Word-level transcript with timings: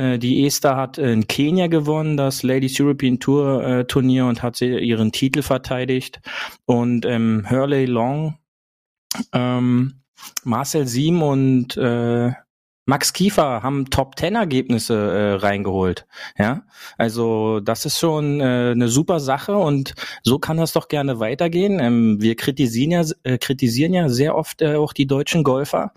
Äh, 0.01 0.19
die 0.19 0.47
Esther 0.47 0.77
hat 0.77 0.97
in 0.97 1.27
Kenia 1.27 1.67
gewonnen, 1.67 2.17
das 2.17 2.43
Ladies 2.43 2.81
European 2.81 3.21
Tour 3.21 3.63
äh, 3.63 3.85
Turnier 3.85 4.27
und 4.27 4.43
hat 4.43 4.57
sie 4.57 4.79
ihren 4.79 5.13
Titel 5.13 5.43
verteidigt. 5.43 6.21
Und 6.65 7.05
ähm, 7.05 7.47
Hurley 7.49 7.85
Long, 7.85 8.39
ähm, 9.33 10.03
Marcel 10.45 10.87
Siem 10.87 11.23
und 11.23 11.77
äh, 11.77 12.33
Max 12.87 13.13
Kiefer 13.13 13.63
haben 13.63 13.91
Top 13.91 14.17
Ten 14.17 14.37
Ergebnisse 14.37 14.95
äh, 14.95 15.33
reingeholt. 15.35 16.07
Ja, 16.39 16.63
also 16.97 17.61
das 17.61 17.85
ist 17.85 17.99
schon 17.99 18.41
äh, 18.41 18.71
eine 18.73 18.89
super 18.89 19.21
Sache 19.21 19.55
und 19.55 19.95
so 20.23 20.39
kann 20.39 20.57
das 20.57 20.73
doch 20.73 20.89
gerne 20.89 21.21
weitergehen. 21.21 21.79
Ähm, 21.79 22.23
wir 22.23 22.37
kritisieren 22.37 22.91
ja, 22.91 23.05
äh, 23.23 23.37
kritisieren 23.37 23.93
ja 23.93 24.09
sehr 24.09 24.35
oft 24.35 24.63
äh, 24.63 24.77
auch 24.77 24.95
die 24.95 25.07
deutschen 25.07 25.45
Golfer, 25.45 25.93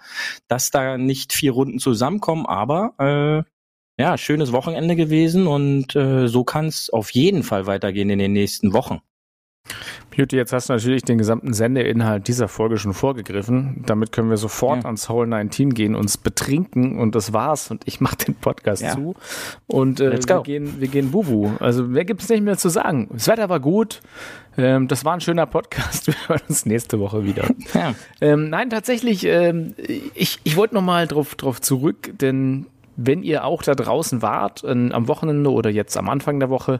dass 0.50 0.72
da 0.72 0.98
nicht 0.98 1.32
vier 1.32 1.54
Runden 1.54 1.80
zusammenkommen, 1.80 2.46
aber 2.46 2.94
äh, 3.00 3.53
ja, 3.98 4.18
schönes 4.18 4.52
Wochenende 4.52 4.96
gewesen 4.96 5.48
und 5.48 5.96
äh, 5.96 6.28
so 6.28 6.44
kann 6.44 6.66
es 6.66 6.90
auf 6.90 7.12
jeden 7.12 7.44
Fall 7.44 7.68
weitergehen 7.68 8.10
in 8.10 8.20
den 8.20 8.34
nächsten 8.34 8.74
Wochen. 8.74 9.02
Beauty, 10.16 10.36
jetzt 10.36 10.54
hast 10.54 10.70
du 10.70 10.74
natürlich 10.74 11.04
den 11.04 11.18
gesamten 11.18 11.54
Sendeinhalt 11.54 12.28
dieser 12.28 12.48
Folge 12.48 12.78
schon 12.78 12.94
vorgegriffen. 12.94 13.84
Damit 13.88 14.12
können 14.12 14.30
wir 14.30 14.38
sofort 14.38 14.84
ja. 14.84 14.86
ans 14.86 15.10
Hole 15.10 15.26
19 15.28 15.74
gehen, 15.74 15.96
uns 15.96 16.18
betrinken 16.18 17.00
und 17.00 17.16
das 17.16 17.34
war's. 17.34 17.72
Und 17.72 17.84
ich 17.88 18.00
mache 18.00 18.18
den 18.18 18.36
Podcast 18.36 18.84
ja. 18.84 18.94
zu. 18.94 19.16
Und 19.66 20.00
äh, 20.02 20.12
wir, 20.12 20.42
gehen, 20.44 20.80
wir 20.80 20.88
gehen 20.88 21.12
Bubu. 21.12 21.52
Also 21.60 21.84
mehr 21.84 22.06
gibt's 22.06 22.30
nicht 22.30 22.44
mehr 22.44 22.58
zu 22.58 22.70
sagen. 22.70 23.10
Das 23.12 23.28
Wetter 23.28 23.50
war 23.50 23.60
gut. 23.60 24.02
Ähm, 24.56 24.88
das 24.88 25.04
war 25.04 25.14
ein 25.14 25.22
schöner 25.22 25.48
Podcast. 25.48 26.06
Wir 26.08 26.16
hören 26.28 26.42
uns 26.48 26.68
nächste 26.68 27.00
Woche 27.00 27.26
wieder. 27.26 27.50
Ja. 27.74 27.96
Ähm, 28.22 28.50
nein, 28.50 28.70
tatsächlich, 28.70 29.26
ähm, 29.26 29.74
ich, 30.14 30.40
ich 30.44 30.56
wollte 30.56 30.76
nochmal 30.76 31.08
drauf, 31.08 31.34
drauf 31.34 31.60
zurück, 31.60 32.14
denn 32.22 32.68
wenn 32.96 33.24
ihr 33.24 33.46
auch 33.46 33.64
da 33.64 33.76
draußen 33.76 34.22
wart, 34.22 34.64
äh, 34.64 34.90
am 34.92 35.08
Wochenende 35.08 35.52
oder 35.52 35.70
jetzt 35.70 35.98
am 35.98 36.10
Anfang 36.10 36.40
der 36.40 36.50
Woche, 36.50 36.80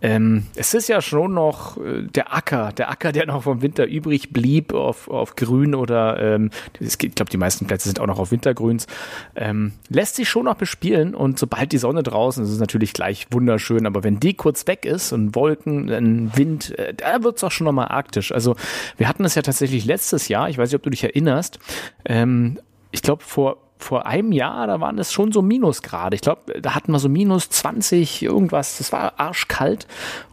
ähm, 0.00 0.46
es 0.56 0.74
ist 0.74 0.88
ja 0.88 1.00
schon 1.00 1.34
noch 1.34 1.76
äh, 1.76 2.02
der 2.02 2.34
Acker, 2.34 2.72
der 2.72 2.90
Acker, 2.90 3.12
der 3.12 3.26
noch 3.26 3.44
vom 3.44 3.62
Winter 3.62 3.86
übrig 3.86 4.32
blieb 4.32 4.74
auf, 4.74 5.08
auf 5.08 5.36
Grün 5.36 5.76
oder 5.76 6.20
ähm, 6.20 6.50
ich 6.80 6.98
glaube, 6.98 7.30
die 7.30 7.36
meisten 7.36 7.66
Plätze 7.66 7.88
sind 7.88 8.00
auch 8.00 8.06
noch 8.06 8.18
auf 8.18 8.32
Wintergrüns, 8.32 8.88
ähm, 9.36 9.72
lässt 9.88 10.16
sich 10.16 10.28
schon 10.28 10.46
noch 10.46 10.56
bespielen 10.56 11.14
und 11.14 11.38
sobald 11.38 11.70
die 11.70 11.78
Sonne 11.78 12.02
draußen 12.02 12.42
ist, 12.42 12.48
ist 12.48 12.54
es 12.54 12.60
natürlich 12.60 12.92
gleich 12.92 13.28
wunderschön, 13.30 13.86
aber 13.86 14.02
wenn 14.02 14.18
die 14.18 14.34
kurz 14.34 14.66
weg 14.66 14.84
ist 14.84 15.12
und 15.12 15.36
Wolken, 15.36 15.88
ein 15.88 16.36
Wind, 16.36 16.76
äh, 16.78 16.94
da 16.94 17.22
wird 17.22 17.36
es 17.36 17.44
auch 17.44 17.52
schon 17.52 17.66
nochmal 17.66 17.88
arktisch. 17.88 18.32
Also 18.32 18.56
wir 18.96 19.08
hatten 19.08 19.24
es 19.24 19.36
ja 19.36 19.42
tatsächlich 19.42 19.84
letztes 19.84 20.26
Jahr, 20.26 20.48
ich 20.48 20.58
weiß 20.58 20.70
nicht, 20.70 20.76
ob 20.76 20.82
du 20.82 20.90
dich 20.90 21.04
erinnerst, 21.04 21.60
ähm, 22.04 22.58
ich 22.90 23.02
glaube 23.02 23.22
vor 23.22 23.58
vor 23.82 24.06
einem 24.06 24.32
Jahr, 24.32 24.66
da 24.66 24.80
waren 24.80 24.98
es 24.98 25.12
schon 25.12 25.32
so 25.32 25.42
Minusgrade. 25.42 26.14
Ich 26.14 26.22
glaube, 26.22 26.60
da 26.60 26.74
hatten 26.74 26.92
wir 26.92 26.98
so 26.98 27.08
minus 27.08 27.48
20 27.50 28.22
irgendwas. 28.22 28.78
Das 28.78 28.92
war 28.92 29.14
arschkalt. 29.18 29.86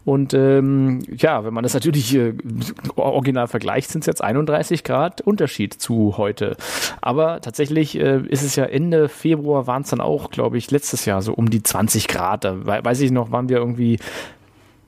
Und 0.06 0.34
ähm, 0.34 1.02
ja, 1.16 1.44
wenn 1.44 1.54
man 1.54 1.64
das 1.64 1.74
natürlich 1.74 2.16
äh, 2.16 2.34
original 2.96 3.48
vergleicht, 3.48 3.90
sind 3.90 4.02
es 4.02 4.08
jetzt 4.08 4.24
31 4.24 4.84
Grad 4.84 5.22
Unterschied 5.22 5.74
zu 5.74 6.16
heute. 6.18 6.56
Aber 7.02 7.42
tatsächlich 7.42 8.00
äh, 8.00 8.22
ist 8.28 8.44
es 8.44 8.56
ja 8.56 8.66
Ende 8.66 9.10
Februar 9.10 9.68
waren 9.68 9.84
es 9.84 9.90
dann 9.90 10.02
auch, 10.02 10.32
glaube 10.32 10.58
ich, 10.58 10.72
letztes 10.72 11.06
Jahr 11.06 11.22
so 11.22 11.34
um 11.34 11.50
die 11.50 11.62
20 11.62 12.08
Grad. 12.08 12.44
Da 12.44 12.66
weiß 12.66 13.02
ich 13.02 13.12
noch, 13.12 13.32
waren 13.32 13.50
wir 13.50 13.58
irgendwie 13.58 14.00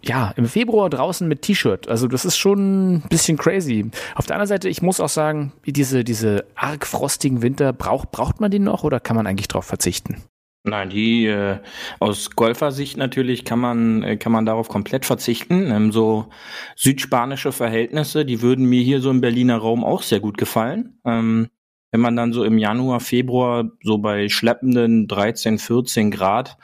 ja, 0.03 0.31
im 0.35 0.45
Februar 0.45 0.89
draußen 0.89 1.27
mit 1.27 1.41
T-Shirt. 1.41 1.87
Also 1.87 2.07
das 2.07 2.25
ist 2.25 2.37
schon 2.37 2.95
ein 2.95 3.01
bisschen 3.09 3.37
crazy. 3.37 3.89
Auf 4.15 4.25
der 4.25 4.35
anderen 4.35 4.47
Seite, 4.47 4.69
ich 4.69 4.81
muss 4.81 4.99
auch 4.99 5.09
sagen, 5.09 5.53
diese, 5.65 6.03
diese 6.03 6.45
arg 6.55 6.85
frostigen 6.85 7.41
Winter, 7.41 7.73
braucht, 7.73 8.11
braucht 8.11 8.41
man 8.41 8.51
die 8.51 8.59
noch 8.59 8.83
oder 8.83 8.99
kann 8.99 9.15
man 9.15 9.27
eigentlich 9.27 9.47
darauf 9.47 9.65
verzichten? 9.65 10.23
Nein, 10.63 10.91
die 10.91 11.25
äh, 11.25 11.57
aus 11.99 12.31
Golfersicht 12.31 12.95
natürlich 12.95 13.45
kann 13.45 13.59
man 13.59 14.03
äh, 14.03 14.17
kann 14.17 14.31
man 14.31 14.45
darauf 14.45 14.67
komplett 14.67 15.07
verzichten. 15.07 15.71
Ähm, 15.71 15.91
so 15.91 16.27
südspanische 16.75 17.51
Verhältnisse, 17.51 18.25
die 18.25 18.43
würden 18.43 18.65
mir 18.65 18.83
hier 18.83 19.01
so 19.01 19.09
im 19.09 19.21
Berliner 19.21 19.57
Raum 19.57 19.83
auch 19.83 20.03
sehr 20.03 20.19
gut 20.19 20.37
gefallen. 20.37 20.99
Ähm, 21.03 21.49
wenn 21.91 21.99
man 21.99 22.15
dann 22.15 22.33
so 22.33 22.43
im 22.43 22.57
Januar, 22.57 22.99
Februar 23.01 23.69
so 23.83 23.97
bei 23.97 24.29
schleppenden 24.29 25.07
13, 25.07 25.59
14 25.59 26.09
Grad 26.09 26.57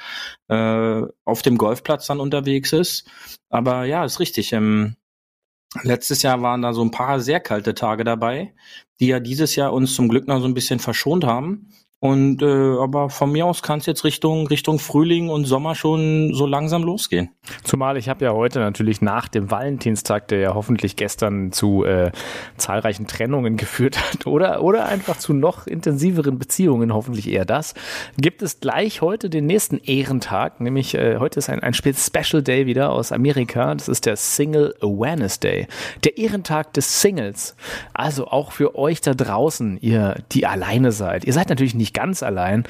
äh, 0.48 1.02
auf 1.26 1.42
dem 1.42 1.58
Golfplatz 1.58 2.08
dann 2.08 2.20
unterwegs 2.20 2.72
ist. 2.72 3.10
Aber 3.50 3.86
ja, 3.86 4.06
ist 4.06 4.20
richtig. 4.20 4.54
Ähm, 4.54 4.96
letztes 5.84 6.22
Jahr 6.22 6.42
waren 6.42 6.62
da 6.62 6.74
so 6.74 6.82
ein 6.82 6.92
paar 6.92 7.20
sehr 7.20 7.42
kalte 7.42 7.76
Tage 7.76 8.06
dabei, 8.06 8.54
die 9.00 9.08
ja 9.08 9.20
dieses 9.20 9.56
Jahr 9.56 9.74
uns 9.74 9.94
zum 9.94 10.08
Glück 10.08 10.28
noch 10.28 10.40
so 10.40 10.48
ein 10.48 10.54
bisschen 10.54 10.80
verschont 10.80 11.26
haben. 11.26 11.70
Und 12.00 12.44
äh, 12.44 12.46
aber 12.46 13.10
von 13.10 13.32
mir 13.32 13.48
aus 13.48 13.64
kann 13.64 13.80
es 13.80 13.88
jetzt 13.88 14.04
Richtung 14.04 14.46
Richtung 14.46 14.78
Frühling 14.78 15.30
und 15.30 15.46
Sommer 15.46 15.74
schon 15.74 16.32
so 16.36 16.46
langsam 16.46 16.84
losgehen. 16.84 17.32
Zumal 17.64 17.98
ich 17.98 18.08
habe 18.08 18.24
ja 18.24 18.34
heute 18.34 18.60
natürlich 18.60 19.02
nach 19.02 19.28
dem 19.28 19.50
Valentinstag, 19.50 20.28
der 20.28 20.40
ja 20.40 20.54
hoffentlich 20.54 20.96
gestern 20.96 21.52
zu 21.52 21.86
äh, 21.86 22.12
zahlreichen 22.56 23.08
Trennungen 23.08 23.58
geführt 23.58 23.98
hat, 23.98 24.28
oder 24.28 24.62
oder 24.62 24.86
einfach 24.86 25.18
zu 25.18 25.34
noch 25.34 25.66
intensiveren 25.66 26.38
Beziehungen, 26.38 26.94
hoffentlich 26.94 27.32
eher 27.32 27.46
das, 27.46 27.74
gibt 28.16 28.44
es 28.44 28.60
gleich 28.60 29.02
heute 29.02 29.32
den 29.32 29.48
nächsten 29.48 29.80
Ehrentag, 29.80 30.62
nämlich 30.62 30.94
äh, 30.94 31.18
heute 31.18 31.40
ist 31.40 31.50
ein, 31.50 31.62
ein 31.62 31.74
Special 31.74 32.44
Day 32.44 32.68
wieder 32.68 32.92
aus 32.92 33.12
Amerika. 33.12 33.74
Das 33.74 33.88
ist 33.88 34.06
der 34.06 34.18
Single 34.18 34.76
Awareness 34.82 35.40
Day, 35.40 35.68
der 36.04 36.20
Ehrentag 36.20 36.74
des 36.74 37.02
Singles. 37.02 37.56
Also 37.96 38.28
auch 38.28 38.52
für 38.52 38.76
euch 38.76 39.02
da 39.02 39.16
draußen, 39.16 39.80
ihr 39.82 40.22
die 40.32 40.46
alleine 40.46 40.92
seid. 40.92 41.26
Ihr 41.26 41.34
seid 41.34 41.50
natürlich 41.50 41.74
nicht 41.74 41.87
nicht 41.88 41.94
ganz 41.94 42.22
allein, 42.22 42.64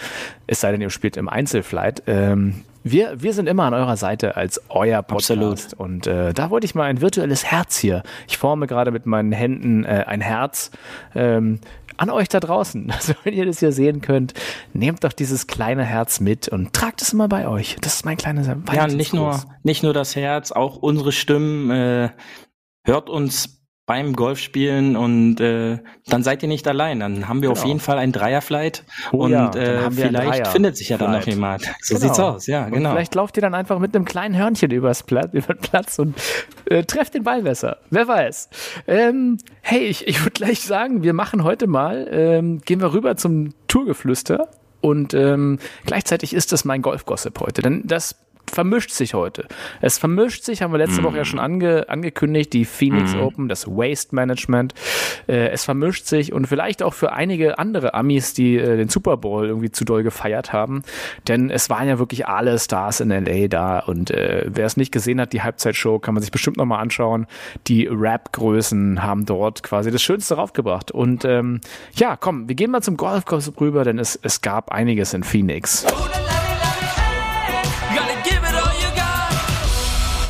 es 0.45 0.61
sei 0.61 0.71
denn, 0.71 0.81
ihr 0.81 0.91
spielt 0.91 1.17
im 1.17 1.27
Einzelflight. 1.27 2.03
Ähm, 2.05 2.63
wir, 2.83 3.21
wir 3.21 3.33
sind 3.33 3.49
immer 3.49 3.63
an 3.63 3.73
eurer 3.73 3.97
Seite 3.97 4.37
als 4.37 4.61
euer 4.69 5.01
Podcast. 5.01 5.31
Absolut. 5.31 5.73
Und 5.73 6.07
äh, 6.07 6.33
da 6.33 6.49
wollte 6.51 6.65
ich 6.65 6.75
mal 6.75 6.83
ein 6.83 7.01
virtuelles 7.01 7.43
Herz 7.43 7.77
hier. 7.77 8.03
Ich 8.27 8.37
forme 8.37 8.67
gerade 8.67 8.91
mit 8.91 9.05
meinen 9.05 9.31
Händen 9.31 9.83
äh, 9.83 10.05
ein 10.07 10.21
Herz. 10.21 10.71
Ähm, 11.15 11.59
an 11.97 12.11
euch 12.11 12.29
da 12.29 12.39
draußen. 12.39 12.93
Also 12.97 13.13
wenn 13.23 13.33
ihr 13.33 13.45
das 13.45 13.59
hier 13.59 13.71
sehen 13.71 14.01
könnt, 14.01 14.35
nehmt 14.73 15.03
doch 15.03 15.13
dieses 15.13 15.47
kleine 15.47 15.83
Herz 15.83 16.19
mit 16.19 16.47
und 16.47 16.73
tragt 16.73 17.01
es 17.01 17.11
immer 17.11 17.27
bei 17.27 17.47
euch. 17.47 17.77
Das 17.81 17.95
ist 17.95 18.05
mein 18.05 18.17
kleines 18.17 18.47
Ja, 18.71 18.87
nicht 18.87 19.13
nur, 19.13 19.41
nicht 19.63 19.83
nur 19.83 19.93
das 19.93 20.15
Herz, 20.15 20.51
auch 20.51 20.77
unsere 20.77 21.11
Stimmen. 21.11 21.71
Äh, 21.71 22.09
hört 22.85 23.09
uns 23.09 23.56
beim 23.87 24.17
Golfspielen 24.17 24.97
und 24.97 25.39
äh, 25.39 25.79
dann 26.07 26.21
seid 26.21 26.43
ihr 26.43 26.49
nicht 26.49 26.67
allein. 26.67 26.99
Dann 26.99 27.29
haben 27.29 27.41
wir 27.41 27.49
genau. 27.49 27.59
auf 27.59 27.65
jeden 27.65 27.79
Fall 27.79 27.97
ein 27.97 28.11
Dreierflight 28.11 28.83
oh, 29.13 29.23
und 29.23 29.31
ja, 29.31 29.49
äh, 29.55 29.89
vielleicht 29.89 30.47
findet 30.47 30.75
sich 30.75 30.89
ja 30.89 30.97
dann 30.97 31.13
noch 31.13 31.25
jemand. 31.25 31.63
So 31.81 31.95
genau. 31.95 32.07
sieht's 32.07 32.19
aus, 32.19 32.47
ja, 32.47 32.65
genau. 32.65 32.89
Und 32.89 32.95
vielleicht 32.95 33.15
lauft 33.15 33.37
ihr 33.37 33.41
dann 33.41 33.55
einfach 33.55 33.79
mit 33.79 33.95
einem 33.95 34.03
kleinen 34.03 34.35
Hörnchen 34.35 34.71
übers 34.71 35.03
Platz, 35.03 35.29
über 35.31 35.53
den 35.53 35.61
Platz 35.61 35.99
und 35.99 36.17
äh, 36.65 36.83
trefft 36.83 37.13
den 37.13 37.23
Ball 37.23 37.43
besser. 37.43 37.77
Wer 37.89 38.07
weiß. 38.07 38.49
Ähm, 38.87 39.37
hey, 39.61 39.85
ich, 39.85 40.05
ich 40.05 40.19
würde 40.19 40.31
gleich 40.31 40.61
sagen, 40.61 41.01
wir 41.03 41.13
machen 41.13 41.45
heute 41.45 41.67
mal, 41.67 42.07
ähm, 42.11 42.59
gehen 42.59 42.81
wir 42.81 42.91
rüber 42.91 43.15
zum 43.15 43.53
Tourgeflüster 43.69 44.49
und 44.81 45.13
ähm, 45.13 45.59
gleichzeitig 45.85 46.33
ist 46.33 46.51
das 46.51 46.65
mein 46.65 46.81
Golfgossip 46.81 47.39
heute, 47.39 47.61
denn 47.61 47.83
das 47.85 48.15
vermischt 48.51 48.91
sich 48.91 49.13
heute. 49.13 49.47
Es 49.81 49.97
vermischt 49.97 50.43
sich, 50.43 50.61
haben 50.61 50.71
wir 50.71 50.77
letzte 50.77 51.01
mm. 51.01 51.03
Woche 51.05 51.17
ja 51.17 51.25
schon 51.25 51.39
ange, 51.39 51.89
angekündigt, 51.89 52.53
die 52.53 52.65
Phoenix 52.65 53.15
mm. 53.15 53.19
Open, 53.19 53.47
das 53.47 53.67
Waste 53.67 54.15
Management. 54.15 54.73
Äh, 55.27 55.49
es 55.49 55.65
vermischt 55.65 56.05
sich 56.05 56.33
und 56.33 56.47
vielleicht 56.47 56.83
auch 56.83 56.93
für 56.93 57.13
einige 57.13 57.59
andere 57.59 57.93
Amis, 57.93 58.33
die 58.33 58.57
äh, 58.57 58.77
den 58.77 58.89
Super 58.89 59.17
Bowl 59.17 59.47
irgendwie 59.47 59.71
zu 59.71 59.85
doll 59.85 60.03
gefeiert 60.03 60.53
haben. 60.53 60.83
Denn 61.27 61.49
es 61.49 61.69
waren 61.69 61.87
ja 61.87 61.99
wirklich 61.99 62.27
alle 62.27 62.57
Stars 62.59 62.99
in 62.99 63.09
LA 63.09 63.47
da 63.47 63.79
und 63.79 64.11
äh, 64.11 64.45
wer 64.47 64.65
es 64.65 64.77
nicht 64.77 64.91
gesehen 64.91 65.21
hat, 65.21 65.33
die 65.33 65.41
Halbzeitshow 65.41 65.99
kann 65.99 66.13
man 66.13 66.21
sich 66.21 66.31
bestimmt 66.31 66.57
nochmal 66.57 66.81
anschauen. 66.81 67.27
Die 67.67 67.87
Rap-Größen 67.87 69.03
haben 69.03 69.25
dort 69.25 69.63
quasi 69.63 69.91
das 69.91 70.01
Schönste 70.01 70.35
raufgebracht. 70.35 70.91
Und 70.91 71.25
ähm, 71.25 71.61
ja, 71.95 72.15
komm, 72.15 72.47
wir 72.47 72.55
gehen 72.55 72.71
mal 72.71 72.81
zum 72.81 72.97
Golfkurs 72.97 73.51
rüber, 73.59 73.83
denn 73.83 73.99
es, 73.99 74.17
es 74.21 74.41
gab 74.41 74.71
einiges 74.71 75.13
in 75.13 75.23
Phoenix. 75.23 75.85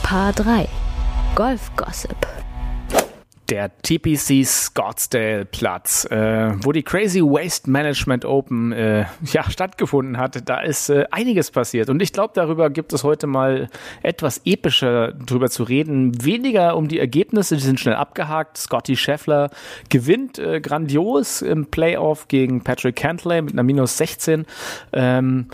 Paar 0.10 0.32
3 0.32 0.70
Golf 1.36 1.70
Gossip 1.76 2.16
der 3.50 3.72
TPC 3.82 4.46
Scottsdale 4.46 5.46
Platz, 5.46 6.06
äh, 6.06 6.52
wo 6.64 6.72
die 6.72 6.84
Crazy 6.84 7.22
Waste 7.22 7.70
Management 7.70 8.24
Open 8.24 8.72
äh, 8.72 9.06
ja 9.24 9.50
stattgefunden 9.50 10.18
hat. 10.18 10.50
Da 10.50 10.62
ist 10.62 10.90
äh, 10.90 11.06
einiges 11.12 11.52
passiert 11.52 11.90
und 11.90 12.02
ich 12.02 12.14
glaube, 12.14 12.32
darüber 12.36 12.70
gibt 12.70 12.94
es 12.94 13.04
heute 13.04 13.28
mal 13.28 13.70
etwas 14.02 14.42
epischer 14.46 15.12
drüber 15.12 15.50
zu 15.50 15.64
reden. 15.64 16.24
Weniger 16.24 16.78
um 16.78 16.88
die 16.88 17.00
Ergebnisse, 17.00 17.56
die 17.56 17.62
sind 17.62 17.80
schnell 17.80 17.96
abgehakt. 17.96 18.58
Scotty 18.58 18.96
Scheffler 18.96 19.50
gewinnt 19.90 20.40
äh, 20.40 20.62
grandios 20.62 21.42
im 21.42 21.66
Playoff 21.66 22.30
gegen 22.30 22.64
Patrick 22.64 22.96
Cantley 22.96 23.42
mit 23.42 23.54
einer 23.54 23.64
minus 23.64 23.98
16. 23.98 24.46
Ähm, 24.94 25.48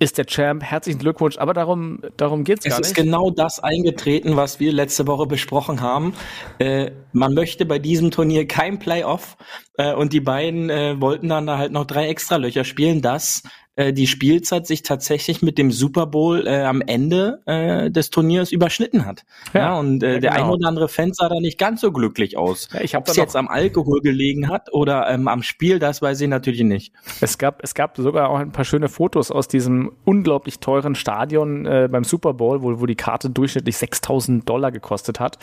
ist 0.00 0.18
der 0.18 0.26
Champ. 0.26 0.64
Herzlichen 0.64 0.98
Glückwunsch. 0.98 1.36
Aber 1.38 1.52
darum, 1.52 2.00
darum 2.16 2.42
geht's 2.42 2.64
gar 2.64 2.70
nicht. 2.70 2.80
Es 2.80 2.88
ist 2.88 2.94
genau 2.96 3.30
das 3.30 3.60
eingetreten, 3.60 4.34
was 4.34 4.58
wir 4.58 4.72
letzte 4.72 5.06
Woche 5.06 5.26
besprochen 5.26 5.82
haben. 5.82 6.14
Äh, 6.58 6.92
man 7.12 7.34
möchte 7.34 7.66
bei 7.66 7.78
diesem 7.78 8.10
Turnier 8.10 8.48
kein 8.48 8.78
Playoff. 8.78 9.36
Äh, 9.76 9.94
und 9.94 10.12
die 10.12 10.20
beiden 10.20 10.70
äh, 10.70 11.00
wollten 11.00 11.28
dann 11.28 11.46
da 11.46 11.58
halt 11.58 11.72
noch 11.72 11.84
drei 11.84 12.08
extra 12.08 12.36
Löcher 12.36 12.64
spielen. 12.64 13.02
Das 13.02 13.42
äh, 13.80 13.92
die 13.92 14.06
Spielzeit 14.06 14.66
sich 14.66 14.82
tatsächlich 14.82 15.40
mit 15.40 15.56
dem 15.56 15.70
Super 15.70 16.06
Bowl 16.06 16.46
äh, 16.46 16.62
am 16.62 16.82
Ende 16.82 17.40
äh, 17.46 17.90
des 17.90 18.10
Turniers 18.10 18.52
überschnitten 18.52 19.06
hat. 19.06 19.24
Ja, 19.54 19.60
ja 19.60 19.78
und 19.78 20.02
äh, 20.02 20.14
ja, 20.14 20.20
der 20.20 20.30
genau. 20.32 20.44
ein 20.44 20.50
oder 20.50 20.68
andere 20.68 20.88
Fan 20.88 21.14
sah 21.14 21.28
da 21.28 21.40
nicht 21.40 21.58
ganz 21.58 21.80
so 21.80 21.90
glücklich 21.90 22.36
aus. 22.36 22.68
Ja, 22.74 22.80
ich 22.82 22.96
Ob 22.96 23.08
es 23.08 23.16
jetzt 23.16 23.36
am 23.36 23.48
Alkohol 23.48 24.00
gelegen 24.02 24.48
hat 24.48 24.72
oder 24.72 25.08
ähm, 25.08 25.28
am 25.28 25.42
Spiel, 25.42 25.78
das 25.78 26.02
weiß 26.02 26.20
ich 26.20 26.28
natürlich 26.28 26.62
nicht. 26.62 26.92
Es 27.20 27.38
gab, 27.38 27.62
es 27.64 27.74
gab 27.74 27.96
sogar 27.96 28.28
auch 28.28 28.38
ein 28.38 28.52
paar 28.52 28.64
schöne 28.64 28.88
Fotos 28.88 29.30
aus 29.30 29.48
diesem 29.48 29.92
unglaublich 30.04 30.58
teuren 30.58 30.94
Stadion 30.94 31.64
äh, 31.64 31.88
beim 31.90 32.04
Super 32.04 32.34
Bowl, 32.34 32.62
wo, 32.62 32.80
wo 32.80 32.86
die 32.86 32.96
Karte 32.96 33.30
durchschnittlich 33.30 33.78
6000 33.78 34.46
Dollar 34.46 34.72
gekostet 34.72 35.20
hat. 35.20 35.38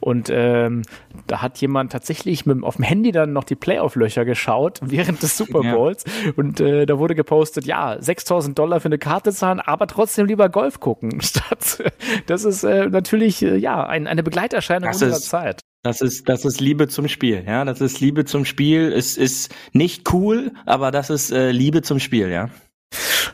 Und 0.00 0.30
ähm, 0.32 0.82
da 1.26 1.42
hat 1.42 1.58
jemand 1.58 1.92
tatsächlich 1.92 2.46
mit, 2.46 2.62
auf 2.62 2.76
dem 2.76 2.84
Handy 2.84 3.12
dann 3.12 3.34
noch 3.34 3.44
die 3.44 3.54
Playoff-Löcher 3.54 4.24
geschaut 4.24 4.80
während 4.82 5.22
des 5.22 5.36
Super 5.36 5.60
Bowls. 5.60 6.04
Und 6.36 6.60
äh, 6.60 6.86
da 6.86 6.98
wurde 6.98 7.14
gepostet, 7.14 7.66
ja, 7.66 7.81
6000 7.98 8.58
Dollar 8.58 8.80
für 8.80 8.86
eine 8.86 8.98
Karte 8.98 9.32
zahlen, 9.32 9.60
aber 9.60 9.86
trotzdem 9.86 10.26
lieber 10.26 10.48
Golf 10.48 10.80
gucken. 10.80 11.20
Statt, 11.22 11.82
das 12.26 12.44
ist 12.44 12.64
äh, 12.64 12.88
natürlich 12.88 13.42
äh, 13.42 13.56
ja 13.56 13.84
ein, 13.86 14.06
eine 14.06 14.22
Begleiterscheinung 14.22 14.88
das 14.88 15.02
unserer 15.02 15.18
ist, 15.18 15.28
Zeit. 15.28 15.60
Das 15.82 16.00
ist, 16.00 16.28
das 16.28 16.44
ist 16.44 16.60
Liebe 16.60 16.88
zum 16.88 17.08
Spiel, 17.08 17.44
ja. 17.46 17.64
Das 17.64 17.80
ist 17.80 18.00
Liebe 18.00 18.24
zum 18.24 18.44
Spiel. 18.44 18.92
Es 18.92 19.16
ist 19.16 19.52
nicht 19.72 20.12
cool, 20.12 20.52
aber 20.64 20.90
das 20.90 21.10
ist 21.10 21.32
äh, 21.32 21.50
Liebe 21.50 21.82
zum 21.82 21.98
Spiel, 21.98 22.28
ja. 22.30 22.50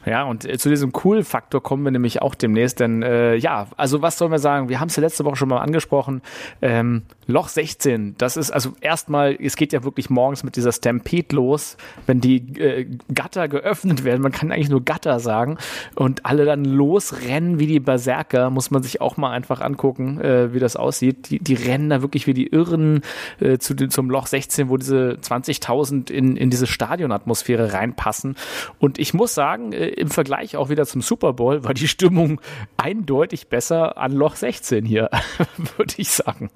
Ja, 0.06 0.24
und 0.24 0.44
äh, 0.44 0.58
zu 0.58 0.68
diesem 0.68 0.92
Cool-Faktor 1.04 1.62
kommen 1.62 1.84
wir 1.84 1.90
nämlich 1.90 2.22
auch 2.22 2.34
demnächst, 2.34 2.80
denn 2.80 3.02
äh, 3.02 3.34
ja, 3.36 3.66
also 3.76 4.02
was 4.02 4.18
sollen 4.18 4.30
wir 4.30 4.38
sagen? 4.38 4.68
Wir 4.68 4.80
haben 4.80 4.88
es 4.88 4.96
ja 4.96 5.02
letzte 5.02 5.24
Woche 5.24 5.36
schon 5.36 5.48
mal 5.48 5.58
angesprochen. 5.58 6.22
Ähm, 6.62 7.02
Loch 7.26 7.48
16, 7.48 8.14
das 8.16 8.38
ist 8.38 8.50
also 8.50 8.72
erstmal, 8.80 9.36
es 9.38 9.56
geht 9.56 9.74
ja 9.74 9.84
wirklich 9.84 10.08
morgens 10.08 10.44
mit 10.44 10.56
dieser 10.56 10.72
Stampede 10.72 11.36
los, 11.36 11.76
wenn 12.06 12.20
die 12.20 12.36
äh, 12.58 12.86
Gatter 13.12 13.48
geöffnet 13.48 14.04
werden. 14.04 14.22
Man 14.22 14.32
kann 14.32 14.50
eigentlich 14.50 14.70
nur 14.70 14.82
Gatter 14.82 15.20
sagen 15.20 15.58
und 15.94 16.24
alle 16.24 16.46
dann 16.46 16.64
losrennen 16.64 17.58
wie 17.58 17.66
die 17.66 17.80
Berserker, 17.80 18.48
muss 18.48 18.70
man 18.70 18.82
sich 18.82 19.00
auch 19.00 19.18
mal 19.18 19.30
einfach 19.30 19.60
angucken, 19.60 20.20
äh, 20.20 20.54
wie 20.54 20.58
das 20.58 20.76
aussieht. 20.76 21.30
Die, 21.30 21.38
die 21.38 21.54
rennen 21.54 21.90
da 21.90 22.00
wirklich 22.00 22.26
wie 22.26 22.34
die 22.34 22.46
Irren 22.46 23.02
äh, 23.40 23.58
zu 23.58 23.74
zum 23.74 24.10
Loch 24.10 24.26
16, 24.26 24.70
wo 24.70 24.76
diese 24.76 25.18
20.000 25.20 26.10
in, 26.10 26.36
in 26.36 26.50
diese 26.50 26.66
Stadionatmosphäre 26.66 27.72
reinpassen. 27.74 28.36
Und 28.78 28.98
ich 28.98 29.14
muss 29.14 29.34
sagen, 29.34 29.47
äh, 29.56 29.88
im 29.88 30.08
Vergleich 30.08 30.56
auch 30.56 30.68
wieder 30.68 30.86
zum 30.86 31.02
Super 31.02 31.32
Bowl 31.32 31.64
war 31.64 31.74
die 31.74 31.88
Stimmung 31.88 32.40
eindeutig 32.76 33.48
besser 33.48 33.98
an 33.98 34.12
Loch 34.12 34.36
16 34.36 34.84
hier, 34.84 35.10
würde 35.76 35.94
ich 35.96 36.10
sagen. 36.10 36.50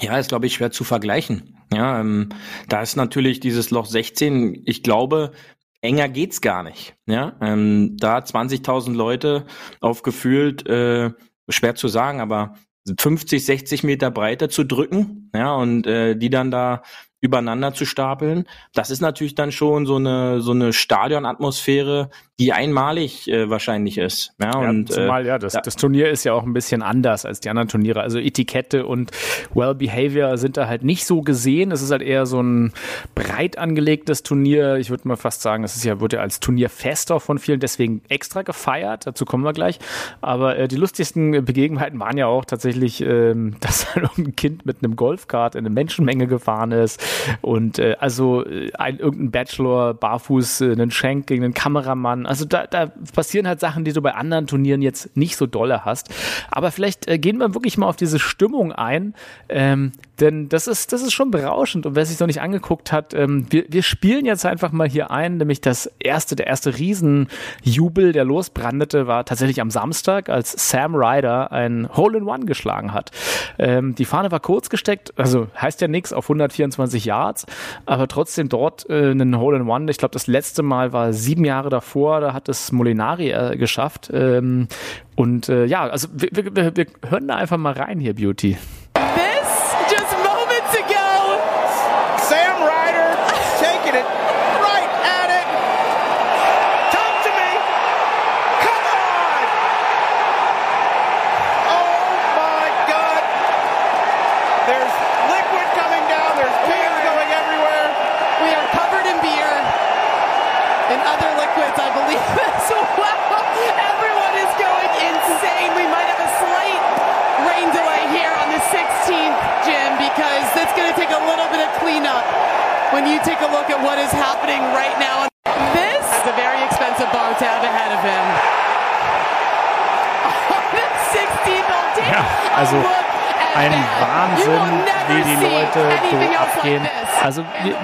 Ja, 0.00 0.18
ist, 0.18 0.28
glaube 0.28 0.46
ich, 0.46 0.54
schwer 0.54 0.70
zu 0.70 0.84
vergleichen. 0.84 1.58
Ja, 1.72 2.00
ähm, 2.00 2.28
da 2.68 2.82
ist 2.82 2.96
natürlich 2.96 3.40
dieses 3.40 3.70
Loch 3.70 3.86
16, 3.86 4.62
ich 4.66 4.82
glaube, 4.82 5.32
enger 5.80 6.08
geht's 6.08 6.40
gar 6.40 6.62
nicht. 6.62 6.94
Ja, 7.06 7.36
ähm, 7.40 7.96
da 7.98 8.18
20.000 8.18 8.94
Leute 8.94 9.46
aufgefühlt, 9.80 10.66
äh, 10.66 11.12
schwer 11.48 11.74
zu 11.74 11.88
sagen, 11.88 12.20
aber 12.20 12.56
50, 12.98 13.44
60 13.44 13.84
Meter 13.84 14.10
Breite 14.10 14.48
zu 14.48 14.64
drücken, 14.64 15.30
ja, 15.34 15.54
und 15.54 15.86
äh, 15.86 16.14
die 16.16 16.30
dann 16.30 16.50
da 16.50 16.82
übereinander 17.26 17.74
zu 17.74 17.84
stapeln. 17.84 18.46
Das 18.74 18.90
ist 18.90 19.00
natürlich 19.00 19.34
dann 19.34 19.52
schon 19.52 19.86
so 19.86 19.96
eine 19.96 20.40
so 20.40 20.52
eine 20.52 20.72
Stadionatmosphäre, 20.72 22.10
die 22.38 22.52
einmalig 22.52 23.28
äh, 23.28 23.48
wahrscheinlich 23.48 23.98
ist. 23.98 24.34
Ja, 24.38 24.62
ja 24.62 24.68
und, 24.68 24.92
zumal 24.92 25.24
äh, 25.24 25.28
ja, 25.28 25.38
das, 25.38 25.54
das 25.54 25.76
Turnier 25.76 26.10
ist 26.10 26.24
ja 26.24 26.34
auch 26.34 26.44
ein 26.44 26.52
bisschen 26.52 26.82
anders 26.82 27.24
als 27.24 27.40
die 27.40 27.48
anderen 27.48 27.68
Turniere. 27.68 28.02
Also 28.02 28.18
Etikette 28.18 28.86
und 28.86 29.10
Well 29.54 29.74
Behavior 29.74 30.36
sind 30.36 30.56
da 30.56 30.68
halt 30.68 30.84
nicht 30.84 31.06
so 31.06 31.22
gesehen. 31.22 31.72
Es 31.72 31.82
ist 31.82 31.90
halt 31.90 32.02
eher 32.02 32.26
so 32.26 32.42
ein 32.42 32.72
breit 33.14 33.56
angelegtes 33.56 34.22
Turnier. 34.22 34.76
Ich 34.76 34.90
würde 34.90 35.08
mal 35.08 35.16
fast 35.16 35.40
sagen, 35.40 35.64
es 35.64 35.76
ist 35.76 35.84
ja 35.84 36.00
wird 36.00 36.12
ja 36.12 36.20
als 36.20 36.40
Turnierfest 36.40 37.10
auch 37.10 37.22
von 37.22 37.38
vielen 37.38 37.60
deswegen 37.60 38.02
extra 38.08 38.42
gefeiert. 38.42 39.06
Dazu 39.06 39.24
kommen 39.24 39.44
wir 39.44 39.52
gleich. 39.52 39.78
Aber 40.20 40.58
äh, 40.58 40.68
die 40.68 40.76
lustigsten 40.76 41.44
Begebenheiten 41.44 41.98
waren 42.00 42.18
ja 42.18 42.26
auch 42.26 42.44
tatsächlich, 42.44 43.00
ähm, 43.00 43.56
dass 43.60 43.94
halt 43.94 44.06
ein 44.18 44.36
Kind 44.36 44.66
mit 44.66 44.82
einem 44.82 44.96
Golfkart 44.96 45.54
in 45.54 45.60
eine 45.60 45.70
Menschenmenge 45.70 46.26
gefahren 46.26 46.72
ist 46.72 47.02
und 47.40 47.78
äh, 47.78 47.96
also 47.98 48.44
äh, 48.44 48.72
ein 48.74 48.98
irgendein 48.98 49.30
Bachelor 49.30 49.94
barfuß 49.94 50.60
äh, 50.62 50.72
einen 50.72 50.90
Schenk 50.90 51.26
gegen 51.26 51.44
einen 51.44 51.54
Kameramann. 51.54 52.26
Also 52.26 52.44
da, 52.44 52.66
da 52.66 52.86
passieren 53.14 53.46
halt 53.46 53.60
Sachen, 53.60 53.84
die 53.84 53.92
du 53.92 54.02
bei 54.02 54.14
anderen 54.14 54.46
Turnieren 54.46 54.82
jetzt 54.82 55.16
nicht 55.16 55.36
so 55.36 55.46
dolle 55.46 55.84
hast. 55.84 56.08
Aber 56.50 56.70
vielleicht 56.70 57.08
äh, 57.08 57.18
gehen 57.18 57.38
wir 57.38 57.54
wirklich 57.54 57.78
mal 57.78 57.88
auf 57.88 57.96
diese 57.96 58.18
Stimmung 58.18 58.72
ein, 58.72 59.14
ähm, 59.48 59.92
denn 60.20 60.48
das 60.48 60.66
ist 60.66 60.92
das 60.92 61.02
ist 61.02 61.12
schon 61.12 61.30
berauschend. 61.30 61.86
Und 61.86 61.94
wer 61.94 62.06
sich 62.06 62.18
noch 62.18 62.26
nicht 62.26 62.40
angeguckt 62.40 62.92
hat, 62.92 63.14
ähm, 63.14 63.46
wir, 63.50 63.64
wir 63.68 63.82
spielen 63.82 64.24
jetzt 64.24 64.46
einfach 64.46 64.72
mal 64.72 64.88
hier 64.88 65.10
ein, 65.10 65.36
nämlich 65.36 65.60
das 65.60 65.90
erste 65.98 66.36
der 66.36 66.46
erste 66.46 66.76
Riesenjubel, 66.78 68.12
der 68.12 68.24
losbrandete, 68.24 69.06
war 69.06 69.24
tatsächlich 69.24 69.60
am 69.60 69.70
Samstag, 69.70 70.28
als 70.28 70.70
Sam 70.70 70.94
Ryder 70.94 71.52
ein 71.52 71.88
Hole 71.96 72.18
in 72.18 72.24
One 72.24 72.46
geschlagen 72.46 72.92
hat. 72.92 73.10
Ähm, 73.58 73.94
die 73.94 74.04
Fahne 74.04 74.30
war 74.30 74.40
kurz 74.40 74.70
gesteckt, 74.70 75.12
also 75.16 75.48
heißt 75.60 75.80
ja 75.80 75.88
nichts 75.88 76.12
auf 76.12 76.24
124 76.24 76.86
120 76.86 77.04
Yards, 77.04 77.46
aber 77.84 78.08
trotzdem 78.08 78.48
dort 78.48 78.88
äh, 78.88 79.10
einen 79.10 79.38
Hole 79.38 79.58
in 79.58 79.68
One. 79.68 79.90
Ich 79.90 79.98
glaube, 79.98 80.12
das 80.12 80.26
letzte 80.26 80.62
Mal 80.62 80.92
war 80.92 81.12
sieben 81.12 81.44
Jahre 81.44 81.70
davor, 81.70 82.20
da 82.20 82.32
hat 82.32 82.48
es 82.48 82.72
Molinari 82.72 83.30
äh, 83.30 83.56
geschafft. 83.56 84.10
Ähm, 84.12 84.68
und 85.14 85.48
äh, 85.48 85.64
ja, 85.64 85.88
also 85.88 86.08
wir, 86.12 86.30
wir, 86.32 86.76
wir 86.76 86.86
hören 87.08 87.28
da 87.28 87.36
einfach 87.36 87.56
mal 87.56 87.72
rein 87.72 88.00
hier, 88.00 88.14
Beauty. 88.14 88.56
when 88.96 89.35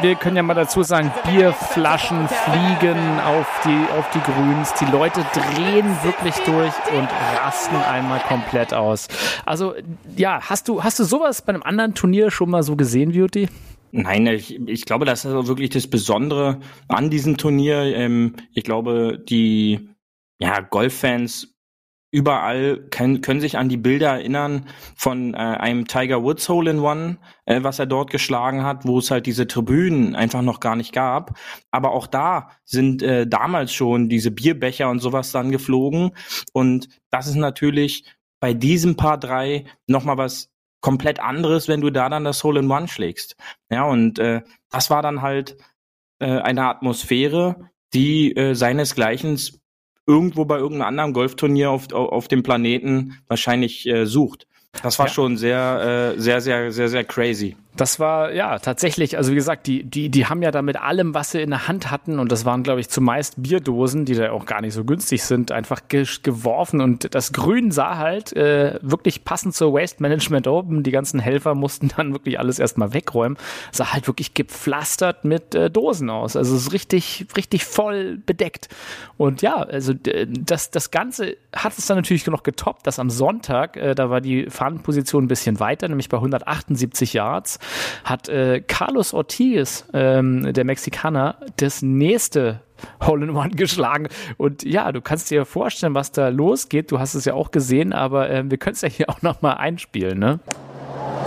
wir, 0.03 0.15
können 0.17 0.37
ja 0.37 0.43
mal 0.43 0.55
dazu 0.55 0.83
sagen, 0.83 1.13
Bierflaschen 1.25 2.29
fliegen 2.29 3.21
auf 3.21 3.47
die, 3.65 3.99
auf 3.99 4.11
die 4.11 4.21
Grüns. 4.21 4.75
Die 4.75 4.85
Leute 4.87 5.25
drehen 5.33 5.87
wirklich 6.03 6.35
durch 6.45 6.73
und 6.97 7.09
rasten 7.43 7.77
einmal 7.77 8.21
komplett 8.21 8.75
aus. 8.75 9.09
Also 9.47 9.75
ja, 10.17 10.41
hast 10.43 10.69
du, 10.69 10.83
hast 10.83 10.99
du 10.99 11.05
sowas 11.05 11.43
bei 11.43 11.53
einem 11.53 11.63
anderen 11.63 11.95
Turnier 11.95 12.31
schon 12.31 12.51
mal 12.51 12.63
so 12.63 12.77
gesehen, 12.77 13.13
Beauty? 13.13 13.49
Nein, 13.93 14.27
ich, 14.27 14.59
ich 14.67 14.85
glaube, 14.85 15.05
das 15.05 15.25
ist 15.25 15.33
wirklich 15.47 15.71
das 15.71 15.87
Besondere 15.87 16.61
an 16.89 17.11
diesem 17.11 17.37
Turnier. 17.37 17.83
Ähm, 17.95 18.35
ich 18.55 18.65
glaube, 18.65 19.23
die 19.29 19.91
ja, 20.39 20.61
Golffans 20.61 21.52
überall 22.13 22.79
können, 22.91 23.23
können 23.23 23.41
sich 23.41 23.57
an 23.57 23.71
die 23.71 23.79
Bilder 23.79 24.11
erinnern 24.11 24.67
von 24.95 25.33
äh, 25.33 25.39
einem 25.39 25.89
Tiger 25.89 26.23
Woods 26.23 26.49
Hole 26.49 26.71
in 26.71 26.79
One, 26.79 27.17
äh, 27.47 27.63
was 27.63 27.79
er 27.79 27.87
dort 27.87 28.11
geschlagen 28.11 28.63
hat, 28.63 28.87
wo 28.87 28.99
es 28.99 29.11
halt 29.11 29.25
diese 29.27 29.47
Tribünen 29.47 30.15
einfach 30.15 30.43
noch 30.43 30.61
gar 30.61 30.77
nicht 30.77 30.93
gab. 30.93 31.39
Aber 31.71 31.93
auch 31.93 32.07
da 32.07 32.51
sind 32.65 33.03
äh, 33.03 33.27
damals 33.27 33.73
schon 33.73 34.11
diese 34.11 34.31
Bierbecher 34.31 34.91
und 34.91 35.01
sowas 35.01 35.33
dann 35.33 35.51
geflogen. 35.51 36.13
Und 36.53 36.89
das 37.11 37.27
ist 37.27 37.37
natürlich 37.37 38.05
bei 38.41 38.53
diesem 38.53 38.95
Paar 38.97 39.19
drei 39.19 39.65
nochmal 39.87 40.19
was 40.19 40.51
komplett 40.83 41.19
anderes, 41.19 41.67
wenn 41.67 41.81
du 41.81 41.91
da 41.91 42.11
dann 42.11 42.25
das 42.25 42.45
Hole 42.45 42.61
in 42.61 42.71
One 42.71 42.89
schlägst. 42.89 43.37
Ja, 43.71 43.85
und 43.85 44.19
äh, 44.19 44.43
das 44.71 44.91
war 44.91 45.01
dann 45.01 45.23
halt 45.23 45.57
äh, 46.19 46.27
eine 46.27 46.67
Atmosphäre, 46.67 47.71
die 47.95 48.37
äh, 48.37 48.55
seinesgleichen 48.55 49.39
irgendwo 50.13 50.45
bei 50.45 50.59
irgendeinem 50.59 50.89
anderen 50.89 51.13
Golfturnier 51.15 51.71
auf, 51.71 51.93
auf 51.93 52.29
dem 52.29 52.43
Planeten 52.43 53.19
wahrscheinlich 53.29 53.87
äh, 53.87 54.05
sucht. 54.05 54.47
Das 54.83 54.99
war 54.99 55.07
ja. 55.07 55.13
schon 55.13 55.37
sehr, 55.37 56.15
äh, 56.17 56.21
sehr, 56.21 56.41
sehr, 56.41 56.73
sehr, 56.73 56.89
sehr 56.89 57.05
crazy. 57.05 57.57
Das 57.75 57.99
war 57.99 58.33
ja 58.33 58.59
tatsächlich, 58.59 59.17
also 59.17 59.31
wie 59.31 59.37
gesagt, 59.37 59.67
die, 59.67 59.83
die, 59.83 60.11
die 60.11 60.27
haben 60.27 60.43
ja 60.43 60.51
da 60.51 60.61
mit 60.61 60.77
allem, 60.77 61.15
was 61.15 61.31
sie 61.31 61.41
in 61.41 61.51
der 61.51 61.69
Hand 61.69 61.91
hatten, 61.91 62.19
und 62.19 62.31
das 62.31 62.45
waren, 62.45 62.63
glaube 62.63 62.81
ich, 62.81 62.91
zumeist 62.91 63.43
Bierdosen, 63.43 64.05
die 64.05 64.15
da 64.15 64.31
auch 64.33 64.45
gar 64.45 64.61
nicht 64.61 64.75
so 64.75 64.85
günstig 64.85 65.25
sind, 65.25 65.53
einfach 65.53 65.89
ge 65.89 66.07
geworfen. 66.23 66.81
Und 66.81 67.15
das 67.15 67.33
Grün 67.33 67.71
sah 67.71 67.97
halt 67.97 68.35
äh, 68.37 68.79
wirklich 68.83 69.25
passend 69.25 69.55
zur 69.55 69.73
Waste 69.73 70.03
Management 70.03 70.47
Open. 70.47 70.83
Die 70.83 70.91
ganzen 70.91 71.19
Helfer 71.19 71.55
mussten 71.55 71.89
dann 71.97 72.13
wirklich 72.13 72.39
alles 72.39 72.59
erstmal 72.59 72.93
wegräumen. 72.93 73.39
Sah 73.71 73.93
halt 73.93 74.07
wirklich 74.07 74.35
gepflastert 74.35 75.25
mit 75.25 75.55
äh, 75.55 75.71
Dosen 75.71 76.11
aus. 76.11 76.37
Also 76.37 76.55
es 76.55 76.67
ist 76.67 76.73
richtig, 76.73 77.27
richtig 77.37 77.65
voll 77.65 78.19
bedeckt. 78.27 78.69
Und 79.17 79.41
ja, 79.41 79.57
also 79.57 79.95
das, 79.95 80.71
das 80.71 80.91
Ganze 80.91 81.37
hat 81.55 81.79
es 81.79 81.87
dann 81.87 81.97
natürlich 81.97 82.27
noch 82.27 82.43
getoppt, 82.43 82.87
dass 82.87 82.99
am 82.99 83.09
Sonntag, 83.09 83.77
äh, 83.77 83.95
da 83.95 84.11
war 84.11 84.21
die 84.21 84.51
Fahnenposition 84.51 85.25
ein 85.25 85.29
bisschen 85.29 85.61
weiter, 85.61 85.89
nämlich 85.89 86.11
bei 86.11 86.19
178 86.19 87.15
Yards 87.15 87.59
hat 88.05 88.29
äh, 88.29 88.61
Carlos 88.61 89.15
Ortiz, 89.15 89.85
ähm, 89.93 90.53
der 90.53 90.65
Mexikaner, 90.65 91.37
das 91.57 91.83
nächste 91.83 92.61
Hole 93.05 93.25
in 93.25 93.31
One 93.31 93.51
geschlagen. 93.57 94.09
Und 94.37 94.65
ja, 94.65 94.93
du 94.93 95.01
kannst 95.01 95.31
dir 95.31 95.45
vorstellen, 95.45 95.95
was 95.95 96.13
da 96.13 96.29
losgeht. 96.29 96.91
Du 96.91 96.99
hast 96.99 97.15
es 97.15 97.25
ja 97.25 97.35
auch 97.35 97.51
gesehen, 97.51 97.93
aber 97.93 98.31
äh, 98.31 98.51
wir 98.51 98.59
können 98.59 98.75
es 98.75 98.83
ja 98.83 98.89
hier 98.89 99.09
auch 99.09 99.23
nochmal 99.23 99.57
einspielen, 99.57 100.19
ne? 100.19 100.41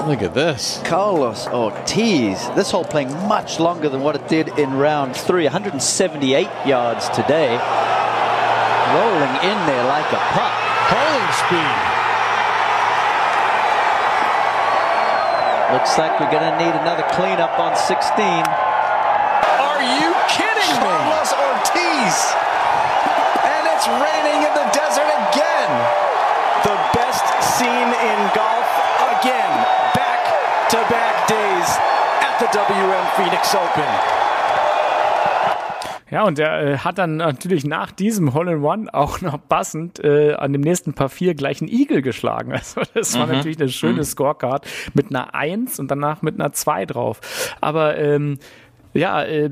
Look 0.08 0.22
at 0.22 0.36
this. 0.36 0.82
Carlos 0.84 1.48
Ortiz. 1.48 2.52
This 2.56 2.72
hole 2.72 2.84
playing 2.84 3.10
much 3.28 3.60
longer 3.60 3.90
than 3.90 4.04
what 4.04 4.16
it 4.16 4.28
did 4.28 4.50
in 4.60 4.78
round 4.78 5.16
three. 5.16 5.46
178 5.46 6.48
yards 6.66 7.10
today. 7.10 7.58
Rolling 8.94 9.36
in 9.42 9.58
there 9.66 9.84
like 9.88 10.06
a 10.14 10.22
puck. 10.32 10.54
Holy 10.92 11.32
speed. 11.32 12.05
Looks 15.76 15.98
like 15.98 16.16
we're 16.24 16.32
going 16.32 16.48
to 16.48 16.56
need 16.56 16.72
another 16.72 17.04
cleanup 17.12 17.60
on 17.60 17.76
16. 17.76 18.08
Are 18.16 19.84
you 19.84 20.16
kidding 20.32 20.72
me? 20.80 20.88
Carlos 20.88 21.36
Ortiz. 21.36 22.16
And 23.44 23.68
it's 23.68 23.84
raining 23.84 24.40
in 24.48 24.54
the 24.56 24.72
desert 24.72 25.04
again. 25.04 25.72
The 26.64 26.80
best 26.96 27.28
scene 27.60 27.92
in 27.92 28.20
golf 28.32 28.72
again. 29.20 29.52
Back 29.92 30.24
to 30.72 30.80
back 30.88 31.28
days 31.28 31.68
at 32.24 32.40
the 32.40 32.48
WM 32.56 33.04
Phoenix 33.20 33.54
Open. 33.54 34.25
Ja, 36.12 36.24
und 36.24 36.38
er 36.38 36.62
äh, 36.62 36.78
hat 36.78 37.00
dann 37.00 37.18
natürlich 37.18 37.66
nach 37.66 37.92
diesem 37.92 38.34
Hole 38.34 38.54
in 38.54 38.64
One 38.64 38.94
auch 38.94 39.22
noch 39.22 39.40
passend 39.48 40.00
äh, 40.04 40.34
an 40.34 40.54
dem 40.54 40.62
nächsten 40.62 40.94
Paar 40.94 41.10
vier 41.10 41.34
gleich 41.34 41.62
einen 41.62 41.70
Igel 41.70 42.02
geschlagen. 42.02 42.54
Also 42.66 42.82
das 42.94 43.18
war 43.18 43.28
mhm. 43.28 43.34
natürlich 43.34 43.60
eine 43.60 43.70
schöne 43.70 44.00
mhm. 44.00 44.04
Scorecard 44.04 44.68
mit 44.94 45.10
einer 45.10 45.36
Eins 45.36 45.80
und 45.80 45.90
danach 45.90 46.22
mit 46.22 46.40
einer 46.40 46.52
Zwei 46.54 46.86
drauf. 46.86 47.20
Aber 47.62 47.98
ähm, 47.98 48.38
ja, 48.96 49.24
äh, 49.24 49.52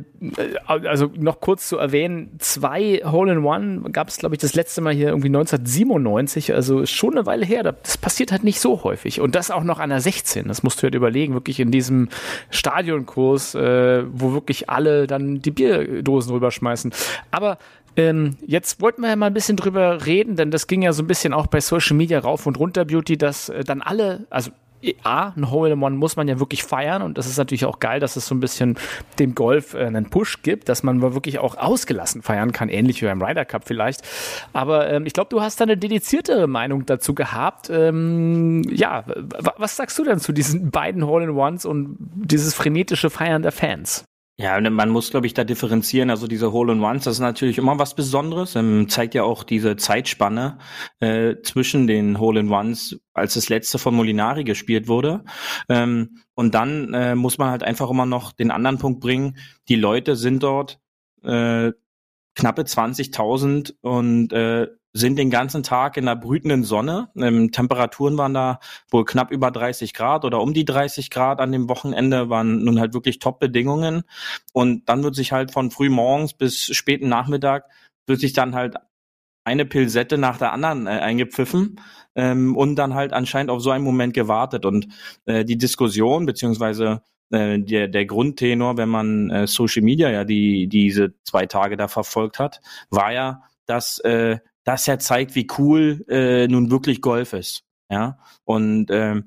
also 0.66 1.12
noch 1.18 1.42
kurz 1.42 1.68
zu 1.68 1.78
erwähnen, 1.78 2.32
zwei 2.40 3.02
Hole-in-One 3.04 3.90
gab 3.92 4.08
es, 4.08 4.18
glaube 4.18 4.36
ich, 4.36 4.42
das 4.42 4.56
letzte 4.56 4.82
Mal 4.82 4.94
hier 4.94 5.10
irgendwie 5.10 5.28
1997, 5.28 6.54
also 6.54 6.86
schon 6.86 7.18
eine 7.18 7.26
Weile 7.26 7.46
her. 7.46 7.64
Das 7.64 7.98
passiert 7.98 8.32
halt 8.32 8.44
nicht 8.46 8.62
so 8.62 8.84
häufig. 8.84 9.20
Und 9.20 9.36
das 9.36 9.52
auch 9.52 9.64
noch 9.64 9.80
an 9.80 9.90
der 9.90 10.00
16. 10.00 10.48
Das 10.48 10.64
musst 10.64 10.80
du 10.80 10.84
halt 10.84 10.96
überlegen, 10.96 11.34
wirklich 11.34 11.60
in 11.60 11.72
diesem 11.72 12.08
Stadionkurs, 12.52 13.54
äh, 13.56 14.04
wo 14.12 14.34
wirklich 14.34 14.70
alle 14.70 15.08
dann 15.08 15.42
die 15.42 15.52
Bierdosen 15.52 16.32
rüberschmeißen. 16.32 16.94
Aber 17.32 17.58
ähm, 17.96 18.38
jetzt 18.48 18.82
wollten 18.82 19.02
wir 19.02 19.10
ja 19.10 19.16
mal 19.16 19.28
ein 19.28 19.34
bisschen 19.34 19.58
drüber 19.58 20.06
reden, 20.06 20.36
denn 20.36 20.52
das 20.52 20.68
ging 20.68 20.82
ja 20.82 20.94
so 20.94 21.04
ein 21.04 21.08
bisschen 21.08 21.34
auch 21.34 21.48
bei 21.48 21.60
Social 21.60 21.96
Media 21.96 22.20
rauf 22.20 22.48
und 22.48 22.58
runter, 22.58 22.86
Beauty, 22.86 23.18
dass 23.18 23.50
äh, 23.50 23.64
dann 23.64 23.82
alle, 23.82 24.26
also 24.30 24.52
A, 25.04 25.34
ein 25.36 25.50
Hole 25.50 25.74
in 25.74 25.82
One 25.82 25.96
muss 25.96 26.16
man 26.16 26.28
ja 26.28 26.40
wirklich 26.40 26.64
feiern 26.64 27.02
und 27.02 27.18
das 27.18 27.28
ist 27.28 27.38
natürlich 27.38 27.66
auch 27.66 27.80
geil, 27.80 28.00
dass 28.00 28.16
es 28.16 28.28
so 28.28 28.36
ein 28.36 28.40
bisschen 28.40 28.78
dem 29.20 29.36
Golf 29.36 29.74
äh, 29.74 29.86
einen 29.86 30.10
Push 30.10 30.42
gibt, 30.42 30.70
dass 30.70 30.84
man 30.84 31.02
wirklich 31.02 31.40
auch 31.40 31.58
ausgelassen 31.58 32.22
feiern 32.22 32.52
kann, 32.52 32.70
ähnlich 32.70 33.02
wie 33.02 33.06
beim 33.06 33.22
Ryder 33.22 33.46
Cup 33.46 33.64
vielleicht. 33.66 34.02
Aber 34.54 34.90
ähm, 34.90 35.06
ich 35.06 35.14
glaube, 35.14 35.30
du 35.30 35.42
hast 35.42 35.60
da 35.60 35.64
eine 35.64 35.78
dediziertere 35.78 36.48
Meinung 36.48 36.86
dazu 36.86 37.16
gehabt. 37.16 37.70
Ähm, 37.70 38.64
ja, 38.70 39.04
was 39.58 39.76
sagst 39.78 39.98
du 40.00 40.04
denn 40.04 40.20
zu 40.20 40.32
diesen 40.34 40.72
beiden 40.72 41.06
Hole 41.06 41.26
in 41.26 41.32
Ones 41.32 41.66
und 41.66 41.98
dieses 42.00 42.54
frenetische 42.54 43.10
Feiern 43.10 43.42
der 43.42 43.52
Fans? 43.52 44.06
Ja, 44.36 44.60
man 44.60 44.90
muss, 44.90 45.12
glaube 45.12 45.28
ich, 45.28 45.36
da 45.36 45.44
differenzieren. 45.44 46.10
Also 46.10 46.26
diese 46.26 46.52
Hole-in-Ones, 46.52 47.04
das 47.04 47.16
ist 47.16 47.20
natürlich 47.20 47.60
immer 47.60 47.78
was 47.78 47.94
Besonderes. 47.96 48.56
Ähm, 48.56 48.90
zeigt 48.90 49.14
ja 49.14 49.24
auch 49.24 49.44
diese 49.44 49.76
Zeitspanne 49.76 50.58
äh, 51.00 51.36
zwischen 51.44 51.86
den 51.86 52.20
Hole-in-Ones, 52.20 53.00
als 53.14 53.36
das 53.36 53.50
letzte 53.50 53.78
von 53.78 53.94
Molinari 53.94 54.44
gespielt 54.44 54.88
wurde. 54.88 55.24
Ähm, 55.70 56.18
und 56.34 56.56
dann 56.56 56.96
äh, 56.96 57.14
muss 57.14 57.38
man 57.38 57.52
halt 57.52 57.62
einfach 57.62 57.92
immer 57.92 58.08
noch 58.08 58.32
den 58.32 58.50
anderen 58.50 58.80
Punkt 58.80 59.02
bringen. 59.02 59.38
Die 59.70 59.76
Leute 59.76 60.16
sind 60.16 60.42
dort 60.42 60.80
äh, 61.22 61.72
knappe 62.34 62.64
20.000 62.64 63.76
und 63.82 64.34
äh, 64.34 64.68
sind 64.94 65.18
den 65.18 65.32
ganzen 65.32 65.64
Tag 65.64 65.98
in 65.98 66.06
der 66.06 66.16
brütenden 66.16 66.64
Sonne. 66.64 67.10
Ähm, 67.18 67.52
Temperaturen 67.52 68.18
waren 68.18 68.36
da 68.36 68.60
wohl 68.92 69.06
knapp 69.06 69.32
über 69.32 69.50
30 69.50 69.94
Grad 69.94 70.24
oder 70.24 70.40
um 70.40 70.54
die 70.54 70.66
30 70.66 71.10
Grad 71.10 71.40
an 71.40 71.52
dem 71.52 71.68
Wochenende 71.68 72.30
waren 72.30 72.64
nun 72.64 72.80
halt 72.80 72.94
wirklich 72.94 73.18
Top-Bedingungen. 73.18 74.04
Und 74.54 74.88
dann 74.88 75.04
wird 75.04 75.16
sich 75.16 75.32
halt 75.32 75.52
von 75.52 75.72
früh 75.72 75.90
morgens 75.90 76.34
bis 76.34 76.66
späten 76.76 77.10
Nachmittag 77.10 77.66
wird 78.06 78.20
sich 78.20 78.34
dann 78.34 78.54
halt 78.54 78.76
eine 79.46 79.66
Pilsette 79.66 80.18
nach 80.18 80.38
der 80.38 80.54
anderen 80.54 80.88
äh, 80.88 80.92
eingepfiffen 80.92 81.80
ähm, 82.16 82.56
und 82.56 82.76
dann 82.76 82.94
halt 82.94 83.14
anscheinend 83.14 83.50
auf 83.50 83.62
so 83.62 83.72
einen 83.72 83.84
Moment 83.84 84.14
gewartet. 84.14 84.66
Und 84.66 84.88
äh, 85.26 85.44
die 85.44 85.58
Diskussion 85.58 86.26
beziehungsweise 86.26 87.02
äh, 87.32 87.60
der, 87.60 87.88
der 87.88 88.06
Grundtenor, 88.06 88.78
wenn 88.78 88.90
man 88.90 89.30
äh, 89.30 89.48
Social 89.48 89.82
Media 89.82 90.10
ja 90.10 90.24
die 90.24 90.68
diese 90.68 91.14
zwei 91.24 91.46
Tage 91.46 91.78
da 91.78 91.88
verfolgt 91.88 92.40
hat, 92.40 92.62
war 92.90 93.12
ja, 93.12 93.44
dass 93.66 94.00
äh, 94.00 94.40
das 94.64 94.86
ja 94.86 95.00
zeigt, 95.00 95.36
wie 95.36 95.48
cool 95.58 96.06
äh, 96.08 96.48
nun 96.48 96.72
wirklich 96.72 97.02
Golf 97.02 97.34
ist. 97.34 97.64
Ja, 97.90 98.18
und 98.44 98.90
äh, 98.90 99.22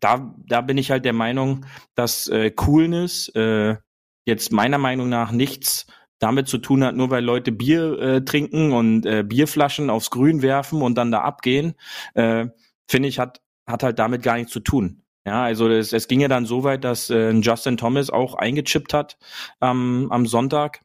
da, 0.00 0.34
da 0.46 0.60
bin 0.60 0.78
ich 0.78 0.90
halt 0.90 1.04
der 1.04 1.12
Meinung, 1.12 1.64
dass 1.94 2.28
äh, 2.28 2.50
Coolness 2.50 3.28
äh, 3.34 3.76
jetzt 4.24 4.52
meiner 4.52 4.78
Meinung 4.78 5.08
nach 5.08 5.30
nichts 5.32 5.86
damit 6.18 6.48
zu 6.48 6.58
tun 6.58 6.84
hat, 6.84 6.94
nur 6.94 7.10
weil 7.10 7.24
Leute 7.24 7.50
Bier 7.50 7.98
äh, 7.98 8.24
trinken 8.24 8.72
und 8.72 9.06
äh, 9.06 9.24
Bierflaschen 9.24 9.90
aufs 9.90 10.10
Grün 10.10 10.42
werfen 10.42 10.82
und 10.82 10.96
dann 10.96 11.10
da 11.10 11.22
abgehen, 11.22 11.74
äh, 12.14 12.46
finde 12.88 13.08
ich, 13.08 13.18
hat, 13.18 13.40
hat 13.66 13.82
halt 13.82 13.98
damit 13.98 14.22
gar 14.22 14.36
nichts 14.36 14.52
zu 14.52 14.60
tun. 14.60 15.02
Ja, 15.24 15.44
also 15.44 15.68
es, 15.68 15.92
es 15.92 16.08
ging 16.08 16.20
ja 16.20 16.28
dann 16.28 16.46
so 16.46 16.64
weit, 16.64 16.84
dass 16.84 17.08
äh, 17.10 17.30
Justin 17.30 17.76
Thomas 17.76 18.10
auch 18.10 18.34
eingechippt 18.34 18.92
hat 18.92 19.18
ähm, 19.60 20.08
am 20.10 20.26
Sonntag 20.26 20.82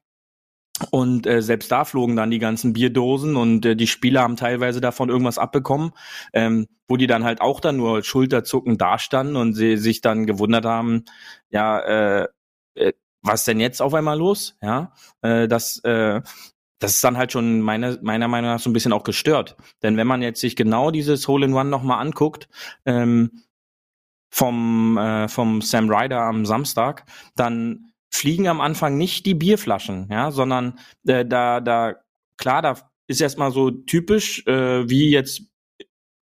und 0.91 1.25
äh, 1.25 1.41
selbst 1.41 1.71
da 1.71 1.85
flogen 1.85 2.15
dann 2.15 2.31
die 2.31 2.39
ganzen 2.39 2.73
Bierdosen 2.73 3.35
und 3.35 3.65
äh, 3.65 3.75
die 3.75 3.87
Spieler 3.87 4.21
haben 4.21 4.35
teilweise 4.35 4.81
davon 4.81 5.09
irgendwas 5.09 5.37
abbekommen, 5.37 5.91
ähm, 6.33 6.67
wo 6.87 6.97
die 6.97 7.07
dann 7.07 7.23
halt 7.23 7.41
auch 7.41 7.59
dann 7.59 7.77
nur 7.77 8.03
schulterzuckend 8.03 8.81
dastanden 8.81 9.35
und 9.35 9.53
sie 9.53 9.77
sich 9.77 10.01
dann 10.01 10.25
gewundert 10.25 10.65
haben, 10.65 11.05
ja, 11.49 11.79
äh, 11.79 12.27
äh, 12.75 12.93
was 13.21 13.45
denn 13.45 13.59
jetzt 13.59 13.81
auf 13.81 13.93
einmal 13.93 14.17
los? 14.17 14.55
Ja, 14.61 14.93
äh, 15.21 15.47
das, 15.47 15.79
äh, 15.83 16.21
das 16.79 16.93
ist 16.93 17.03
dann 17.03 17.17
halt 17.17 17.31
schon 17.31 17.61
meine, 17.61 17.97
meiner 18.01 18.27
Meinung 18.27 18.51
nach 18.51 18.59
so 18.59 18.69
ein 18.69 18.73
bisschen 18.73 18.93
auch 18.93 19.03
gestört. 19.03 19.57
Denn 19.81 19.97
wenn 19.97 20.07
man 20.07 20.21
jetzt 20.21 20.41
sich 20.41 20.55
genau 20.55 20.91
dieses 20.91 21.27
Hole 21.27 21.45
in 21.47 21.53
One 21.53 21.69
nochmal 21.69 21.99
anguckt, 21.99 22.47
ähm, 22.85 23.43
vom, 24.29 24.97
äh, 24.97 25.27
vom 25.27 25.61
Sam 25.61 25.89
Ryder 25.89 26.21
am 26.21 26.45
Samstag, 26.45 27.05
dann 27.35 27.91
fliegen 28.11 28.47
am 28.47 28.61
Anfang 28.61 28.97
nicht 28.97 29.25
die 29.25 29.35
Bierflaschen, 29.35 30.07
ja, 30.09 30.31
sondern 30.31 30.79
äh, 31.05 31.25
da, 31.25 31.59
da, 31.59 31.95
klar, 32.37 32.61
da 32.61 32.77
ist 33.07 33.21
erstmal 33.21 33.51
so 33.51 33.71
typisch, 33.71 34.45
äh, 34.47 34.89
wie 34.89 35.09
jetzt 35.09 35.43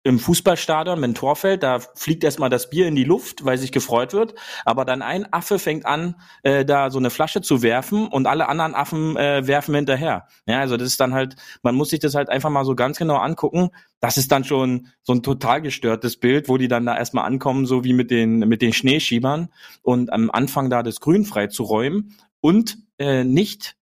im 0.08 0.20
Fußballstadion, 0.20 1.02
wenn 1.02 1.14
Tor 1.14 1.36
fällt, 1.36 1.64
da 1.64 1.80
fliegt 1.80 2.24
erstmal 2.24 2.50
das 2.50 2.70
Bier 2.70 2.88
in 2.88 2.96
die 2.96 3.04
Luft, 3.04 3.44
weil 3.44 3.58
sich 3.58 3.74
gefreut 3.74 4.14
wird. 4.14 4.36
Aber 4.64 4.86
dann 4.86 5.02
ein 5.02 5.32
Affe 5.34 5.60
fängt 5.60 5.86
an, 5.86 6.16
äh, 6.44 6.64
da 6.64 6.90
so 6.90 6.98
eine 6.98 7.10
Flasche 7.10 7.42
zu 7.42 7.62
werfen 7.62 8.08
und 8.08 8.26
alle 8.26 8.48
anderen 8.48 8.74
Affen 8.74 9.18
äh, 9.18 9.46
werfen 9.46 9.76
hinterher. 9.76 10.28
Ja, 10.46 10.60
also 10.62 10.78
das 10.78 10.88
ist 10.88 11.02
dann 11.02 11.14
halt, 11.14 11.36
man 11.62 11.76
muss 11.76 11.90
sich 11.90 12.00
das 12.00 12.16
halt 12.16 12.30
einfach 12.30 12.50
mal 12.50 12.64
so 12.64 12.74
ganz 12.74 12.98
genau 12.98 13.18
angucken. 13.18 13.70
Das 14.00 14.16
ist 14.16 14.32
dann 14.32 14.46
schon 14.46 14.88
so 15.04 15.12
ein 15.12 15.24
total 15.24 15.62
gestörtes 15.62 16.18
Bild, 16.18 16.48
wo 16.48 16.58
die 16.58 16.70
dann 16.70 16.86
da 16.86 16.98
erstmal 16.98 17.26
ankommen, 17.26 17.66
so 17.66 17.84
wie 17.84 17.94
mit 17.94 18.10
den, 18.10 18.40
mit 18.40 18.62
den 18.62 18.72
Schneeschiebern 18.72 19.50
und 19.82 20.14
am 20.14 20.32
Anfang 20.32 20.70
da 20.70 20.84
das 20.84 21.02
Grün 21.02 21.26
frei 21.26 21.48
zu 21.48 21.64
räumen 21.64 22.16
und 22.40 22.78
äh, 22.98 23.26
nicht 23.26 23.76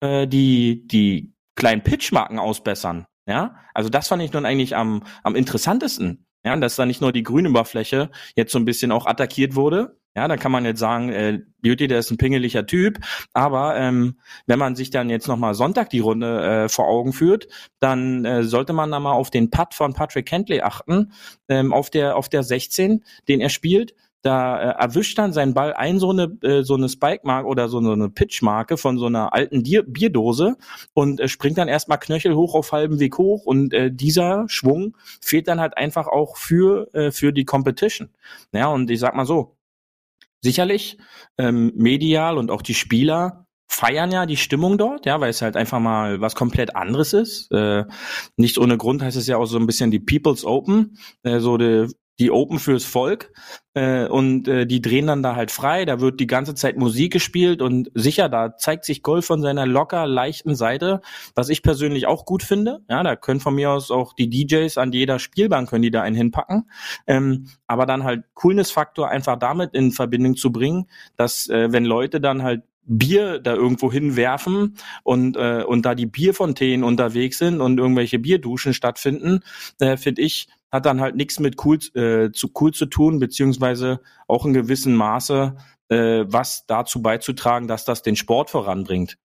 äh, 0.00 0.26
die, 0.26 0.88
die 0.88 1.34
kleinen 1.54 1.82
Pitchmarken 1.82 2.40
ausbessern. 2.40 3.06
Ja, 3.26 3.56
also 3.74 3.88
das 3.88 4.08
fand 4.08 4.22
ich 4.22 4.32
nun 4.32 4.46
eigentlich 4.46 4.76
am, 4.76 5.04
am 5.22 5.36
interessantesten. 5.36 6.26
Ja, 6.44 6.56
dass 6.56 6.74
da 6.74 6.86
nicht 6.86 7.00
nur 7.00 7.12
die 7.12 7.22
Grünoberfläche 7.22 8.10
jetzt 8.34 8.50
so 8.50 8.58
ein 8.58 8.64
bisschen 8.64 8.90
auch 8.90 9.06
attackiert 9.06 9.54
wurde. 9.54 9.96
Ja, 10.16 10.28
da 10.28 10.36
kann 10.36 10.52
man 10.52 10.64
jetzt 10.64 10.80
sagen, 10.80 11.08
äh, 11.08 11.40
Beauty, 11.62 11.86
der 11.86 12.00
ist 12.00 12.10
ein 12.10 12.18
pingeliger 12.18 12.66
Typ. 12.66 12.98
Aber 13.32 13.76
ähm, 13.76 14.18
wenn 14.46 14.58
man 14.58 14.74
sich 14.74 14.90
dann 14.90 15.08
jetzt 15.08 15.28
nochmal 15.28 15.54
Sonntag 15.54 15.88
die 15.90 16.00
Runde 16.00 16.64
äh, 16.64 16.68
vor 16.68 16.88
Augen 16.88 17.12
führt, 17.12 17.46
dann 17.78 18.24
äh, 18.24 18.42
sollte 18.42 18.72
man 18.72 18.90
da 18.90 18.98
mal 18.98 19.12
auf 19.12 19.30
den 19.30 19.50
Putt 19.50 19.72
von 19.72 19.94
Patrick 19.94 20.26
Kentley 20.26 20.60
achten, 20.60 21.12
ähm, 21.48 21.72
auf 21.72 21.90
der 21.90 22.16
auf 22.16 22.28
der 22.28 22.42
16, 22.42 23.04
den 23.28 23.40
er 23.40 23.48
spielt 23.48 23.94
da 24.22 24.60
äh, 24.60 24.82
erwischt 24.82 25.18
dann 25.18 25.32
sein 25.32 25.54
Ball 25.54 25.72
ein 25.74 25.98
so 25.98 26.10
eine 26.10 26.24
äh, 26.42 26.62
so 26.62 26.74
eine 26.74 26.88
Spike-Marke 26.88 27.48
oder 27.48 27.68
so 27.68 27.78
eine 27.78 28.08
Pitch-Marke 28.08 28.76
von 28.76 28.98
so 28.98 29.06
einer 29.06 29.32
alten 29.34 29.62
Bier 29.64 29.82
Bierdose 29.82 30.56
und 30.94 31.20
äh, 31.20 31.28
springt 31.28 31.58
dann 31.58 31.68
erstmal 31.68 31.98
Knöchel 31.98 32.34
hoch 32.34 32.54
auf 32.54 32.72
halbem 32.72 33.00
Weg 33.00 33.18
hoch 33.18 33.44
und 33.44 33.74
äh, 33.74 33.90
dieser 33.92 34.44
Schwung 34.48 34.96
fehlt 35.20 35.48
dann 35.48 35.60
halt 35.60 35.76
einfach 35.76 36.06
auch 36.06 36.36
für 36.36 36.92
äh, 36.94 37.10
für 37.10 37.32
die 37.32 37.44
Competition. 37.44 38.10
Ja, 38.52 38.68
und 38.68 38.90
ich 38.90 39.00
sag 39.00 39.14
mal 39.14 39.26
so, 39.26 39.56
sicherlich 40.40 40.98
ähm, 41.38 41.72
medial 41.74 42.38
und 42.38 42.50
auch 42.50 42.62
die 42.62 42.74
Spieler 42.74 43.46
feiern 43.68 44.12
ja 44.12 44.26
die 44.26 44.36
Stimmung 44.36 44.76
dort, 44.76 45.06
ja, 45.06 45.18
weil 45.20 45.30
es 45.30 45.40
halt 45.40 45.56
einfach 45.56 45.80
mal 45.80 46.20
was 46.20 46.34
komplett 46.34 46.76
anderes 46.76 47.14
ist. 47.14 47.50
Äh, 47.52 47.84
nicht 48.36 48.58
ohne 48.58 48.76
Grund 48.76 49.02
heißt 49.02 49.16
es 49.16 49.26
ja 49.26 49.38
auch 49.38 49.46
so 49.46 49.58
ein 49.58 49.66
bisschen 49.66 49.90
die 49.90 49.98
People's 49.98 50.44
Open, 50.44 50.98
äh, 51.22 51.40
so 51.40 51.56
die 51.56 51.86
die 52.22 52.30
Open 52.30 52.60
fürs 52.60 52.84
Volk 52.84 53.32
äh, 53.74 54.06
und 54.06 54.46
äh, 54.46 54.64
die 54.64 54.80
drehen 54.80 55.08
dann 55.08 55.22
da 55.22 55.34
halt 55.34 55.50
frei, 55.50 55.84
da 55.84 56.00
wird 56.00 56.20
die 56.20 56.28
ganze 56.28 56.54
Zeit 56.54 56.76
Musik 56.76 57.12
gespielt 57.12 57.60
und 57.60 57.90
sicher, 57.94 58.28
da 58.28 58.56
zeigt 58.56 58.84
sich 58.84 59.02
Golf 59.02 59.26
von 59.26 59.42
seiner 59.42 59.66
locker 59.66 60.06
leichten 60.06 60.54
Seite, 60.54 61.00
was 61.34 61.48
ich 61.48 61.62
persönlich 61.62 62.06
auch 62.06 62.24
gut 62.24 62.44
finde. 62.44 62.80
Ja, 62.88 63.02
da 63.02 63.16
können 63.16 63.40
von 63.40 63.56
mir 63.56 63.70
aus 63.70 63.90
auch 63.90 64.12
die 64.12 64.30
DJs 64.30 64.78
an 64.78 64.92
jeder 64.92 65.18
Spielbank 65.18 65.68
können 65.68 65.82
die 65.82 65.90
da 65.90 66.02
einen 66.02 66.14
hinpacken, 66.14 66.70
ähm, 67.08 67.48
aber 67.66 67.86
dann 67.86 68.04
halt 68.04 68.24
Coolness-Faktor 68.34 69.08
einfach 69.08 69.36
damit 69.36 69.74
in 69.74 69.90
Verbindung 69.90 70.36
zu 70.36 70.52
bringen, 70.52 70.86
dass 71.16 71.48
äh, 71.48 71.72
wenn 71.72 71.84
Leute 71.84 72.20
dann 72.20 72.44
halt 72.44 72.62
Bier 72.84 73.38
da 73.38 73.54
irgendwo 73.54 73.92
hinwerfen 73.92 74.76
und 75.04 75.36
äh, 75.36 75.62
und 75.64 75.86
da 75.86 75.94
die 75.94 76.06
Bierfontänen 76.06 76.84
unterwegs 76.84 77.38
sind 77.38 77.60
und 77.60 77.78
irgendwelche 77.78 78.18
Bierduschen 78.18 78.74
stattfinden, 78.74 79.40
äh, 79.78 79.96
finde 79.96 80.22
ich 80.22 80.48
hat 80.70 80.86
dann 80.86 81.00
halt 81.00 81.16
nichts 81.16 81.38
mit 81.38 81.64
cool 81.64 81.78
äh, 81.94 82.32
zu 82.32 82.50
cool 82.60 82.72
zu 82.72 82.86
tun 82.86 83.18
beziehungsweise 83.18 84.00
auch 84.26 84.46
in 84.46 84.54
gewissem 84.54 84.94
Maße 84.94 85.56
äh, 85.90 86.24
was 86.26 86.66
dazu 86.66 87.02
beizutragen, 87.02 87.68
dass 87.68 87.84
das 87.84 88.02
den 88.02 88.16
Sport 88.16 88.50
voranbringt. 88.50 89.18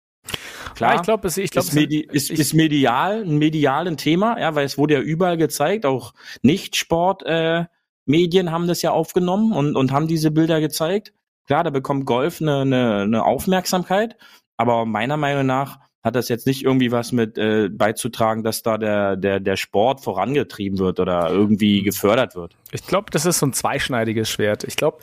Klar, 0.75 0.94
ja, 0.94 0.96
ich 1.00 1.02
glaube, 1.02 1.28
ich 1.28 1.50
glaube, 1.50 1.68
ist, 1.68 1.75
medi 1.75 2.00
ist, 2.00 2.30
ist 2.30 2.54
medial 2.54 3.23
ein 3.23 3.37
medialen 3.37 3.96
Thema, 3.96 4.40
ja, 4.40 4.54
weil 4.54 4.64
es 4.64 4.78
wurde 4.78 4.94
ja 4.94 5.00
überall 5.00 5.37
gezeigt, 5.37 5.84
auch 5.84 6.14
Nicht-Sport 6.42 7.25
äh, 7.26 7.66
Medien 8.06 8.50
haben 8.50 8.66
das 8.66 8.83
ja 8.83 8.90
aufgenommen 8.90 9.52
und 9.52 9.76
und 9.76 9.92
haben 9.92 10.09
diese 10.09 10.31
Bilder 10.31 10.61
gezeigt. 10.61 11.12
Klar, 11.46 11.64
da 11.64 11.70
bekommt 11.70 12.07
Golf 12.07 12.40
eine, 12.40 12.61
eine, 12.61 13.02
eine 13.02 13.24
Aufmerksamkeit, 13.24 14.16
aber 14.57 14.87
meiner 14.87 15.16
Meinung 15.16 15.46
nach 15.46 15.80
hat 16.05 16.14
das 16.14 16.29
jetzt 16.29 16.47
nicht 16.47 16.62
irgendwie 16.62 16.93
was 16.93 17.12
mit 17.12 17.38
äh, 17.38 17.71
beizutragen, 17.71 18.43
dass 18.45 18.62
da 18.62 18.77
der, 18.77 19.17
der, 19.17 19.40
der 19.40 19.57
Sport 19.57 20.03
vorangetrieben 20.03 20.79
wird 20.79 21.01
oder 21.01 21.31
irgendwie 21.31 21.83
gefördert 21.83 22.37
wird. 22.37 22.55
Ich 22.73 22.87
glaube, 22.87 23.11
das 23.11 23.25
ist 23.25 23.38
so 23.38 23.47
ein 23.47 23.55
zweischneidiges 23.55 24.29
Schwert. 24.29 24.64
Ich 24.64 24.77
glaube, 24.77 24.99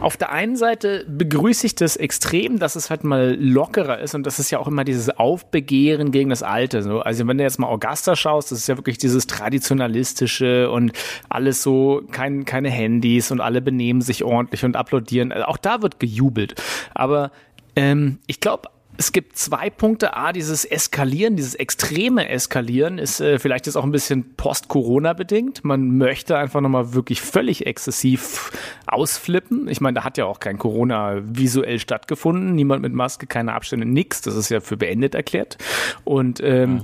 auf 0.00 0.18
der 0.18 0.30
einen 0.30 0.56
Seite 0.56 1.06
begrüße 1.08 1.64
ich 1.64 1.74
das 1.74 1.96
extrem, 1.96 2.58
dass 2.58 2.76
es 2.76 2.90
halt 2.90 3.02
mal 3.02 3.34
lockerer 3.40 4.00
ist 4.00 4.14
und 4.14 4.26
das 4.26 4.38
ist 4.38 4.50
ja 4.50 4.58
auch 4.58 4.68
immer 4.68 4.84
dieses 4.84 5.08
Aufbegehren 5.08 6.10
gegen 6.12 6.28
das 6.28 6.42
Alte. 6.42 6.82
So. 6.82 7.00
Also 7.00 7.26
wenn 7.26 7.38
du 7.38 7.44
jetzt 7.44 7.58
mal 7.58 7.68
Augusta 7.68 8.14
schaust, 8.14 8.52
das 8.52 8.58
ist 8.58 8.66
ja 8.66 8.76
wirklich 8.76 8.98
dieses 8.98 9.26
traditionalistische 9.26 10.70
und 10.70 10.92
alles 11.30 11.62
so, 11.62 12.02
kein, 12.10 12.44
keine 12.44 12.68
Handys 12.68 13.30
und 13.30 13.40
alle 13.40 13.62
benehmen 13.62 14.02
sich 14.02 14.22
ordentlich 14.22 14.66
und 14.66 14.76
applaudieren. 14.76 15.32
Also 15.32 15.46
auch 15.46 15.56
da 15.56 15.80
wird 15.80 15.98
gejubelt. 15.98 16.60
Aber 16.94 17.30
ähm, 17.74 18.18
ich 18.26 18.40
glaube, 18.40 18.68
es 19.02 19.10
gibt 19.10 19.36
zwei 19.36 19.68
Punkte. 19.68 20.16
A, 20.16 20.32
dieses 20.32 20.64
Eskalieren, 20.64 21.34
dieses 21.34 21.56
extreme 21.56 22.28
Eskalieren 22.28 22.98
ist 22.98 23.20
äh, 23.20 23.40
vielleicht 23.40 23.66
jetzt 23.66 23.74
auch 23.74 23.82
ein 23.82 23.90
bisschen 23.90 24.36
post-Corona 24.36 25.12
bedingt. 25.12 25.64
Man 25.64 25.98
möchte 25.98 26.38
einfach 26.38 26.60
nochmal 26.60 26.94
wirklich 26.94 27.20
völlig 27.20 27.66
exzessiv 27.66 28.52
ausflippen. 28.86 29.66
Ich 29.66 29.80
meine, 29.80 29.96
da 29.96 30.04
hat 30.04 30.18
ja 30.18 30.26
auch 30.26 30.38
kein 30.38 30.56
Corona 30.56 31.20
visuell 31.20 31.80
stattgefunden. 31.80 32.54
Niemand 32.54 32.82
mit 32.82 32.92
Maske, 32.92 33.26
keine 33.26 33.54
Abstände, 33.54 33.86
nix. 33.86 34.20
Das 34.20 34.36
ist 34.36 34.50
ja 34.50 34.60
für 34.60 34.76
beendet 34.76 35.16
erklärt. 35.16 35.58
Und 36.04 36.40
ähm, 36.40 36.76
ja 36.76 36.82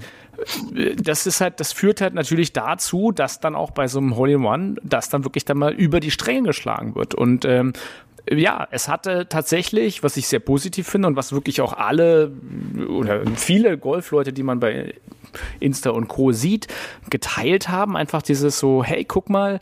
das 1.03 1.27
ist 1.27 1.41
halt, 1.41 1.59
das 1.59 1.73
führt 1.73 2.01
halt 2.01 2.15
natürlich 2.15 2.53
dazu, 2.53 3.11
dass 3.11 3.41
dann 3.41 3.57
auch 3.57 3.73
bei 3.73 3.89
so 3.89 3.99
einem 3.99 4.17
Hole 4.17 4.35
in 4.35 4.45
One, 4.45 4.77
dass 4.85 5.09
dann 5.09 5.25
wirklich 5.25 5.45
dann 5.45 5.59
mal 5.59 5.73
über 5.73 5.99
die 5.99 6.13
Stränge 6.13 6.49
geschlagen 6.49 6.95
wird. 6.95 7.15
Und 7.15 7.45
ähm, 7.45 7.73
ja, 8.31 8.67
es 8.71 8.89
hatte 8.89 9.29
tatsächlich, 9.29 10.03
was 10.03 10.17
ich 10.17 10.27
sehr 10.27 10.41
positiv 10.41 10.89
finde 10.89 11.09
und 11.09 11.17
was 11.17 11.33
wirklich 11.33 11.61
auch 11.61 11.73
alle 11.73 12.33
oder 12.89 13.23
viele 13.37 13.79
Golfleute, 13.79 14.33
die 14.33 14.43
man 14.43 14.61
bei 14.61 14.95
Insta 15.61 15.91
und 15.91 16.09
Co. 16.09 16.33
sieht, 16.33 16.69
geteilt 17.11 17.69
haben. 17.69 17.97
Einfach 17.97 18.23
dieses 18.23 18.59
so, 18.59 18.83
hey, 18.85 19.05
guck 19.05 19.31
mal, 19.31 19.61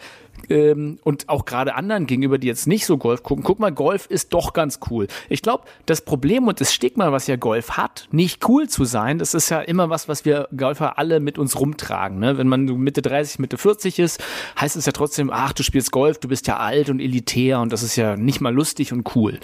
ähm, 0.49 0.99
und 1.03 1.29
auch 1.29 1.44
gerade 1.44 1.75
anderen 1.75 2.07
gegenüber, 2.07 2.38
die 2.38 2.46
jetzt 2.46 2.66
nicht 2.66 2.87
so 2.87 2.99
Golf 2.99 3.22
gucken, 3.22 3.44
guck 3.44 3.59
mal, 3.59 3.72
Golf 3.72 4.07
ist 4.07 4.33
doch 4.33 4.53
ganz 4.53 4.81
cool. 4.90 5.07
Ich 5.29 5.42
glaube, 5.42 5.64
das 5.87 6.01
Problem 6.01 6.46
und 6.46 6.61
das 6.61 6.72
Stigma, 6.72 7.12
was 7.12 7.27
ja 7.27 7.37
Golf 7.37 7.72
hat, 7.72 8.09
nicht 8.11 8.49
cool 8.49 8.68
zu 8.68 8.85
sein, 8.85 9.18
das 9.18 9.35
ist 9.35 9.49
ja 9.51 9.61
immer 9.61 9.90
was, 9.90 10.09
was 10.09 10.25
wir 10.25 10.49
Golfer 10.57 10.99
alle 10.99 11.20
mit 11.20 11.38
uns 11.38 11.59
rumtragen. 11.59 12.18
Ne? 12.18 12.38
Wenn 12.38 12.49
man 12.49 12.64
Mitte 12.64 13.03
30, 13.03 13.38
Mitte 13.38 13.59
40 13.59 13.99
ist, 13.99 14.22
heißt 14.61 14.77
es 14.77 14.87
ja 14.87 14.92
trotzdem, 14.92 15.31
ach, 15.33 15.53
du 15.53 15.62
spielst 15.62 15.92
Golf, 15.92 16.18
du 16.18 16.29
bist 16.29 16.46
ja 16.46 16.59
alt 16.59 16.90
und 16.90 17.01
elitär 17.01 17.61
und 17.61 17.72
das 17.72 17.83
ist 17.83 17.96
ja 17.96 18.16
nicht 18.16 18.40
mal 18.40 18.55
lustig 18.55 18.92
und 18.92 19.14
cool 19.14 19.38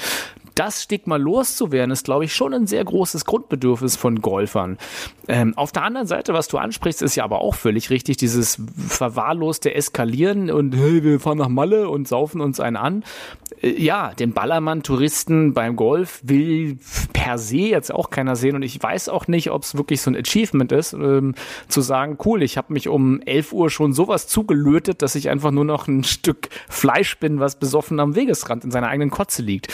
das 0.55 0.83
Stigma 0.83 1.17
loszuwerden, 1.17 1.91
ist, 1.91 2.05
glaube 2.05 2.25
ich, 2.25 2.35
schon 2.35 2.55
ein 2.55 2.67
sehr 2.67 2.85
großes 2.85 3.25
Grundbedürfnis 3.25 3.97
von 3.97 4.21
Golfern. 4.21 4.79
Ähm, 5.29 5.57
auf 5.57 5.73
der 5.73 5.85
anderen 5.85 6.07
Seite, 6.07 6.35
was 6.35 6.49
du 6.49 6.59
ansprichst, 6.59 7.03
ist 7.03 7.17
ja 7.17 7.25
aber 7.25 7.41
auch 7.41 7.55
völlig 7.55 7.91
richtig, 7.91 8.17
dieses 8.17 8.61
verwahrloste 8.89 9.75
Eskalieren 9.75 10.51
und 10.51 10.75
hey, 10.75 11.05
wir 11.05 11.21
fahren 11.21 11.39
nach 11.39 11.49
Malle 11.49 11.89
und 11.89 12.09
saufen 12.09 12.41
uns 12.41 12.61
einen 12.61 12.77
an. 12.77 13.05
Äh, 13.61 13.81
ja, 13.81 14.15
den 14.15 14.33
Ballermann-Touristen 14.33 15.55
beim 15.55 15.77
Golf 15.77 16.21
will 16.25 16.79
per 17.13 17.39
se 17.39 17.59
jetzt 17.59 17.95
auch 17.95 18.11
keiner 18.11 18.37
sehen 18.37 18.57
und 18.57 18.63
ich 18.63 18.83
weiß 18.83 19.09
auch 19.09 19.29
nicht, 19.29 19.51
ob 19.51 19.63
es 19.63 19.77
wirklich 19.77 20.03
so 20.03 20.11
ein 20.11 20.17
Achievement 20.17 20.73
ist, 20.73 20.93
ähm, 20.93 21.35
zu 21.69 21.81
sagen, 21.81 22.19
cool, 22.25 22.43
ich 22.43 22.57
habe 22.57 22.73
mich 22.73 22.89
um 22.89 23.21
11 23.23 23.53
Uhr 23.53 23.71
schon 23.71 23.93
sowas 23.93 24.27
zugelötet, 24.27 25.03
dass 25.03 25.15
ich 25.15 25.31
einfach 25.31 25.51
nur 25.53 25.65
noch 25.65 25.87
ein 25.87 26.05
Stück 26.05 26.49
Fleisch 26.69 27.19
bin, 27.19 27.39
was 27.41 27.57
besoffen 27.57 28.01
am 28.01 28.17
Wegesrand 28.17 28.65
in 28.65 28.71
seiner 28.71 28.89
eigenen 28.89 29.11
Kotze 29.11 29.43
liegt. 29.43 29.73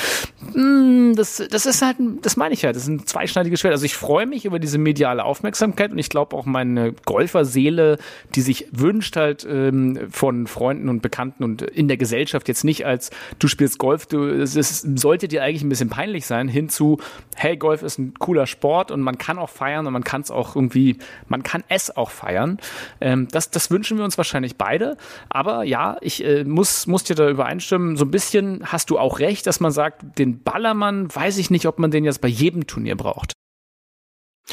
Hm, 0.53 0.68
das, 1.15 1.43
das 1.51 1.67
ist 1.67 1.83
halt, 1.83 1.97
das 2.23 2.37
meine 2.37 2.55
ich 2.55 2.65
halt, 2.65 2.77
das 2.77 2.85
ist 2.85 2.89
ein 2.89 3.07
zweischneidiges 3.07 3.61
Schwert. 3.61 3.73
Also 3.73 3.85
ich 3.85 3.97
freue 3.97 4.27
mich 4.27 4.45
über 4.45 4.59
diese 4.59 4.79
mediale 4.79 5.25
Aufmerksamkeit 5.25 5.93
und 5.93 5.99
ich 5.99 6.09
glaube 6.09 6.37
auch 6.37 6.47
meine 6.47 6.93
Golferseele, 7.05 7.99
die 8.35 8.41
sich 8.41 8.67
wünscht 8.73 9.17
halt 9.17 9.47
ähm, 9.49 10.09
von 10.11 10.47
Freunden 10.47 10.89
und 10.89 11.03
Bekannten 11.03 11.45
und 11.45 11.63
in 11.63 11.89
der 11.89 11.97
Gesellschaft 11.97 12.49
jetzt 12.49 12.65
nicht 12.65 12.87
als 12.87 13.11
du 13.39 13.49
spielst 13.49 13.79
Golf, 13.79 14.07
du, 14.07 14.25
es 14.25 14.57
ist, 14.57 14.99
sollte 14.99 15.29
dir 15.29 15.43
eigentlich 15.43 15.63
ein 15.63 15.69
bisschen 15.69 15.91
peinlich 15.91 16.27
sein, 16.27 16.49
hinzu, 16.49 16.99
hey, 17.37 17.57
Golf 17.57 17.83
ist 17.83 17.99
ein 17.99 18.15
cooler 18.19 18.47
Sport 18.47 18.91
und 18.91 19.01
man 19.01 19.19
kann 19.19 19.39
auch 19.39 19.51
feiern 19.51 19.87
und 19.87 19.93
man 19.93 20.05
kann 20.05 20.23
es 20.23 20.31
auch 20.31 20.57
irgendwie, 20.57 20.99
man 21.29 21.43
kann 21.43 21.65
es 21.69 21.97
auch 21.97 22.11
feiern. 22.11 22.59
Ähm, 23.01 23.29
das, 23.31 23.51
das 23.51 23.71
wünschen 23.71 23.99
wir 23.99 24.05
uns 24.05 24.19
wahrscheinlich 24.19 24.57
beide. 24.57 24.97
Aber 25.29 25.65
ja, 25.65 25.97
ich 26.01 26.25
äh, 26.25 26.45
muss, 26.45 26.87
muss 26.87 27.05
dir 27.05 27.15
da 27.15 27.29
übereinstimmen, 27.29 27.97
so 27.97 28.05
ein 28.05 28.11
bisschen 28.11 28.63
hast 28.65 28.91
du 28.91 28.99
auch 28.99 29.19
recht, 29.19 29.47
dass 29.47 29.61
man 29.61 29.73
sagt, 29.73 30.19
den 30.19 30.43
Ball 30.43 30.58
Ballermann 30.59 31.15
weiß 31.15 31.39
ich 31.39 31.51
nicht, 31.51 31.67
ob 31.67 31.79
man 31.79 31.93
den 31.93 32.05
jetzt 32.05 32.21
bei 32.21 32.27
jedem 32.27 32.67
Turnier 32.67 32.97
braucht. 32.97 33.33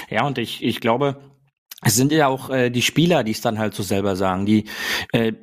Ja, 0.07 0.27
und 0.27 0.37
ich, 0.37 0.63
ich 0.63 0.79
glaube, 0.79 1.19
es 1.81 1.95
sind 1.95 2.11
ja 2.11 2.27
auch 2.27 2.51
äh, 2.51 2.69
die 2.69 2.83
Spieler, 2.83 3.23
die 3.23 3.31
es 3.31 3.41
dann 3.41 3.57
halt 3.57 3.73
so 3.73 3.81
selber 3.81 4.15
sagen. 4.15 4.45
Die 4.45 4.65
äh, 5.13 5.33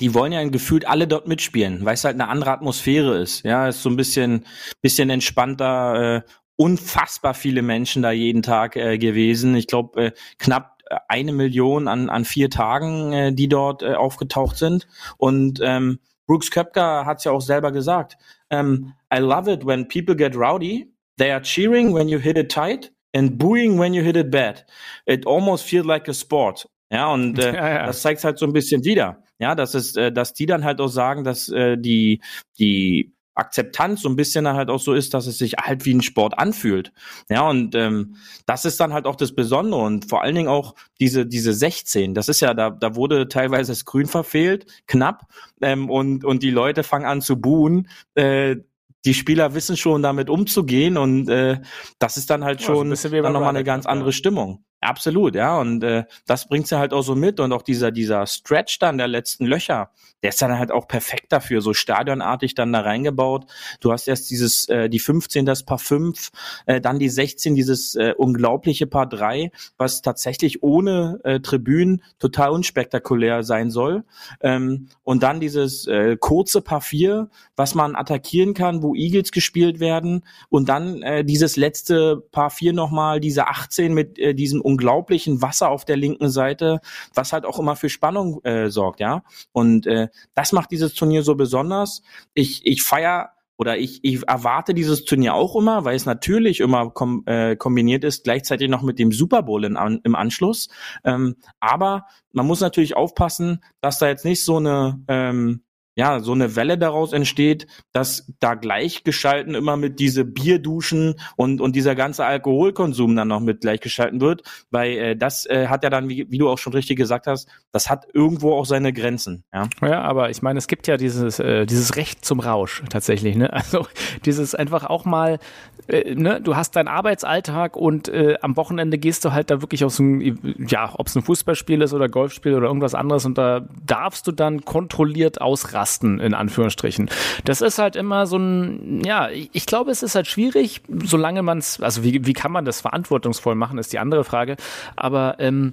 die 0.00 0.14
wollen 0.14 0.32
ja 0.32 0.42
gefühlt 0.48 0.88
alle 0.88 1.06
dort 1.06 1.28
mitspielen, 1.28 1.84
weil 1.84 1.92
es 1.92 2.04
halt 2.04 2.14
eine 2.14 2.28
andere 2.28 2.52
Atmosphäre 2.52 3.18
ist. 3.18 3.44
Ja, 3.44 3.68
ist 3.68 3.82
so 3.82 3.90
ein 3.90 3.96
bisschen, 3.96 4.46
bisschen 4.80 5.10
entspannter, 5.10 6.16
äh, 6.16 6.22
unfassbar 6.56 7.34
viele 7.34 7.60
Menschen 7.60 8.00
da 8.00 8.10
jeden 8.10 8.40
Tag 8.40 8.76
äh, 8.76 8.96
gewesen. 8.96 9.54
Ich 9.56 9.66
glaube, 9.66 10.06
äh, 10.06 10.12
knapp 10.38 10.78
eine 11.08 11.34
Million 11.34 11.86
an, 11.86 12.08
an 12.08 12.24
vier 12.24 12.48
Tagen, 12.48 13.12
äh, 13.12 13.32
die 13.34 13.50
dort 13.50 13.82
äh, 13.82 13.92
aufgetaucht 13.92 14.56
sind. 14.56 14.88
Und 15.18 15.60
ähm, 15.62 15.98
Brooks 16.26 16.50
Köpker 16.50 17.04
hat 17.04 17.18
es 17.18 17.24
ja 17.24 17.32
auch 17.32 17.42
selber 17.42 17.72
gesagt. 17.72 18.16
Um, 18.50 18.94
I 19.10 19.20
love 19.20 19.48
it 19.48 19.64
when 19.64 19.84
people 19.86 20.14
get 20.14 20.34
rowdy. 20.34 20.88
They 21.18 21.32
are 21.32 21.40
cheering 21.40 21.92
when 21.92 22.08
you 22.08 22.18
hit 22.18 22.38
it 22.38 22.50
tight 22.50 22.90
and 23.12 23.38
booing 23.38 23.78
when 23.78 23.94
you 23.94 24.02
hit 24.02 24.16
it 24.16 24.30
bad. 24.30 24.64
It 25.06 25.26
almost 25.26 25.64
feels 25.64 25.86
like 25.86 26.08
a 26.08 26.14
sport. 26.14 26.66
Ja, 26.90 27.12
und 27.12 27.38
äh, 27.38 27.54
ja, 27.54 27.68
ja. 27.68 27.86
das 27.86 28.02
zeigt 28.02 28.24
halt 28.24 28.38
so 28.38 28.46
ein 28.46 28.52
bisschen 28.52 28.84
wieder. 28.84 29.22
Ja, 29.38 29.54
dass 29.54 29.74
es, 29.74 29.96
äh, 29.96 30.10
dass 30.10 30.32
die 30.32 30.46
dann 30.46 30.64
halt 30.64 30.80
auch 30.80 30.88
sagen, 30.88 31.24
dass 31.24 31.48
äh, 31.48 31.76
die, 31.76 32.20
die 32.58 33.12
Akzeptanz 33.38 34.02
so 34.02 34.08
ein 34.08 34.16
bisschen 34.16 34.48
halt 34.48 34.68
auch 34.70 34.80
so 34.80 34.94
ist, 34.94 35.14
dass 35.14 35.26
es 35.26 35.38
sich 35.38 35.54
halt 35.54 35.84
wie 35.84 35.94
ein 35.94 36.02
Sport 36.02 36.38
anfühlt. 36.38 36.92
Ja, 37.28 37.48
und 37.48 37.74
ähm, 37.74 38.16
das 38.46 38.64
ist 38.64 38.80
dann 38.80 38.92
halt 38.92 39.06
auch 39.06 39.16
das 39.16 39.34
Besondere 39.34 39.80
und 39.80 40.08
vor 40.08 40.22
allen 40.22 40.34
Dingen 40.34 40.48
auch 40.48 40.74
diese, 41.00 41.26
diese 41.26 41.52
16. 41.52 42.14
Das 42.14 42.28
ist 42.28 42.40
ja, 42.40 42.54
da, 42.54 42.70
da 42.70 42.96
wurde 42.96 43.28
teilweise 43.28 43.72
das 43.72 43.84
Grün 43.84 44.06
verfehlt, 44.06 44.66
knapp, 44.86 45.26
ähm, 45.60 45.90
und, 45.90 46.24
und 46.24 46.42
die 46.42 46.50
Leute 46.50 46.82
fangen 46.82 47.06
an 47.06 47.20
zu 47.20 47.40
buhen. 47.40 47.88
Äh, 48.14 48.56
die 49.04 49.14
Spieler 49.14 49.54
wissen 49.54 49.76
schon 49.76 50.02
damit 50.02 50.28
umzugehen 50.28 50.96
und 50.96 51.28
äh, 51.28 51.60
das 51.98 52.16
ist 52.16 52.30
dann 52.30 52.44
halt 52.44 52.62
schon 52.62 52.90
ja, 52.90 52.96
so 52.96 53.08
dann 53.08 53.32
nochmal 53.32 53.50
eine 53.50 53.64
ganz 53.64 53.86
andere 53.86 54.12
Stimmung. 54.12 54.64
Absolut, 54.80 55.34
ja. 55.34 55.58
Und 55.58 55.82
äh, 55.82 56.04
das 56.26 56.46
bringt 56.46 56.68
sie 56.68 56.78
halt 56.78 56.92
auch 56.92 57.02
so 57.02 57.16
mit. 57.16 57.40
Und 57.40 57.52
auch 57.52 57.62
dieser, 57.62 57.90
dieser 57.90 58.26
Stretch 58.26 58.78
dann 58.78 58.96
der 58.96 59.08
letzten 59.08 59.44
Löcher, 59.44 59.90
der 60.22 60.30
ist 60.30 60.40
dann 60.40 60.56
halt 60.56 60.70
auch 60.70 60.86
perfekt 60.86 61.32
dafür, 61.32 61.60
so 61.60 61.74
stadionartig 61.74 62.54
dann 62.54 62.72
da 62.72 62.80
reingebaut. 62.80 63.46
Du 63.80 63.90
hast 63.90 64.06
erst 64.06 64.30
dieses, 64.30 64.68
äh, 64.68 64.88
die 64.88 65.00
15, 65.00 65.46
das 65.46 65.64
Paar 65.64 65.78
5, 65.78 66.30
äh, 66.66 66.80
dann 66.80 67.00
die 67.00 67.08
16, 67.08 67.56
dieses 67.56 67.96
äh, 67.96 68.14
unglaubliche 68.16 68.86
Paar 68.86 69.08
3, 69.08 69.50
was 69.78 70.00
tatsächlich 70.00 70.62
ohne 70.62 71.20
äh, 71.24 71.40
Tribünen 71.40 72.02
total 72.20 72.50
unspektakulär 72.50 73.42
sein 73.42 73.70
soll. 73.70 74.04
Ähm, 74.40 74.88
und 75.02 75.24
dann 75.24 75.40
dieses 75.40 75.88
äh, 75.88 76.16
kurze 76.16 76.60
Paar 76.60 76.82
4, 76.82 77.30
was 77.56 77.74
man 77.74 77.96
attackieren 77.96 78.54
kann, 78.54 78.82
wo 78.82 78.94
Eagles 78.94 79.32
gespielt 79.32 79.80
werden. 79.80 80.24
Und 80.50 80.68
dann 80.68 81.02
äh, 81.02 81.24
dieses 81.24 81.56
letzte 81.56 82.16
Paar 82.30 82.50
4 82.50 82.72
nochmal, 82.72 83.18
diese 83.18 83.48
18 83.48 83.92
mit 83.92 84.20
äh, 84.20 84.34
diesem 84.34 84.60
unglaublichen 84.68 85.40
Wasser 85.40 85.70
auf 85.70 85.86
der 85.86 85.96
linken 85.96 86.28
Seite, 86.28 86.80
was 87.14 87.32
halt 87.32 87.46
auch 87.46 87.58
immer 87.58 87.74
für 87.74 87.88
Spannung 87.88 88.44
äh, 88.44 88.68
sorgt, 88.68 89.00
ja. 89.00 89.22
Und 89.52 89.86
äh, 89.86 90.08
das 90.34 90.52
macht 90.52 90.70
dieses 90.70 90.92
Turnier 90.92 91.22
so 91.22 91.34
besonders. 91.34 92.02
Ich, 92.34 92.66
ich 92.66 92.82
feier 92.82 93.30
oder 93.56 93.78
ich, 93.78 94.00
ich 94.02 94.28
erwarte 94.28 94.74
dieses 94.74 95.04
Turnier 95.04 95.34
auch 95.34 95.56
immer, 95.56 95.84
weil 95.84 95.96
es 95.96 96.04
natürlich 96.06 96.60
immer 96.60 96.90
kom 96.90 97.24
äh, 97.26 97.56
kombiniert 97.56 98.04
ist, 98.04 98.24
gleichzeitig 98.24 98.68
noch 98.68 98.82
mit 98.82 98.98
dem 98.98 99.10
Super 99.10 99.42
Bowl 99.42 99.64
in, 99.64 99.76
an, 99.76 100.00
im 100.04 100.14
Anschluss. 100.14 100.68
Ähm, 101.02 101.36
aber 101.58 102.06
man 102.32 102.46
muss 102.46 102.60
natürlich 102.60 102.94
aufpassen, 102.94 103.64
dass 103.80 103.98
da 103.98 104.06
jetzt 104.06 104.24
nicht 104.24 104.44
so 104.44 104.58
eine 104.58 105.02
ähm, 105.08 105.62
ja, 105.98 106.20
so 106.20 106.30
eine 106.30 106.54
Welle 106.54 106.78
daraus 106.78 107.12
entsteht, 107.12 107.66
dass 107.92 108.32
da 108.38 108.54
gleichgeschalten 108.54 109.56
immer 109.56 109.76
mit 109.76 109.98
diese 109.98 110.24
Bierduschen 110.24 111.16
und, 111.34 111.60
und 111.60 111.74
dieser 111.74 111.96
ganze 111.96 112.24
Alkoholkonsum 112.24 113.16
dann 113.16 113.26
noch 113.26 113.40
mit 113.40 113.62
gleichgeschalten 113.62 114.20
wird, 114.20 114.42
weil 114.70 114.92
äh, 114.92 115.16
das 115.16 115.44
äh, 115.46 115.66
hat 115.66 115.82
ja 115.82 115.90
dann, 115.90 116.08
wie, 116.08 116.30
wie 116.30 116.38
du 116.38 116.48
auch 116.48 116.58
schon 116.58 116.72
richtig 116.72 116.98
gesagt 116.98 117.26
hast, 117.26 117.48
das 117.72 117.90
hat 117.90 118.06
irgendwo 118.14 118.52
auch 118.52 118.64
seine 118.64 118.92
Grenzen. 118.92 119.42
Ja, 119.52 119.68
ja 119.82 120.02
aber 120.02 120.30
ich 120.30 120.40
meine, 120.40 120.58
es 120.58 120.68
gibt 120.68 120.86
ja 120.86 120.96
dieses, 120.96 121.40
äh, 121.40 121.66
dieses 121.66 121.96
Recht 121.96 122.24
zum 122.24 122.38
Rausch 122.38 122.84
tatsächlich, 122.90 123.34
ne? 123.34 123.52
Also 123.58 123.88
dieses 124.24 124.54
einfach 124.54 124.84
auch 124.84 125.04
mal, 125.04 125.40
äh, 125.88 126.14
ne, 126.14 126.40
du 126.40 126.54
hast 126.54 126.76
deinen 126.76 126.86
Arbeitsalltag 126.86 127.76
und 127.76 128.08
äh, 128.08 128.36
am 128.40 128.56
Wochenende 128.56 128.98
gehst 128.98 129.24
du 129.24 129.32
halt 129.32 129.50
da 129.50 129.60
wirklich 129.62 129.84
aus 129.84 129.98
einem, 129.98 130.38
ja, 130.68 130.92
ob 130.94 131.08
es 131.08 131.16
ein 131.16 131.22
Fußballspiel 131.22 131.82
ist 131.82 131.92
oder 131.92 132.08
Golfspiel 132.08 132.54
oder 132.54 132.68
irgendwas 132.68 132.94
anderes 132.94 133.26
und 133.26 133.36
da 133.36 133.66
darfst 133.84 134.28
du 134.28 134.32
dann 134.32 134.64
kontrolliert 134.64 135.40
ausrasten 135.40 135.87
Lasten 135.88 136.20
in 136.20 136.34
Anführungsstrichen. 136.34 137.08
Das 137.44 137.60
ist 137.62 137.78
halt 137.78 137.96
immer 137.96 138.26
so 138.26 138.36
ein, 138.36 139.02
ja, 139.04 139.28
ich 139.30 139.66
glaube, 139.66 139.90
es 139.90 140.02
ist 140.02 140.14
halt 140.14 140.26
schwierig, 140.26 140.82
solange 141.04 141.42
man 141.42 141.58
es, 141.58 141.80
also 141.80 142.04
wie, 142.04 142.26
wie 142.26 142.32
kann 142.34 142.52
man 142.52 142.64
das 142.64 142.80
verantwortungsvoll 142.82 143.54
machen, 143.54 143.78
ist 143.78 143.92
die 143.92 143.98
andere 143.98 144.24
Frage. 144.24 144.56
Aber 144.96 145.36
ähm, 145.38 145.72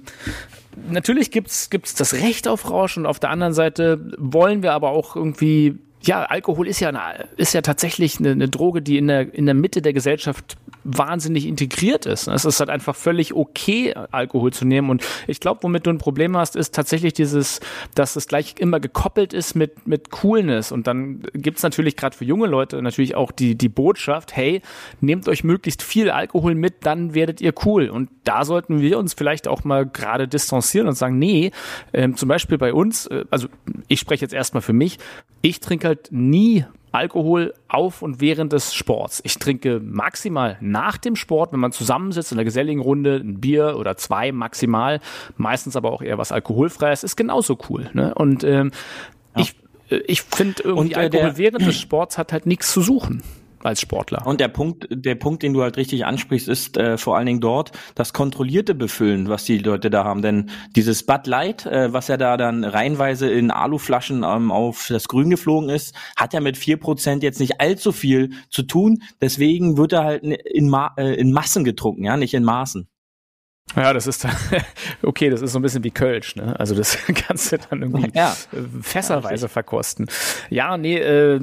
natürlich 0.88 1.30
gibt's 1.30 1.68
gibt's 1.68 1.94
das 1.94 2.14
Recht 2.14 2.48
auf 2.48 2.70
Rausch 2.70 2.96
und 2.96 3.04
auf 3.04 3.20
der 3.20 3.30
anderen 3.30 3.52
Seite 3.52 4.00
wollen 4.16 4.62
wir 4.62 4.72
aber 4.72 4.90
auch 4.90 5.16
irgendwie 5.16 5.78
ja, 6.06 6.22
Alkohol 6.24 6.68
ist 6.68 6.80
ja, 6.80 6.88
eine, 6.88 7.28
ist 7.36 7.52
ja 7.52 7.62
tatsächlich 7.62 8.18
eine, 8.18 8.30
eine, 8.30 8.48
Droge, 8.48 8.82
die 8.82 8.98
in 8.98 9.08
der, 9.08 9.34
in 9.34 9.46
der 9.46 9.54
Mitte 9.54 9.82
der 9.82 9.92
Gesellschaft 9.92 10.56
wahnsinnig 10.84 11.46
integriert 11.46 12.06
ist. 12.06 12.28
Es 12.28 12.44
ist 12.44 12.60
halt 12.60 12.70
einfach 12.70 12.94
völlig 12.94 13.34
okay, 13.34 13.92
Alkohol 14.12 14.52
zu 14.52 14.64
nehmen. 14.64 14.88
Und 14.88 15.04
ich 15.26 15.40
glaube, 15.40 15.62
womit 15.62 15.86
du 15.86 15.90
ein 15.90 15.98
Problem 15.98 16.36
hast, 16.36 16.54
ist 16.54 16.74
tatsächlich 16.74 17.12
dieses, 17.12 17.60
dass 17.94 18.14
es 18.14 18.28
gleich 18.28 18.54
immer 18.58 18.78
gekoppelt 18.78 19.32
ist 19.32 19.54
mit, 19.54 19.86
mit 19.86 20.10
Coolness. 20.10 20.70
Und 20.70 20.86
dann 20.86 21.22
gibt's 21.34 21.62
natürlich 21.62 21.96
gerade 21.96 22.16
für 22.16 22.24
junge 22.24 22.46
Leute 22.46 22.80
natürlich 22.82 23.16
auch 23.16 23.32
die, 23.32 23.56
die 23.56 23.68
Botschaft, 23.68 24.36
hey, 24.36 24.62
nehmt 25.00 25.28
euch 25.28 25.42
möglichst 25.42 25.82
viel 25.82 26.10
Alkohol 26.10 26.54
mit, 26.54 26.86
dann 26.86 27.14
werdet 27.14 27.40
ihr 27.40 27.52
cool. 27.64 27.88
Und 27.88 28.10
da 28.24 28.44
sollten 28.44 28.80
wir 28.80 28.98
uns 28.98 29.14
vielleicht 29.14 29.48
auch 29.48 29.64
mal 29.64 29.86
gerade 29.86 30.28
distanzieren 30.28 30.86
und 30.86 30.94
sagen, 30.94 31.18
nee, 31.18 31.50
ähm, 31.92 32.16
zum 32.16 32.28
Beispiel 32.28 32.58
bei 32.58 32.72
uns, 32.72 33.06
äh, 33.06 33.24
also 33.30 33.48
ich 33.88 33.98
spreche 33.98 34.24
jetzt 34.24 34.34
erstmal 34.34 34.62
für 34.62 34.72
mich, 34.72 34.98
ich 35.42 35.60
trinke 35.60 35.88
halt 35.88 35.95
nie 36.10 36.64
Alkohol 36.92 37.52
auf 37.68 38.00
und 38.00 38.20
während 38.20 38.52
des 38.52 38.74
Sports. 38.74 39.20
Ich 39.24 39.38
trinke 39.38 39.80
maximal 39.80 40.56
nach 40.60 40.96
dem 40.96 41.14
Sport, 41.14 41.52
wenn 41.52 41.60
man 41.60 41.72
zusammensitzt 41.72 42.32
in 42.32 42.36
der 42.36 42.44
geselligen 42.44 42.80
Runde, 42.80 43.16
ein 43.16 43.40
Bier 43.40 43.76
oder 43.78 43.96
zwei 43.96 44.32
maximal, 44.32 45.00
meistens 45.36 45.76
aber 45.76 45.92
auch 45.92 46.00
eher 46.00 46.16
was 46.16 46.32
alkoholfreies, 46.32 47.04
ist 47.04 47.16
genauso 47.16 47.58
cool. 47.68 47.90
Ne? 47.92 48.14
Und 48.14 48.44
ähm, 48.44 48.70
ja. 49.36 49.42
ich, 49.42 49.56
äh, 49.90 49.96
ich 50.06 50.22
finde 50.22 50.62
irgendwie 50.62 50.94
und, 50.94 50.96
äh, 50.96 51.00
Alkohol 51.00 51.36
während 51.36 51.66
des 51.66 51.78
Sports 51.78 52.16
hat 52.16 52.32
halt 52.32 52.46
nichts 52.46 52.72
zu 52.72 52.80
suchen 52.80 53.22
als 53.62 53.80
Sportler. 53.80 54.26
Und 54.26 54.40
der 54.40 54.48
Punkt, 54.48 54.86
der 54.90 55.14
Punkt, 55.14 55.42
den 55.42 55.52
du 55.52 55.62
halt 55.62 55.76
richtig 55.76 56.04
ansprichst, 56.04 56.48
ist 56.48 56.76
äh, 56.76 56.98
vor 56.98 57.16
allen 57.16 57.26
Dingen 57.26 57.40
dort 57.40 57.72
das 57.94 58.12
kontrollierte 58.12 58.74
Befüllen, 58.74 59.28
was 59.28 59.44
die 59.44 59.58
Leute 59.58 59.90
da 59.90 60.04
haben. 60.04 60.22
Denn 60.22 60.50
dieses 60.74 61.04
Bud 61.04 61.26
Light, 61.26 61.66
äh, 61.66 61.92
was 61.92 62.08
ja 62.08 62.16
da 62.16 62.36
dann 62.36 62.64
reihenweise 62.64 63.28
in 63.28 63.50
Aluflaschen 63.50 64.24
ähm, 64.24 64.50
auf 64.50 64.86
das 64.88 65.08
Grün 65.08 65.30
geflogen 65.30 65.70
ist, 65.70 65.94
hat 66.16 66.32
ja 66.32 66.40
mit 66.40 66.56
vier 66.56 66.78
Prozent 66.78 67.22
jetzt 67.22 67.40
nicht 67.40 67.60
allzu 67.60 67.92
viel 67.92 68.30
zu 68.50 68.62
tun. 68.62 69.02
Deswegen 69.20 69.76
wird 69.76 69.92
er 69.92 70.04
halt 70.04 70.22
in, 70.22 70.68
Ma 70.68 70.92
äh, 70.96 71.14
in 71.14 71.32
Massen 71.32 71.64
getrunken, 71.64 72.04
ja, 72.04 72.16
nicht 72.16 72.34
in 72.34 72.44
Maßen. 72.44 72.88
Ja, 73.74 73.92
das 73.92 74.06
ist 74.06 74.26
okay, 75.02 75.28
das 75.28 75.42
ist 75.42 75.52
so 75.52 75.58
ein 75.58 75.62
bisschen 75.62 75.82
wie 75.82 75.90
Kölsch, 75.90 76.36
ne? 76.36 76.58
Also 76.58 76.74
das 76.74 76.96
kannst 77.26 77.50
du 77.50 77.58
dann 77.58 77.82
irgendwie 77.82 78.10
ja. 78.14 78.34
fässerweise 78.80 79.46
ja, 79.46 79.48
verkosten. 79.48 80.06
Ja, 80.50 80.76
nee, 80.76 80.96
äh, 80.96 81.40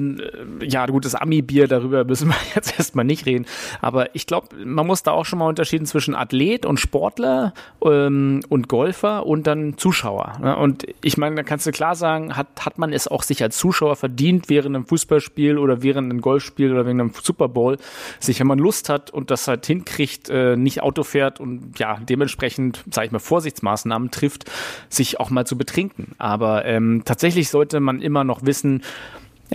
ja 0.62 0.86
gut, 0.86 1.04
das 1.04 1.14
Ami-Bier, 1.14 1.68
darüber 1.68 2.04
müssen 2.04 2.28
wir 2.30 2.36
jetzt 2.54 2.78
erstmal 2.78 3.04
nicht 3.04 3.26
reden. 3.26 3.44
Aber 3.82 4.14
ich 4.14 4.26
glaube, 4.26 4.48
man 4.64 4.86
muss 4.86 5.02
da 5.02 5.10
auch 5.10 5.26
schon 5.26 5.38
mal 5.38 5.48
unterschieden 5.48 5.84
zwischen 5.84 6.14
Athlet 6.14 6.64
und 6.64 6.80
Sportler 6.80 7.52
ähm, 7.84 8.40
und 8.48 8.68
Golfer 8.68 9.26
und 9.26 9.46
dann 9.46 9.76
Zuschauer. 9.76 10.38
Ne? 10.40 10.56
Und 10.56 10.86
ich 11.02 11.18
meine, 11.18 11.36
da 11.36 11.42
kannst 11.42 11.66
du 11.66 11.72
klar 11.72 11.94
sagen, 11.94 12.36
hat, 12.36 12.48
hat 12.64 12.78
man 12.78 12.94
es 12.94 13.06
auch 13.06 13.22
sich 13.22 13.42
als 13.42 13.58
Zuschauer 13.58 13.96
verdient, 13.96 14.48
während 14.48 14.74
einem 14.74 14.86
Fußballspiel 14.86 15.58
oder 15.58 15.82
während 15.82 16.10
einem 16.10 16.22
Golfspiel 16.22 16.72
oder 16.72 16.86
während 16.86 17.00
einem 17.02 17.12
Super 17.22 17.48
Bowl, 17.48 17.76
sich, 18.18 18.40
wenn 18.40 18.46
man 18.46 18.58
Lust 18.58 18.88
hat 18.88 19.10
und 19.10 19.30
das 19.30 19.46
halt 19.46 19.66
hinkriegt, 19.66 20.30
äh, 20.30 20.56
nicht 20.56 20.82
Auto 20.82 21.02
fährt 21.02 21.38
und 21.38 21.78
ja, 21.78 21.98
dementsprechend, 22.14 22.84
sage 22.88 23.06
ich 23.06 23.12
mal, 23.12 23.18
Vorsichtsmaßnahmen 23.18 24.12
trifft, 24.12 24.48
sich 24.88 25.18
auch 25.18 25.30
mal 25.30 25.44
zu 25.44 25.58
betrinken. 25.58 26.12
Aber 26.18 26.64
ähm, 26.64 27.02
tatsächlich 27.04 27.48
sollte 27.48 27.80
man 27.80 28.00
immer 28.00 28.22
noch 28.22 28.46
wissen, 28.46 28.82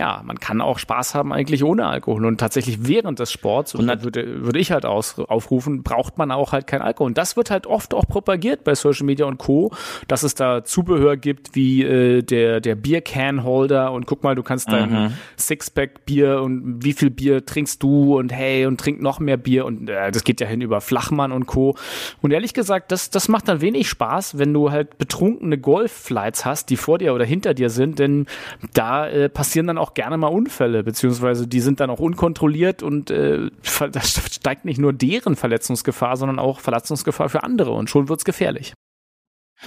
ja, 0.00 0.22
man 0.24 0.40
kann 0.40 0.62
auch 0.62 0.78
Spaß 0.78 1.14
haben 1.14 1.30
eigentlich 1.30 1.62
ohne 1.62 1.84
Alkohol 1.84 2.24
und 2.24 2.38
tatsächlich 2.38 2.88
während 2.88 3.18
des 3.18 3.30
Sports, 3.30 3.74
und 3.74 3.86
da 3.86 4.02
würde, 4.02 4.42
würde 4.42 4.58
ich 4.58 4.72
halt 4.72 4.86
aus, 4.86 5.18
aufrufen, 5.18 5.82
braucht 5.82 6.16
man 6.16 6.30
auch 6.30 6.52
halt 6.52 6.66
kein 6.66 6.80
Alkohol. 6.80 7.08
Und 7.08 7.18
das 7.18 7.36
wird 7.36 7.50
halt 7.50 7.66
oft 7.66 7.92
auch 7.92 8.08
propagiert 8.08 8.64
bei 8.64 8.74
Social 8.74 9.04
Media 9.04 9.26
und 9.26 9.36
Co., 9.36 9.72
dass 10.08 10.22
es 10.22 10.34
da 10.34 10.64
Zubehör 10.64 11.18
gibt 11.18 11.54
wie 11.54 11.82
äh, 11.82 12.22
der, 12.22 12.62
der 12.62 12.76
Bier-Can-Holder 12.76 13.92
und 13.92 14.06
guck 14.06 14.24
mal, 14.24 14.34
du 14.34 14.42
kannst 14.42 14.72
dein 14.72 14.90
mhm. 14.90 15.12
Sixpack-Bier 15.38 16.40
und 16.40 16.82
wie 16.82 16.94
viel 16.94 17.10
Bier 17.10 17.44
trinkst 17.44 17.82
du 17.82 18.18
und 18.18 18.32
hey 18.32 18.64
und 18.64 18.80
trink 18.80 19.02
noch 19.02 19.20
mehr 19.20 19.36
Bier 19.36 19.66
und 19.66 19.90
äh, 19.90 20.10
das 20.10 20.24
geht 20.24 20.40
ja 20.40 20.46
hin 20.46 20.62
über 20.62 20.80
Flachmann 20.80 21.30
und 21.30 21.44
Co. 21.44 21.76
Und 22.22 22.30
ehrlich 22.30 22.54
gesagt, 22.54 22.90
das, 22.90 23.10
das 23.10 23.28
macht 23.28 23.48
dann 23.48 23.60
wenig 23.60 23.86
Spaß, 23.90 24.38
wenn 24.38 24.54
du 24.54 24.70
halt 24.70 24.96
betrunkene 24.96 25.58
Golf-Flights 25.58 26.46
hast, 26.46 26.70
die 26.70 26.78
vor 26.78 26.96
dir 26.96 27.12
oder 27.12 27.26
hinter 27.26 27.52
dir 27.52 27.68
sind, 27.68 27.98
denn 27.98 28.24
da 28.72 29.06
äh, 29.06 29.28
passieren 29.28 29.66
dann 29.66 29.76
auch 29.76 29.89
gerne 29.94 30.16
mal 30.16 30.28
Unfälle, 30.28 30.82
beziehungsweise 30.82 31.46
die 31.46 31.60
sind 31.60 31.80
dann 31.80 31.90
auch 31.90 32.00
unkontrolliert 32.00 32.82
und 32.82 33.10
äh, 33.10 33.50
das 33.92 34.34
steigt 34.34 34.64
nicht 34.64 34.78
nur 34.78 34.92
deren 34.92 35.36
Verletzungsgefahr, 35.36 36.16
sondern 36.16 36.38
auch 36.38 36.60
Verletzungsgefahr 36.60 37.28
für 37.28 37.42
andere 37.42 37.72
und 37.72 37.90
schon 37.90 38.08
wird's 38.08 38.24
gefährlich. 38.24 38.74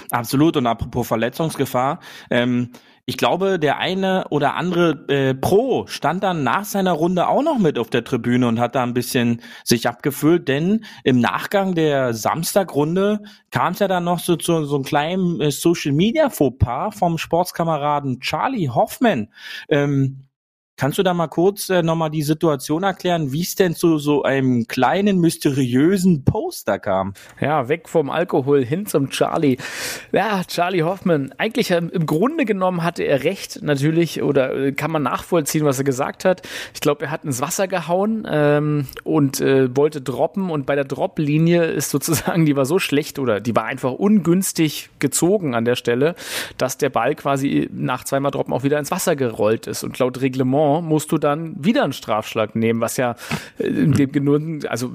Absolut. 0.10 0.58
Und 0.58 0.68
apropos 0.68 1.08
Verletzungsgefahr, 1.08 2.00
ähm, 2.30 2.72
ich 3.06 3.18
glaube, 3.18 3.60
der 3.60 3.80
eine 3.80 4.26
oder 4.30 4.56
andere 4.56 5.06
äh, 5.10 5.34
Pro 5.34 5.88
stand 5.88 6.24
dann 6.24 6.44
nach 6.44 6.64
seiner 6.64 6.94
Runde 6.94 7.28
auch 7.28 7.44
noch 7.44 7.58
mit 7.58 7.78
auf 7.78 7.90
der 7.90 8.06
Tribüne 8.06 8.48
und 8.48 8.60
hat 8.60 8.76
da 8.76 8.84
ein 8.84 8.94
bisschen 8.94 9.42
sich 9.66 9.88
abgefüllt, 9.90 10.48
denn 10.48 10.86
im 11.04 11.20
Nachgang 11.20 11.76
der 11.76 12.14
Samstagrunde 12.14 13.20
kam 13.52 13.74
es 13.74 13.80
ja 13.80 13.90
dann 13.90 14.06
noch 14.06 14.20
so 14.20 14.38
zu 14.38 14.64
so 14.66 14.76
einem 14.76 14.86
kleinen 14.86 15.42
äh, 15.42 15.52
Social 15.52 15.92
Media 15.92 16.30
Fauxpas 16.30 16.92
vom 16.92 17.18
Sportskameraden 17.18 18.22
Charlie 18.22 18.70
Hoffman. 18.70 19.28
Ähm, 19.68 20.24
Kannst 20.76 20.98
du 20.98 21.04
da 21.04 21.14
mal 21.14 21.28
kurz 21.28 21.70
äh, 21.70 21.84
nochmal 21.84 22.10
die 22.10 22.24
Situation 22.24 22.82
erklären, 22.82 23.32
wie 23.32 23.44
es 23.44 23.54
denn 23.54 23.76
zu 23.76 24.00
so 24.00 24.24
einem 24.24 24.66
kleinen, 24.66 25.20
mysteriösen 25.20 26.26
Poster 26.26 26.80
kam? 26.80 27.14
Ja, 27.40 27.70
weg 27.70 27.88
vom 27.88 28.10
Alkohol 28.10 28.66
hin 28.66 28.88
zum 28.88 29.12
Charlie. 29.12 29.58
Ja, 30.12 30.44
Charlie 30.46 30.82
Hoffman. 30.82 31.32
Eigentlich 31.38 31.70
ähm, 31.70 31.92
im 31.94 32.08
Grunde 32.08 32.46
genommen 32.46 32.84
hatte 32.84 33.04
er 33.04 33.24
recht, 33.24 33.62
natürlich, 33.62 34.24
oder 34.24 34.56
äh, 34.56 34.72
kann 34.72 34.90
man 34.90 35.04
nachvollziehen, 35.04 35.64
was 35.64 35.78
er 35.78 35.84
gesagt 35.84 36.26
hat. 36.26 36.42
Ich 36.74 36.82
glaube, 36.82 37.06
er 37.06 37.12
hat 37.12 37.24
ins 37.24 37.40
Wasser 37.40 37.68
gehauen 37.68 38.28
ähm, 38.28 38.88
und 39.04 39.42
äh, 39.42 39.76
wollte 39.78 40.02
droppen 40.02 40.50
und 40.50 40.66
bei 40.66 40.74
der 40.74 40.86
Droplinie 40.86 41.66
ist 41.66 41.92
sozusagen, 41.92 42.48
die 42.48 42.56
war 42.56 42.66
so 42.66 42.80
schlecht 42.80 43.20
oder 43.20 43.40
die 43.40 43.56
war 43.56 43.66
einfach 43.66 43.92
ungünstig 43.92 44.90
gezogen 44.98 45.54
an 45.54 45.66
der 45.66 45.76
Stelle, 45.76 46.16
dass 46.58 46.80
der 46.80 46.90
Ball 46.90 47.14
quasi 47.14 47.70
nach 47.72 48.06
zweimal 48.06 48.32
Droppen 48.32 48.56
auch 48.56 48.64
wieder 48.64 48.80
ins 48.80 48.90
Wasser 48.90 49.16
gerollt 49.16 49.68
ist. 49.68 49.84
Und 49.84 50.00
laut 50.00 50.20
Reglement 50.20 50.63
Saison 50.64 50.86
musst 50.86 51.12
du 51.12 51.18
dann 51.18 51.56
wieder 51.64 51.84
einen 51.84 51.94
Strafschlag 51.94 52.56
nehmen, 52.56 52.82
was 52.82 52.98
ja 52.98 53.16
äh, 53.58 53.86
genug, 54.08 54.66
also 54.70 54.92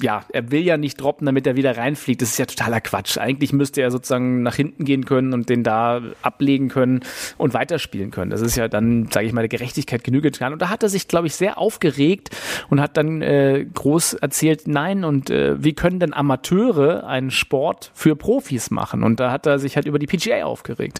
ja, 0.00 0.24
er 0.32 0.50
will 0.50 0.62
ja 0.62 0.76
nicht 0.76 1.00
droppen, 1.00 1.26
damit 1.26 1.46
er 1.46 1.56
wieder 1.56 1.76
reinfliegt. 1.76 2.22
Das 2.22 2.30
ist 2.30 2.38
ja 2.38 2.46
totaler 2.46 2.80
Quatsch. 2.80 3.18
Eigentlich 3.18 3.52
müsste 3.52 3.82
er 3.82 3.90
sozusagen 3.90 4.42
nach 4.42 4.54
hinten 4.54 4.84
gehen 4.84 5.04
können 5.04 5.32
und 5.32 5.48
den 5.48 5.62
da 5.62 6.00
ablegen 6.22 6.68
können 6.68 7.00
und 7.38 7.54
weiterspielen 7.54 8.10
können. 8.10 8.30
Das 8.30 8.40
ist 8.40 8.56
ja 8.56 8.68
dann, 8.68 9.08
sage 9.10 9.26
ich 9.26 9.32
mal, 9.32 9.42
der 9.42 9.48
Gerechtigkeit 9.48 10.04
Genüge 10.04 10.30
getan. 10.30 10.52
Und 10.52 10.62
da 10.62 10.68
hat 10.68 10.82
er 10.82 10.88
sich, 10.88 11.08
glaube 11.08 11.26
ich, 11.26 11.34
sehr 11.34 11.58
aufgeregt 11.58 12.30
und 12.68 12.80
hat 12.80 12.96
dann 12.96 13.22
äh, 13.22 13.66
groß 13.72 14.14
erzählt, 14.14 14.66
nein, 14.66 15.04
und 15.04 15.30
äh, 15.30 15.62
wie 15.62 15.74
können 15.74 15.98
denn 16.00 16.12
Amateure 16.12 17.06
einen 17.06 17.30
Sport 17.30 17.90
für 17.94 18.16
Profis 18.16 18.70
machen? 18.70 19.02
Und 19.02 19.20
da 19.20 19.30
hat 19.30 19.46
er 19.46 19.58
sich 19.58 19.76
halt 19.76 19.86
über 19.86 19.98
die 19.98 20.06
PGA 20.06 20.44
aufgeregt. 20.44 20.98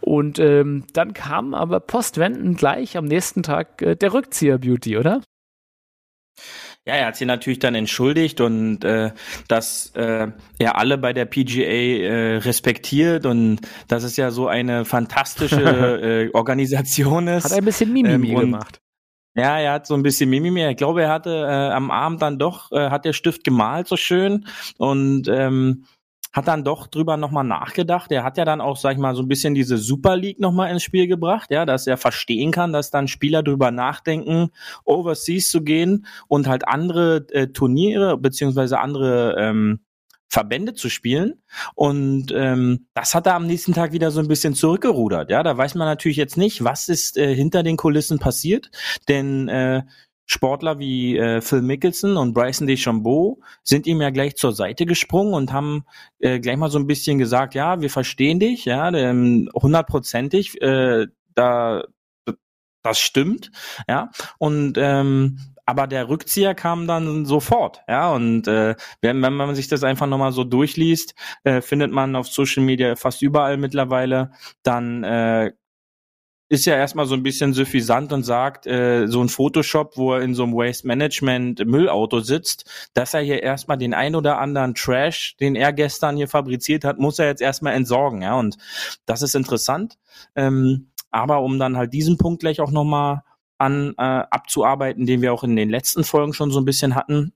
Und 0.00 0.38
ähm, 0.38 0.84
dann 0.92 1.14
kam 1.14 1.54
aber 1.54 1.80
postwendend 1.80 2.58
gleich 2.58 2.96
am 2.96 3.04
nächsten 3.04 3.39
nächsten 3.40 3.42
Tag 3.42 3.82
äh, 3.82 3.96
der 3.96 4.12
Rückzieher-Beauty, 4.12 4.98
oder? 4.98 5.22
Ja, 6.86 6.94
er 6.94 7.06
hat 7.06 7.16
sich 7.16 7.26
natürlich 7.26 7.58
dann 7.58 7.74
entschuldigt 7.74 8.40
und 8.40 8.84
äh, 8.84 9.12
dass 9.48 9.92
äh, 9.94 10.28
er 10.58 10.78
alle 10.78 10.96
bei 10.96 11.12
der 11.12 11.26
PGA 11.26 11.62
äh, 11.62 12.36
respektiert 12.38 13.26
und 13.26 13.60
dass 13.88 14.02
es 14.02 14.16
ja 14.16 14.30
so 14.30 14.48
eine 14.48 14.84
fantastische 14.84 15.60
äh, 16.30 16.30
Organisation 16.32 17.28
ist. 17.28 17.44
Hat 17.44 17.52
ein 17.52 17.64
bisschen 17.64 17.92
Mimimi 17.92 18.30
ähm, 18.30 18.40
gemacht. 18.40 18.80
Ja, 19.36 19.58
er 19.58 19.72
hat 19.74 19.86
so 19.86 19.94
ein 19.94 20.02
bisschen 20.02 20.30
Mimimi. 20.30 20.66
Ich 20.70 20.76
glaube, 20.76 21.02
er 21.02 21.10
hatte 21.10 21.30
äh, 21.30 21.70
am 21.70 21.90
Abend 21.90 22.22
dann 22.22 22.38
doch, 22.38 22.72
äh, 22.72 22.90
hat 22.90 23.04
der 23.04 23.12
Stift 23.12 23.44
gemalt 23.44 23.86
so 23.86 23.96
schön 23.96 24.46
und 24.78 25.28
ähm, 25.28 25.84
hat 26.32 26.48
dann 26.48 26.64
doch 26.64 26.86
drüber 26.86 27.16
nochmal 27.16 27.44
nachgedacht. 27.44 28.12
Er 28.12 28.22
hat 28.22 28.38
ja 28.38 28.44
dann 28.44 28.60
auch, 28.60 28.76
sag 28.76 28.92
ich 28.92 28.98
mal, 28.98 29.14
so 29.14 29.22
ein 29.22 29.28
bisschen 29.28 29.54
diese 29.54 29.78
Super 29.78 30.16
League 30.16 30.38
nochmal 30.38 30.70
ins 30.70 30.82
Spiel 30.82 31.06
gebracht, 31.06 31.50
ja, 31.50 31.66
dass 31.66 31.86
er 31.86 31.96
verstehen 31.96 32.52
kann, 32.52 32.72
dass 32.72 32.90
dann 32.90 33.08
Spieler 33.08 33.42
drüber 33.42 33.70
nachdenken, 33.70 34.50
overseas 34.84 35.48
zu 35.50 35.62
gehen 35.62 36.06
und 36.28 36.46
halt 36.46 36.68
andere 36.68 37.26
äh, 37.30 37.48
Turniere 37.48 38.16
beziehungsweise 38.16 38.78
andere 38.78 39.34
ähm, 39.38 39.80
Verbände 40.28 40.74
zu 40.74 40.88
spielen. 40.88 41.42
Und 41.74 42.32
ähm, 42.32 42.86
das 42.94 43.14
hat 43.14 43.26
er 43.26 43.34
am 43.34 43.46
nächsten 43.46 43.74
Tag 43.74 43.92
wieder 43.92 44.12
so 44.12 44.20
ein 44.20 44.28
bisschen 44.28 44.54
zurückgerudert. 44.54 45.28
Ja, 45.28 45.42
da 45.42 45.56
weiß 45.56 45.74
man 45.74 45.88
natürlich 45.88 46.16
jetzt 46.16 46.36
nicht, 46.36 46.62
was 46.62 46.88
ist 46.88 47.18
äh, 47.18 47.34
hinter 47.34 47.64
den 47.64 47.76
Kulissen 47.76 48.20
passiert, 48.20 48.70
denn 49.08 49.48
äh, 49.48 49.82
Sportler 50.32 50.78
wie 50.78 51.18
äh, 51.18 51.40
Phil 51.40 51.60
Mickelson 51.60 52.16
und 52.16 52.34
Bryson 52.34 52.68
DeChambeau 52.68 53.40
sind 53.64 53.88
ihm 53.88 54.00
ja 54.00 54.10
gleich 54.10 54.36
zur 54.36 54.52
Seite 54.52 54.86
gesprungen 54.86 55.34
und 55.34 55.52
haben 55.52 55.84
äh, 56.20 56.38
gleich 56.38 56.56
mal 56.56 56.70
so 56.70 56.78
ein 56.78 56.86
bisschen 56.86 57.18
gesagt, 57.18 57.56
ja, 57.56 57.80
wir 57.80 57.90
verstehen 57.90 58.38
dich, 58.38 58.64
ja, 58.64 58.92
hundertprozentig, 58.92 60.62
äh, 60.62 61.08
da 61.34 61.82
das 62.84 63.00
stimmt, 63.00 63.50
ja, 63.88 64.10
und 64.38 64.78
ähm, 64.78 65.38
aber 65.66 65.88
der 65.88 66.08
Rückzieher 66.08 66.54
kam 66.54 66.86
dann 66.86 67.26
sofort, 67.26 67.82
ja, 67.88 68.12
und 68.12 68.46
äh, 68.46 68.76
wenn, 69.02 69.20
wenn 69.22 69.34
man 69.34 69.56
sich 69.56 69.66
das 69.66 69.82
einfach 69.82 70.06
nochmal 70.06 70.30
so 70.30 70.44
durchliest, 70.44 71.14
äh, 71.42 71.60
findet 71.60 71.90
man 71.90 72.14
auf 72.14 72.28
Social 72.28 72.62
Media 72.62 72.94
fast 72.94 73.20
überall 73.20 73.56
mittlerweile, 73.56 74.30
dann 74.62 75.02
äh, 75.02 75.52
ist 76.50 76.64
ja 76.64 76.74
erstmal 76.74 77.06
so 77.06 77.14
ein 77.14 77.22
bisschen 77.22 77.52
suffisant 77.52 78.12
und 78.12 78.24
sagt, 78.24 78.66
äh, 78.66 79.06
so 79.06 79.22
ein 79.22 79.28
Photoshop, 79.28 79.96
wo 79.96 80.14
er 80.14 80.22
in 80.22 80.34
so 80.34 80.42
einem 80.42 80.52
Waste 80.52 80.86
Management 80.86 81.64
Müllauto 81.64 82.18
sitzt, 82.18 82.68
dass 82.92 83.14
er 83.14 83.20
hier 83.20 83.40
erstmal 83.40 83.78
den 83.78 83.94
ein 83.94 84.16
oder 84.16 84.40
anderen 84.40 84.74
Trash, 84.74 85.36
den 85.38 85.54
er 85.54 85.72
gestern 85.72 86.16
hier 86.16 86.26
fabriziert 86.26 86.84
hat, 86.84 86.98
muss 86.98 87.20
er 87.20 87.26
jetzt 87.26 87.40
erstmal 87.40 87.74
entsorgen, 87.74 88.22
ja, 88.22 88.36
und 88.36 88.56
das 89.06 89.22
ist 89.22 89.36
interessant. 89.36 89.96
Ähm, 90.34 90.90
aber 91.12 91.40
um 91.40 91.60
dann 91.60 91.76
halt 91.76 91.92
diesen 91.92 92.18
Punkt 92.18 92.40
gleich 92.40 92.60
auch 92.60 92.72
nochmal 92.72 93.22
an 93.58 93.94
äh, 93.96 94.02
abzuarbeiten, 94.02 95.06
den 95.06 95.22
wir 95.22 95.32
auch 95.32 95.44
in 95.44 95.54
den 95.54 95.70
letzten 95.70 96.02
Folgen 96.02 96.32
schon 96.32 96.50
so 96.50 96.60
ein 96.60 96.64
bisschen 96.64 96.96
hatten, 96.96 97.32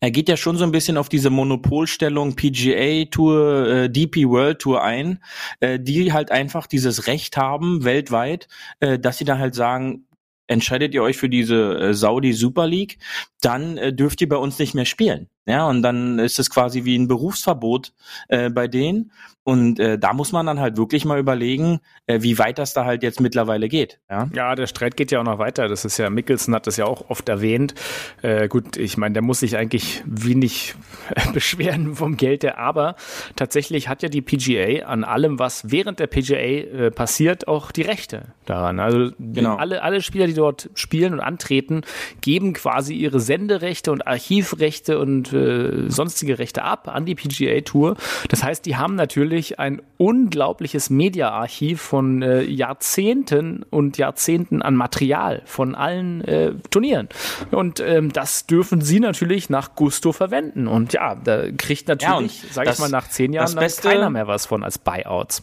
er 0.00 0.10
geht 0.10 0.28
ja 0.28 0.36
schon 0.36 0.56
so 0.56 0.64
ein 0.64 0.72
bisschen 0.72 0.96
auf 0.96 1.08
diese 1.08 1.30
Monopolstellung 1.30 2.34
PGA 2.36 3.04
Tour, 3.10 3.66
äh, 3.68 3.90
DP 3.90 4.28
World 4.28 4.60
Tour 4.60 4.82
ein, 4.82 5.22
äh, 5.60 5.78
die 5.78 6.12
halt 6.12 6.30
einfach 6.30 6.66
dieses 6.66 7.06
Recht 7.06 7.36
haben 7.36 7.84
weltweit, 7.84 8.48
äh, 8.80 8.98
dass 8.98 9.18
sie 9.18 9.24
dann 9.24 9.38
halt 9.38 9.54
sagen, 9.54 10.06
entscheidet 10.46 10.94
ihr 10.94 11.02
euch 11.02 11.16
für 11.16 11.28
diese 11.28 11.78
äh, 11.78 11.94
Saudi 11.94 12.32
Super 12.32 12.66
League, 12.66 12.98
dann 13.40 13.76
äh, 13.76 13.92
dürft 13.92 14.20
ihr 14.20 14.28
bei 14.28 14.36
uns 14.36 14.58
nicht 14.58 14.74
mehr 14.74 14.84
spielen. 14.84 15.28
Ja, 15.46 15.66
und 15.68 15.82
dann 15.82 16.18
ist 16.18 16.38
es 16.38 16.50
quasi 16.50 16.84
wie 16.84 16.96
ein 16.96 17.08
Berufsverbot 17.08 17.92
äh, 18.28 18.50
bei 18.50 18.68
denen. 18.68 19.10
Und 19.42 19.80
äh, 19.80 19.98
da 19.98 20.12
muss 20.12 20.32
man 20.32 20.44
dann 20.44 20.60
halt 20.60 20.76
wirklich 20.76 21.06
mal 21.06 21.18
überlegen, 21.18 21.80
äh, 22.06 22.20
wie 22.20 22.38
weit 22.38 22.58
das 22.58 22.74
da 22.74 22.84
halt 22.84 23.02
jetzt 23.02 23.20
mittlerweile 23.20 23.68
geht. 23.68 23.98
Ja, 24.10 24.28
ja 24.34 24.54
der 24.54 24.66
Streit 24.66 24.96
geht 24.96 25.10
ja 25.10 25.18
auch 25.18 25.24
noch 25.24 25.38
weiter. 25.38 25.66
Das 25.66 25.86
ist 25.86 25.96
ja, 25.96 26.10
Mickelson 26.10 26.54
hat 26.54 26.66
das 26.66 26.76
ja 26.76 26.84
auch 26.84 27.08
oft 27.08 27.28
erwähnt. 27.28 27.74
Äh, 28.20 28.48
gut, 28.48 28.76
ich 28.76 28.98
meine, 28.98 29.14
der 29.14 29.22
muss 29.22 29.40
sich 29.40 29.56
eigentlich 29.56 30.04
wenig 30.04 30.74
beschweren 31.32 31.96
vom 31.96 32.18
Geld 32.18 32.44
her, 32.44 32.58
aber 32.58 32.96
tatsächlich 33.34 33.88
hat 33.88 34.02
ja 34.02 34.10
die 34.10 34.20
PGA 34.20 34.86
an 34.86 35.04
allem, 35.04 35.38
was 35.38 35.70
während 35.70 36.00
der 36.00 36.06
PGA 36.06 36.36
äh, 36.36 36.90
passiert, 36.90 37.48
auch 37.48 37.72
die 37.72 37.82
Rechte 37.82 38.26
daran. 38.44 38.78
Also 38.78 39.10
genau. 39.18 39.56
alle, 39.56 39.82
alle 39.82 40.02
Spieler, 40.02 40.26
die 40.26 40.34
dort 40.34 40.68
spielen 40.74 41.14
und 41.14 41.20
antreten, 41.20 41.80
geben 42.20 42.52
quasi 42.52 42.94
ihre 42.94 43.20
Senderechte 43.20 43.90
und 43.90 44.06
Archivrechte 44.06 44.98
und 44.98 45.32
äh, 45.40 45.90
sonstige 45.90 46.38
Rechte 46.38 46.62
ab 46.62 46.88
an 46.88 47.06
die 47.06 47.14
PGA 47.14 47.60
Tour. 47.62 47.96
Das 48.28 48.42
heißt, 48.42 48.66
die 48.66 48.76
haben 48.76 48.94
natürlich 48.94 49.58
ein 49.58 49.82
unglaubliches 49.96 50.90
Media-Archiv 50.90 51.80
von 51.80 52.22
äh, 52.22 52.42
Jahrzehnten 52.42 53.64
und 53.70 53.98
Jahrzehnten 53.98 54.62
an 54.62 54.76
Material 54.76 55.42
von 55.44 55.74
allen 55.74 56.22
äh, 56.24 56.52
Turnieren. 56.70 57.08
Und 57.50 57.80
ähm, 57.80 58.12
das 58.12 58.46
dürfen 58.46 58.80
sie 58.80 59.00
natürlich 59.00 59.50
nach 59.50 59.74
Gusto 59.74 60.12
verwenden. 60.12 60.68
Und 60.68 60.92
ja, 60.92 61.14
da 61.14 61.50
kriegt 61.50 61.88
natürlich, 61.88 62.42
ja, 62.42 62.52
sage 62.52 62.70
ich 62.70 62.78
mal, 62.78 62.90
nach 62.90 63.08
zehn 63.08 63.32
Jahren 63.32 63.54
beste, 63.54 63.88
keiner 63.88 64.10
mehr 64.10 64.26
was 64.26 64.46
von 64.46 64.62
als 64.62 64.78
Buyouts. 64.78 65.42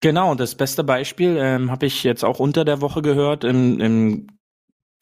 Genau, 0.00 0.34
das 0.34 0.56
beste 0.56 0.82
Beispiel 0.82 1.36
ähm, 1.38 1.70
habe 1.70 1.86
ich 1.86 2.02
jetzt 2.02 2.24
auch 2.24 2.40
unter 2.40 2.64
der 2.64 2.80
Woche 2.80 3.02
gehört 3.02 3.44
im, 3.44 3.80
im 3.80 4.26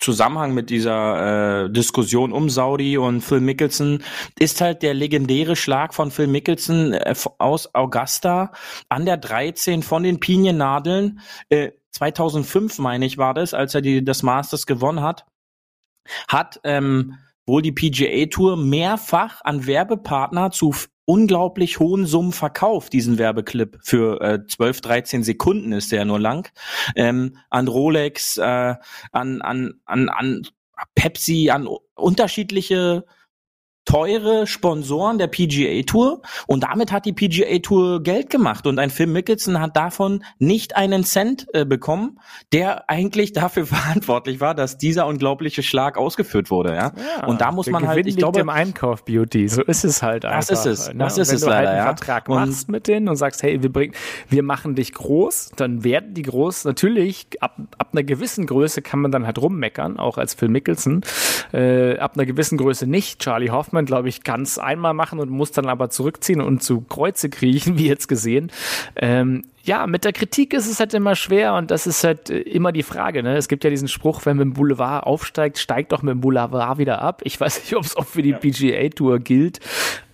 Zusammenhang 0.01 0.55
mit 0.55 0.71
dieser 0.71 1.65
äh, 1.67 1.71
Diskussion 1.71 2.33
um 2.33 2.49
Saudi 2.49 2.97
und 2.97 3.21
Phil 3.21 3.41
Mickelson 3.41 4.03
ist 4.39 4.63
halt 4.63 4.83
der 4.83 4.95
legendäre 4.95 5.57
Schlag 5.57 5.93
von 5.93 6.11
Phil 6.11 6.27
Mickelson 6.27 6.95
äh, 6.95 7.15
aus 7.39 7.75
Augusta 7.75 8.53
an 8.89 9.05
der 9.05 9.19
13 9.19 9.83
von 9.83 10.03
den 10.03 10.19
Piniennadeln. 10.19 11.21
Äh, 11.51 11.73
2005 11.93 12.79
meine 12.79 13.05
ich 13.05 13.19
war 13.19 13.35
das, 13.35 13.53
als 13.53 13.75
er 13.75 13.83
die, 13.83 14.03
das 14.03 14.23
Masters 14.23 14.67
gewonnen 14.67 15.03
hat, 15.03 15.27
hat 16.29 16.61
ähm, 16.65 17.19
wohl 17.47 17.61
die 17.61 17.73
PGA 17.73 18.27
Tour 18.27 18.57
mehrfach 18.57 19.43
an 19.45 19.67
Werbepartner 19.67 20.51
zu 20.51 20.75
unglaublich 21.05 21.81
hohen 21.81 22.07
Summen 22.07 22.33
verkauft, 22.33 22.93
diesen 22.93 23.19
Werbeclip. 23.19 23.79
Für 23.83 24.21
äh, 24.21 24.47
12, 24.47 24.81
13 24.81 25.23
Sekunden 25.25 25.73
ist 25.73 25.93
der 25.93 26.05
nur 26.05 26.21
lang. 26.21 26.49
Ähm, 26.95 27.37
an 27.51 27.69
Rolex, 27.69 28.37
äh, 28.37 28.75
an, 29.13 29.43
an, 29.43 29.75
an, 29.85 30.09
an 30.09 30.43
Pepsi, 30.95 31.51
an 31.51 31.69
unterschiedliche 31.95 33.05
teure 33.85 34.47
Sponsoren 34.47 35.19
der 35.19 35.27
PGA 35.27 35.83
Tour 35.83 36.23
und 36.47 36.65
damit 36.65 36.93
hat 36.93 37.07
die 37.07 37.13
PGA 37.13 37.59
Tour 37.59 38.03
Geld 38.03 38.31
gemacht 38.31 38.67
und 38.67 38.79
ein 38.79 38.91
Phil 38.91 39.07
Mickelson 39.07 39.61
hat 39.61 39.77
davon 39.77 40.25
nicht 40.39 40.77
einen 40.77 41.05
Cent 41.05 41.47
äh, 41.53 41.65
bekommen, 41.65 42.21
der 42.53 42.89
eigentlich 42.89 43.33
dafür 43.33 43.67
verantwortlich 43.67 44.41
war, 44.41 44.55
dass 44.55 44.79
dieser 44.79 45.07
unglaubliche 45.07 45.63
Schlag 45.63 45.97
ausgeführt 45.97 46.51
wurde, 46.51 46.75
ja. 46.75 46.93
ja 47.19 47.27
und 47.27 47.41
da 47.41 47.53
muss 47.53 47.69
man 47.69 47.87
halt, 47.89 48.07
ich 48.07 48.17
glaube, 48.17 48.41
im 48.41 48.49
Einkauf 48.49 49.05
Beauty, 49.05 49.49
so 49.49 49.63
ist 49.63 49.85
es 49.85 50.03
halt 50.03 50.25
einfach. 50.25 50.49
Das 50.49 50.67
ist 50.67 50.67
es, 50.67 50.89
ne? 50.89 50.99
das 50.99 51.19
ist 51.19 51.33
es 51.33 51.43
leider, 51.43 51.57
halt 51.57 51.69
einen 51.69 51.79
ja. 51.79 51.85
Vertrag 51.85 52.29
und 52.29 52.35
machst 52.37 52.69
mit 52.69 52.87
denen 52.87 53.09
und 53.09 53.17
sagst, 53.17 53.43
hey, 53.43 53.63
wir 53.63 53.73
bringen, 53.73 53.95
wir 54.29 54.43
machen 54.43 54.75
dich 54.75 54.93
groß, 54.93 55.53
dann 55.57 55.85
werden 55.85 56.15
die 56.15 56.23
groß. 56.23 56.65
Natürlich 56.65 57.27
ab 57.41 57.57
ab 57.79 57.89
einer 57.93 58.05
gewissen 58.05 58.47
Größe 58.47 58.83
kann 58.83 59.01
man 59.01 59.11
dann 59.11 59.27
halt 59.27 59.39
rummeckern, 59.39 59.99
auch 59.99 60.19
als 60.19 60.35
Phil 60.35 60.49
Mickelson. 60.49 61.03
Äh, 61.53 61.99
ab 61.99 62.13
einer 62.15 62.27
gewissen 62.27 62.59
Größe 62.59 62.87
nicht. 62.87 63.21
Charlie 63.21 63.51
Hoffman 63.51 63.70
man, 63.73 63.87
glaube 63.87 64.09
ich, 64.09 64.23
ganz 64.23 64.59
einmal 64.59 64.95
machen 64.95 65.19
und 65.19 65.31
muss 65.31 65.53
dann 65.53 65.67
aber 65.67 65.91
zurückziehen 65.91 66.41
und 66.41 66.63
zu 66.63 66.81
Kreuze 66.83 67.31
kriechen, 67.31 67.77
wie 67.79 67.89
jetzt 67.89 68.09
gesehen. 68.09 68.51
Ähm, 68.97 69.45
ja, 69.71 69.87
mit 69.87 70.05
der 70.05 70.13
Kritik 70.13 70.53
ist 70.53 70.69
es 70.69 70.81
halt 70.81 70.95
immer 70.95 71.15
schwer 71.15 71.55
und 71.55 71.71
das 71.71 71.87
ist 71.87 72.03
halt 72.03 72.29
äh, 72.29 72.41
immer 72.41 72.73
die 72.73 72.83
Frage. 72.83 73.23
Ne? 73.23 73.37
Es 73.37 73.47
gibt 73.47 73.63
ja 73.63 73.71
diesen 73.71 73.87
Spruch, 73.87 74.27
wenn 74.27 74.37
man 74.37 74.49
im 74.49 74.53
Boulevard 74.55 75.07
aufsteigt, 75.07 75.59
steigt 75.59 75.93
doch 75.93 76.03
mit 76.03 76.11
dem 76.11 76.21
Boulevard 76.21 76.79
wieder 76.79 77.01
ab. 77.01 77.23
Ich 77.23 77.41
weiß 77.41 77.61
nicht, 77.61 77.77
ob 77.77 77.85
es 77.85 77.97
auch 77.97 78.05
für 78.05 78.21
die 78.21 78.33
PGA 78.33 78.89
Tour 78.89 79.21
gilt. 79.21 79.61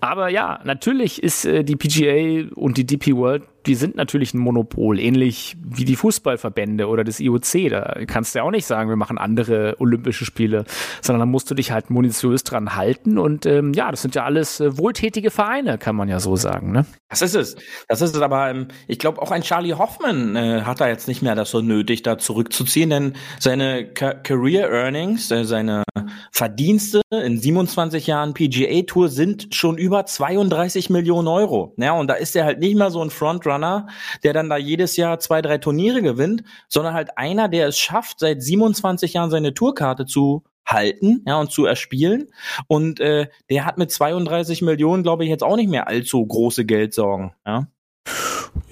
Aber 0.00 0.28
ja, 0.28 0.60
natürlich 0.64 1.22
ist 1.22 1.46
äh, 1.46 1.64
die 1.64 1.74
PGA 1.74 2.54
und 2.54 2.76
die 2.76 2.84
DP 2.84 3.16
World, 3.16 3.44
die 3.66 3.74
sind 3.74 3.96
natürlich 3.96 4.32
ein 4.34 4.38
Monopol, 4.38 5.00
ähnlich 5.00 5.56
wie 5.60 5.84
die 5.84 5.96
Fußballverbände 5.96 6.86
oder 6.86 7.02
das 7.02 7.18
IOC. 7.18 7.70
Da 7.70 7.98
kannst 8.06 8.34
du 8.34 8.38
ja 8.38 8.44
auch 8.44 8.50
nicht 8.50 8.66
sagen, 8.66 8.88
wir 8.88 8.96
machen 8.96 9.18
andere 9.18 9.74
Olympische 9.80 10.24
Spiele, 10.24 10.64
sondern 11.02 11.20
da 11.20 11.26
musst 11.26 11.50
du 11.50 11.54
dich 11.54 11.72
halt 11.72 11.90
munitiös 11.90 12.44
dran 12.44 12.76
halten. 12.76 13.18
Und 13.18 13.46
ähm, 13.46 13.72
ja, 13.72 13.90
das 13.90 14.02
sind 14.02 14.14
ja 14.14 14.24
alles 14.24 14.60
äh, 14.60 14.78
wohltätige 14.78 15.30
Vereine, 15.30 15.78
kann 15.78 15.96
man 15.96 16.08
ja 16.08 16.20
so 16.20 16.36
sagen. 16.36 16.70
Ne? 16.70 16.86
Das 17.08 17.22
ist 17.22 17.34
es. 17.34 17.56
Das 17.88 18.00
ist 18.02 18.14
es 18.14 18.22
aber, 18.22 18.50
ähm, 18.50 18.68
ich 18.86 18.98
glaube, 18.98 19.20
auch 19.20 19.32
ein 19.32 19.42
Charlie 19.46 19.74
Hoffman 19.74 20.34
äh, 20.34 20.62
hat 20.62 20.80
da 20.80 20.88
jetzt 20.88 21.06
nicht 21.06 21.22
mehr 21.22 21.36
das 21.36 21.52
so 21.52 21.60
nötig, 21.60 22.02
da 22.02 22.18
zurückzuziehen, 22.18 22.90
denn 22.90 23.12
seine 23.38 23.86
Ca 23.86 24.14
Career 24.14 24.68
Earnings, 24.68 25.30
äh, 25.30 25.44
seine 25.44 25.84
Verdienste 26.32 27.00
in 27.12 27.38
27 27.38 28.08
Jahren 28.08 28.34
PGA 28.34 28.82
Tour 28.82 29.08
sind 29.08 29.54
schon 29.54 29.78
über 29.78 30.04
32 30.04 30.90
Millionen 30.90 31.28
Euro. 31.28 31.74
Ja, 31.76 31.92
und 31.92 32.08
da 32.08 32.14
ist 32.14 32.34
er 32.34 32.44
halt 32.44 32.58
nicht 32.58 32.74
mehr 32.74 32.90
so 32.90 33.00
ein 33.00 33.10
Frontrunner, 33.10 33.86
der 34.24 34.32
dann 34.32 34.50
da 34.50 34.56
jedes 34.56 34.96
Jahr 34.96 35.20
zwei, 35.20 35.42
drei 35.42 35.58
Turniere 35.58 36.02
gewinnt, 36.02 36.42
sondern 36.68 36.94
halt 36.94 37.16
einer, 37.16 37.48
der 37.48 37.68
es 37.68 37.78
schafft, 37.78 38.18
seit 38.18 38.42
27 38.42 39.12
Jahren 39.12 39.30
seine 39.30 39.54
Tourkarte 39.54 40.06
zu 40.06 40.42
halten 40.66 41.22
ja, 41.24 41.38
und 41.38 41.52
zu 41.52 41.66
erspielen. 41.66 42.32
Und 42.66 42.98
äh, 42.98 43.28
der 43.48 43.64
hat 43.64 43.78
mit 43.78 43.92
32 43.92 44.62
Millionen, 44.62 45.04
glaube 45.04 45.22
ich, 45.22 45.30
jetzt 45.30 45.44
auch 45.44 45.54
nicht 45.54 45.70
mehr 45.70 45.86
allzu 45.86 46.26
große 46.26 46.64
Geldsorgen. 46.64 47.32
Ja. 47.46 47.68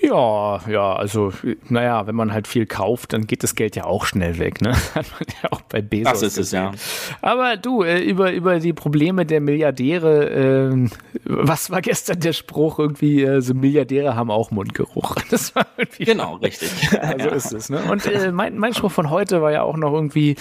Ja, 0.00 0.60
ja, 0.68 0.92
also, 0.94 1.32
naja, 1.68 2.06
wenn 2.06 2.14
man 2.14 2.32
halt 2.32 2.46
viel 2.46 2.66
kauft, 2.66 3.12
dann 3.14 3.26
geht 3.26 3.42
das 3.42 3.54
Geld 3.54 3.74
ja 3.74 3.84
auch 3.84 4.04
schnell 4.04 4.38
weg, 4.38 4.60
ne? 4.60 4.72
Hat 4.94 5.06
man 5.12 5.26
ja 5.42 5.52
auch 5.52 5.62
bei 5.62 5.80
Bezos. 5.80 6.12
Das 6.12 6.22
ist 6.22 6.36
gesehen. 6.36 6.70
es, 6.74 7.10
ja. 7.10 7.16
Aber 7.22 7.56
du, 7.56 7.82
äh, 7.82 8.00
über, 8.00 8.32
über 8.32 8.58
die 8.60 8.72
Probleme 8.74 9.24
der 9.24 9.40
Milliardäre, 9.40 10.30
äh, 10.30 10.88
was 11.24 11.70
war 11.70 11.80
gestern 11.80 12.20
der 12.20 12.34
Spruch? 12.34 12.78
Irgendwie, 12.78 13.22
äh, 13.22 13.40
so 13.40 13.54
Milliardäre 13.54 14.14
haben 14.14 14.30
auch 14.30 14.50
Mundgeruch. 14.50 15.16
Das 15.30 15.56
war 15.56 15.66
irgendwie. 15.76 16.04
Genau, 16.04 16.36
richtig. 16.36 16.70
Ja, 16.92 17.18
so 17.18 17.30
ist 17.30 17.52
es, 17.52 17.70
ne? 17.70 17.82
Und 17.90 18.06
äh, 18.06 18.30
mein, 18.30 18.58
mein 18.58 18.74
Spruch 18.74 18.92
von 18.92 19.10
heute 19.10 19.42
war 19.42 19.50
ja 19.50 19.62
auch 19.62 19.76
noch 19.76 19.92
irgendwie, 19.92 20.36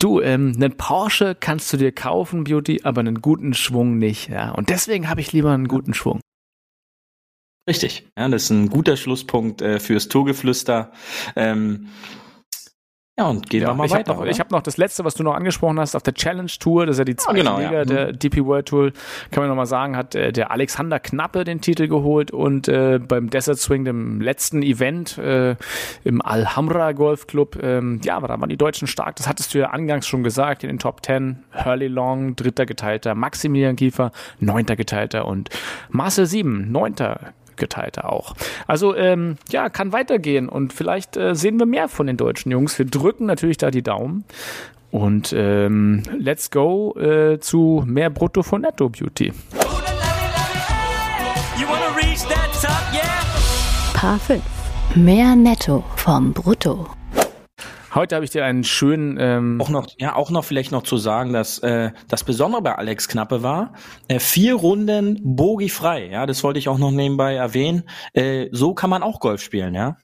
du, 0.00 0.20
ähm, 0.20 0.52
einen 0.54 0.76
Porsche 0.76 1.34
kannst 1.38 1.72
du 1.72 1.76
dir 1.76 1.92
kaufen, 1.92 2.44
Beauty, 2.44 2.82
aber 2.84 3.00
einen 3.00 3.20
guten 3.20 3.54
Schwung 3.54 3.98
nicht, 3.98 4.28
ja. 4.28 4.50
Und 4.52 4.68
deswegen 4.70 5.08
habe 5.08 5.20
ich 5.20 5.32
lieber 5.32 5.50
einen 5.50 5.66
guten 5.66 5.94
Schwung. 5.94 6.20
Richtig, 7.68 8.08
ja, 8.18 8.26
das 8.28 8.44
ist 8.44 8.50
ein 8.50 8.70
guter 8.70 8.96
Schlusspunkt 8.96 9.60
äh, 9.60 9.78
fürs 9.78 10.08
Tourgeflüster. 10.08 10.90
Ähm, 11.36 11.88
ja, 13.18 13.26
und 13.26 13.50
gehen 13.50 13.62
ja, 13.62 13.68
wir 13.68 13.74
mal 13.74 13.84
ich 13.84 13.90
weiter. 13.90 14.12
Hab 14.12 14.20
noch, 14.20 14.26
ich 14.26 14.38
habe 14.38 14.54
noch 14.54 14.62
das 14.62 14.76
letzte, 14.76 15.04
was 15.04 15.14
du 15.14 15.24
noch 15.24 15.34
angesprochen 15.34 15.78
hast, 15.80 15.96
auf 15.96 16.04
der 16.04 16.14
Challenge 16.14 16.50
Tour, 16.60 16.86
das 16.86 16.94
ist 16.94 16.98
ja 17.00 17.04
die 17.04 17.16
zweite 17.16 17.38
ja, 17.38 17.44
genau, 17.44 17.58
Liga 17.58 17.72
ja. 17.72 17.84
der 17.84 18.06
mhm. 18.12 18.18
DP 18.20 18.44
World 18.44 18.66
Tour, 18.66 18.92
kann 19.32 19.42
man 19.42 19.48
noch 19.48 19.56
mal 19.56 19.66
sagen, 19.66 19.96
hat 19.96 20.14
äh, 20.14 20.32
der 20.32 20.52
Alexander 20.52 21.00
Knappe 21.00 21.42
den 21.44 21.60
Titel 21.60 21.88
geholt 21.88 22.30
und 22.30 22.68
äh, 22.68 23.00
beim 23.00 23.28
Desert 23.28 23.58
Swing, 23.58 23.84
dem 23.84 24.20
letzten 24.20 24.62
Event 24.62 25.18
äh, 25.18 25.56
im 26.04 26.22
Alhambra 26.22 26.92
Golf 26.92 27.26
Club, 27.26 27.58
ähm, 27.60 28.00
ja, 28.02 28.18
da 28.20 28.40
waren 28.40 28.48
die 28.48 28.56
Deutschen 28.56 28.86
stark. 28.86 29.16
Das 29.16 29.28
hattest 29.28 29.52
du 29.52 29.58
ja 29.58 29.70
angangs 29.70 30.06
schon 30.06 30.22
gesagt 30.22 30.62
in 30.62 30.68
den 30.68 30.78
Top 30.78 31.02
Ten. 31.02 31.42
Hurley 31.52 31.88
Long, 31.88 32.34
dritter 32.36 32.66
geteilter, 32.66 33.14
Maximilian 33.14 33.76
Kiefer, 33.76 34.12
neunter 34.38 34.76
geteilter 34.76 35.26
und 35.26 35.50
Marcel 35.90 36.26
Sieben, 36.26 36.70
neunter 36.70 37.34
geteilter 37.58 38.10
auch. 38.12 38.34
Also 38.66 38.94
ähm, 38.96 39.36
ja, 39.50 39.68
kann 39.68 39.92
weitergehen 39.92 40.48
und 40.48 40.72
vielleicht 40.72 41.16
äh, 41.16 41.34
sehen 41.34 41.58
wir 41.58 41.66
mehr 41.66 41.88
von 41.88 42.06
den 42.06 42.16
deutschen 42.16 42.50
Jungs. 42.50 42.78
Wir 42.78 42.86
drücken 42.86 43.26
natürlich 43.26 43.58
da 43.58 43.70
die 43.70 43.82
Daumen. 43.82 44.24
Und 44.90 45.34
ähm, 45.36 46.02
let's 46.18 46.50
go 46.50 46.96
äh, 46.98 47.38
zu 47.40 47.84
mehr 47.86 48.08
Brutto 48.08 48.42
von 48.42 48.62
Netto 48.62 48.88
Beauty. 48.88 49.32
Paar 53.92 54.18
5. 54.18 54.42
Mehr 54.94 55.36
Netto 55.36 55.84
vom 55.96 56.32
Brutto. 56.32 56.97
Heute 57.94 58.14
habe 58.14 58.24
ich 58.24 58.30
dir 58.30 58.44
einen 58.44 58.64
schönen. 58.64 59.16
Ähm 59.18 59.60
auch 59.60 59.70
noch, 59.70 59.86
ja, 59.98 60.14
auch 60.14 60.30
noch 60.30 60.44
vielleicht 60.44 60.72
noch 60.72 60.82
zu 60.82 60.96
sagen, 60.96 61.32
dass 61.32 61.58
äh, 61.60 61.90
das 62.08 62.24
Besondere 62.24 62.62
bei 62.62 62.74
Alex 62.74 63.08
Knappe 63.08 63.42
war, 63.42 63.72
äh, 64.08 64.18
vier 64.18 64.54
Runden 64.54 65.20
Bogi 65.22 65.68
frei. 65.68 66.08
Ja, 66.10 66.26
das 66.26 66.44
wollte 66.44 66.58
ich 66.58 66.68
auch 66.68 66.78
noch 66.78 66.90
nebenbei 66.90 67.34
erwähnen. 67.34 67.84
Äh, 68.12 68.48
so 68.52 68.74
kann 68.74 68.90
man 68.90 69.02
auch 69.02 69.20
Golf 69.20 69.40
spielen, 69.40 69.74
ja. 69.74 69.96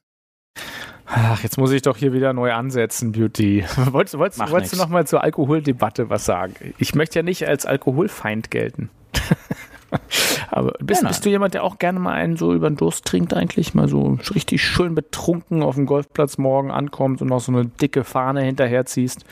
Ach, 1.06 1.42
jetzt 1.42 1.58
muss 1.58 1.70
ich 1.70 1.82
doch 1.82 1.96
hier 1.96 2.12
wieder 2.12 2.32
neu 2.32 2.52
ansetzen, 2.52 3.12
Beauty. 3.12 3.64
wolltest 3.76 4.18
wolltest, 4.18 4.50
wolltest 4.50 4.72
du 4.72 4.76
noch 4.78 4.88
mal 4.88 5.06
zur 5.06 5.22
Alkoholdebatte 5.22 6.08
was 6.08 6.24
sagen? 6.24 6.54
Ich 6.78 6.94
möchte 6.94 7.18
ja 7.18 7.22
nicht 7.22 7.46
als 7.46 7.66
Alkoholfeind 7.66 8.50
gelten. 8.50 8.90
Aber 10.50 10.72
bist, 10.80 11.02
ja, 11.02 11.08
bist, 11.08 11.24
du 11.24 11.30
jemand, 11.30 11.54
der 11.54 11.64
auch 11.64 11.78
gerne 11.78 11.98
mal 11.98 12.12
einen 12.12 12.36
so 12.36 12.52
über 12.52 12.70
den 12.70 12.76
Durst 12.76 13.04
trinkt 13.04 13.34
eigentlich? 13.34 13.74
Mal 13.74 13.88
so 13.88 14.18
richtig 14.34 14.62
schön 14.62 14.94
betrunken 14.94 15.62
auf 15.62 15.74
dem 15.74 15.86
Golfplatz 15.86 16.38
morgen 16.38 16.70
ankommt 16.70 17.22
und 17.22 17.28
noch 17.28 17.40
so 17.40 17.52
eine 17.52 17.66
dicke 17.66 18.04
Fahne 18.04 18.42
hinterherziehst? 18.42 19.24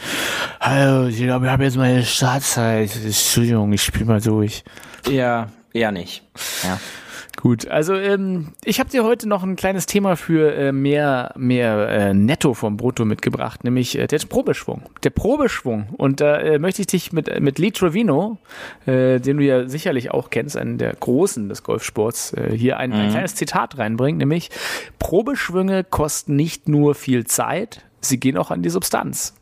Hallo, 0.61 1.07
ich 1.07 1.19
glaube, 1.19 1.47
ich 1.47 1.53
habe 1.53 1.65
jetzt 1.65 1.77
meine 1.77 2.03
Startzeit. 2.03 2.91
Entschuldigung, 3.05 3.73
ich 3.73 3.83
spiele 3.83 4.05
mal 4.05 4.21
durch. 4.21 4.65
Ja, 5.09 5.49
eher 5.73 5.93
nicht. 5.93 6.23
Ja. 6.63 6.79
Gut, 7.37 7.67
also 7.67 7.95
ähm, 7.95 8.49
ich 8.63 8.79
habe 8.79 8.91
dir 8.91 9.05
heute 9.05 9.29
noch 9.29 9.43
ein 9.43 9.57
kleines 9.57 9.87
Thema 9.87 10.17
für 10.17 10.55
äh, 10.55 10.71
mehr 10.73 11.33
mehr 11.37 11.89
äh, 11.89 12.15
Netto 12.15 12.53
vom 12.55 12.77
Brutto 12.77 13.05
mitgebracht, 13.05 13.65
nämlich 13.65 13.99
äh, 13.99 14.07
der 14.07 14.19
Probeschwung. 14.19 14.83
Der 15.03 15.11
Probeschwung. 15.11 15.89
Und 15.97 16.21
da 16.21 16.37
äh, 16.37 16.59
möchte 16.59 16.83
ich 16.83 16.89
dich 16.89 17.13
mit 17.13 17.41
mit 17.41 17.59
Lee 17.59 17.71
Trevino, 17.71 18.37
äh, 18.87 19.19
den 19.19 19.39
du 19.39 19.45
ja 19.45 19.67
sicherlich 19.69 20.11
auch 20.11 20.31
kennst, 20.31 20.57
einen 20.57 20.77
der 20.77 20.93
Großen 20.93 21.49
des 21.49 21.63
Golfsports, 21.63 22.35
äh, 22.35 22.53
hier 22.55 22.77
ein, 22.77 22.91
mhm. 22.91 22.97
ein 22.97 23.11
kleines 23.11 23.35
Zitat 23.35 23.79
reinbringen, 23.79 24.19
nämlich 24.19 24.51
Probeschwünge 24.99 25.85
kosten 25.85 26.37
nicht 26.37 26.69
nur 26.69 26.95
viel 26.95 27.27
Zeit, 27.27 27.83
sie 28.03 28.21
gehen 28.21 28.37
auch 28.37 28.51
an 28.51 28.63
die 28.63 28.71
Substanz. 28.71 29.35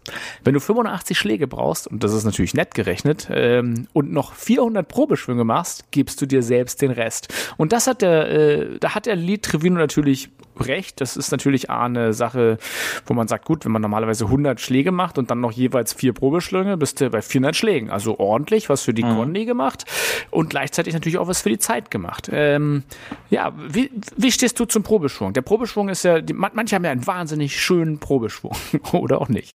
Wenn 0.45 0.55
du 0.55 0.61
85 0.61 1.19
Schläge 1.19 1.47
brauchst, 1.47 1.87
und 1.87 2.05
das 2.05 2.13
ist 2.13 2.25
natürlich 2.25 2.55
nett 2.55 2.75
gerechnet, 2.75 3.29
ähm, 3.33 3.87
und 3.93 4.13
noch 4.13 4.35
400 4.35 4.87
Probeschwünge 4.87 5.45
machst, 5.45 5.91
gibst 5.91 6.21
du 6.21 6.27
dir 6.27 6.43
selbst 6.43 6.83
den 6.83 6.91
Rest. 6.91 7.33
Und 7.57 7.73
das 7.73 7.87
hat 7.87 8.03
der, 8.03 8.31
äh, 8.31 8.79
da 8.79 8.95
hat 8.95 9.07
der 9.07 9.17
Lied 9.17 9.43
Trevino 9.43 9.79
natürlich 9.79 10.31
recht. 10.61 11.01
Das 11.01 11.17
ist 11.17 11.31
natürlich 11.31 11.71
eine 11.71 12.13
Sache, 12.13 12.59
wo 13.07 13.15
man 13.15 13.29
sagt, 13.29 13.45
gut, 13.45 13.65
wenn 13.65 13.73
man 13.73 13.83
normalerweise 13.83 14.27
100 14.27 14.61
Schläge 14.61 14.93
macht 14.93 15.19
und 15.19 15.31
dann 15.31 15.41
noch 15.41 15.53
jeweils 15.53 15.93
vier 15.93 16.13
Probeschlünge, 16.13 16.77
bist 16.77 17.01
du 17.01 17.11
bei 17.11 17.23
400 17.23 17.57
Schlägen. 17.57 17.91
Also 17.91 18.19
ordentlich, 18.19 18.69
was 18.69 18.83
für 18.83 18.95
die 18.95 19.05
mhm. 19.05 19.17
Condi 19.17 19.45
gemacht 19.45 19.85
und 20.31 20.51
gleichzeitig 20.51 20.95
natürlich 20.95 21.19
auch 21.19 21.29
was 21.29 21.43
für 21.43 21.51
die 21.51 21.59
Zeit 21.59 21.91
gemacht. 21.91 22.29
Ähm, 22.33 22.85
ja, 23.31 23.53
wie, 23.69 23.91
wie 24.17 24.33
stehst 24.33 24.59
du 24.61 24.65
zum 24.65 24.83
Probeschwung? 24.83 25.33
Der 25.33 25.43
Probeschwung 25.43 25.89
ist 25.89 26.05
ja, 26.05 26.21
die, 26.21 26.35
manche 26.35 26.77
haben 26.77 26.85
ja 26.85 26.91
einen 26.91 27.07
wahnsinnig 27.07 27.61
schönen 27.61 27.99
Probeschwung 27.99 28.57
oder 28.93 29.21
auch 29.21 29.29
nicht. 29.29 29.53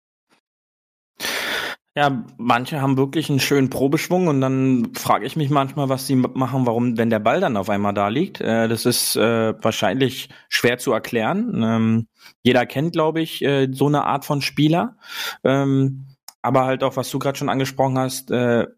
Ja, 1.97 2.25
manche 2.39 2.81
haben 2.81 2.97
wirklich 2.97 3.31
einen 3.31 3.41
schönen 3.41 3.69
Probeschwung 3.69 4.29
und 4.29 4.41
dann 4.41 4.95
frage 4.95 5.27
ich 5.27 5.35
mich 5.35 5.51
manchmal, 5.51 5.89
was 5.89 6.07
sie 6.07 6.15
machen, 6.15 6.65
warum, 6.65 6.97
wenn 6.97 7.11
der 7.11 7.19
Ball 7.19 7.41
dann 7.41 7.57
auf 7.57 7.69
einmal 7.69 7.93
da 7.93 8.07
liegt. 8.07 8.41
Äh, 8.41 8.69
das 8.69 8.87
ist 8.87 9.17
äh, 9.17 9.55
wahrscheinlich 9.61 10.29
schwer 10.49 10.79
zu 10.79 10.93
erklären. 10.93 11.61
Ähm, 11.65 12.07
jeder 12.43 12.65
kennt, 12.65 12.93
glaube 12.93 13.21
ich, 13.21 13.43
äh, 13.43 13.69
so 13.73 13.89
eine 13.89 14.05
Art 14.05 14.25
von 14.25 14.41
Spieler. 14.41 14.99
Ähm, 15.43 16.07
aber 16.43 16.65
halt 16.65 16.85
auch, 16.85 16.97
was 16.97 17.11
du 17.11 17.19
gerade 17.19 17.37
schon 17.37 17.49
angesprochen 17.49 17.99
hast, 17.99 18.31
äh, 18.31 18.69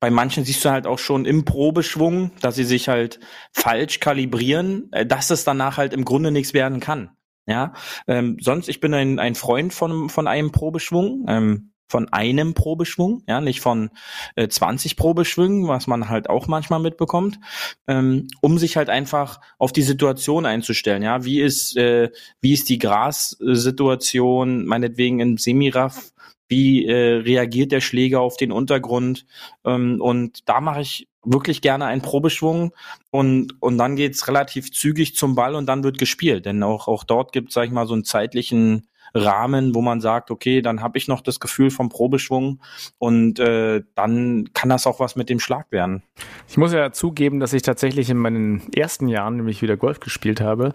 bei 0.00 0.10
manchen 0.10 0.44
siehst 0.44 0.64
du 0.64 0.70
halt 0.70 0.86
auch 0.86 1.00
schon 1.00 1.24
im 1.24 1.44
Probeschwung, 1.44 2.30
dass 2.40 2.54
sie 2.54 2.64
sich 2.64 2.88
halt 2.88 3.18
falsch 3.52 3.98
kalibrieren, 3.98 4.92
äh, 4.92 5.04
dass 5.04 5.30
es 5.30 5.42
danach 5.42 5.76
halt 5.76 5.92
im 5.92 6.04
Grunde 6.04 6.30
nichts 6.30 6.54
werden 6.54 6.78
kann. 6.78 7.10
Ja, 7.46 7.72
ähm, 8.06 8.36
sonst, 8.40 8.68
ich 8.68 8.78
bin 8.78 8.94
ein, 8.94 9.18
ein 9.18 9.34
Freund 9.34 9.74
von, 9.74 10.08
von 10.08 10.28
einem 10.28 10.52
Probeschwung. 10.52 11.24
Ähm, 11.26 11.72
von 11.88 12.12
einem 12.12 12.54
Probeschwung, 12.54 13.22
ja, 13.26 13.40
nicht 13.40 13.60
von 13.60 13.90
äh, 14.36 14.48
20 14.48 14.96
Probeschwüngen, 14.96 15.68
was 15.68 15.86
man 15.86 16.08
halt 16.08 16.28
auch 16.28 16.46
manchmal 16.46 16.80
mitbekommt, 16.80 17.40
ähm, 17.86 18.28
um 18.40 18.58
sich 18.58 18.76
halt 18.76 18.90
einfach 18.90 19.40
auf 19.58 19.72
die 19.72 19.82
Situation 19.82 20.46
einzustellen, 20.46 21.02
ja, 21.02 21.24
wie 21.24 21.40
ist 21.40 21.76
äh, 21.76 22.10
wie 22.40 22.52
ist 22.52 22.68
die 22.68 22.78
Grassituation, 22.78 24.66
meinetwegen 24.66 25.20
im 25.20 25.38
Semiraff, 25.38 26.12
wie 26.48 26.86
äh, 26.86 27.16
reagiert 27.16 27.72
der 27.72 27.80
Schläger 27.80 28.20
auf 28.20 28.36
den 28.36 28.52
Untergrund? 28.52 29.26
Ähm, 29.64 30.00
und 30.00 30.48
da 30.48 30.60
mache 30.60 30.82
ich 30.82 31.08
wirklich 31.24 31.60
gerne 31.62 31.86
einen 31.86 32.02
Probeschwung 32.02 32.72
und 33.10 33.54
und 33.60 33.78
dann 33.78 33.96
geht's 33.96 34.28
relativ 34.28 34.72
zügig 34.72 35.16
zum 35.16 35.34
Ball 35.34 35.54
und 35.54 35.66
dann 35.66 35.84
wird 35.84 35.98
gespielt, 35.98 36.46
denn 36.46 36.62
auch 36.62 36.88
auch 36.88 37.04
dort 37.04 37.32
gibt 37.32 37.52
sag 37.52 37.66
ich 37.66 37.70
mal 37.70 37.86
so 37.86 37.94
einen 37.94 38.04
zeitlichen 38.04 38.88
Rahmen, 39.14 39.74
wo 39.74 39.80
man 39.80 40.00
sagt, 40.00 40.30
okay, 40.30 40.62
dann 40.62 40.82
habe 40.82 40.98
ich 40.98 41.08
noch 41.08 41.20
das 41.20 41.40
Gefühl 41.40 41.70
vom 41.70 41.88
Probeschwung 41.88 42.60
und 42.98 43.38
äh, 43.38 43.82
dann 43.94 44.50
kann 44.54 44.68
das 44.68 44.86
auch 44.86 45.00
was 45.00 45.16
mit 45.16 45.28
dem 45.28 45.40
Schlag 45.40 45.70
werden. 45.70 46.02
Ich 46.48 46.56
muss 46.56 46.72
ja 46.72 46.92
zugeben, 46.92 47.40
dass 47.40 47.52
ich 47.52 47.62
tatsächlich 47.62 48.10
in 48.10 48.18
meinen 48.18 48.62
ersten 48.72 49.08
Jahren, 49.08 49.36
nämlich 49.36 49.62
wieder 49.62 49.76
Golf 49.76 50.00
gespielt 50.00 50.40
habe, 50.40 50.74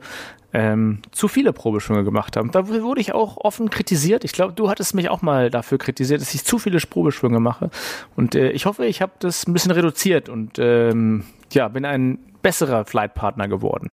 ähm, 0.54 1.00
zu 1.12 1.28
viele 1.28 1.52
Probeschwünge 1.52 2.04
gemacht 2.04 2.38
habe. 2.38 2.50
Da 2.50 2.68
wurde 2.68 3.02
ich 3.02 3.14
auch 3.14 3.38
offen 3.38 3.70
kritisiert. 3.70 4.24
Ich 4.24 4.34
glaube, 4.34 4.54
du 4.54 4.70
hattest 4.70 4.94
mich 4.94 5.10
auch 5.10 5.22
mal 5.22 5.50
dafür 5.50 5.80
kritisiert, 5.80 6.22
dass 6.22 6.34
ich 6.34 6.46
zu 6.46 6.60
viele 6.60 6.78
Probeschwünge 6.78 7.40
mache. 7.40 7.72
Und 8.16 8.36
äh, 8.36 8.52
ich 8.52 8.66
hoffe, 8.66 8.86
ich 8.86 9.02
habe 9.02 9.14
das 9.20 9.48
ein 9.48 9.54
bisschen 9.54 9.72
reduziert 9.72 10.30
und 10.30 10.60
ähm, 10.60 11.24
ja, 11.52 11.68
bin 11.68 11.86
ein 11.86 12.20
besserer 12.42 12.86
Flightpartner 12.86 13.48
geworden. 13.48 13.90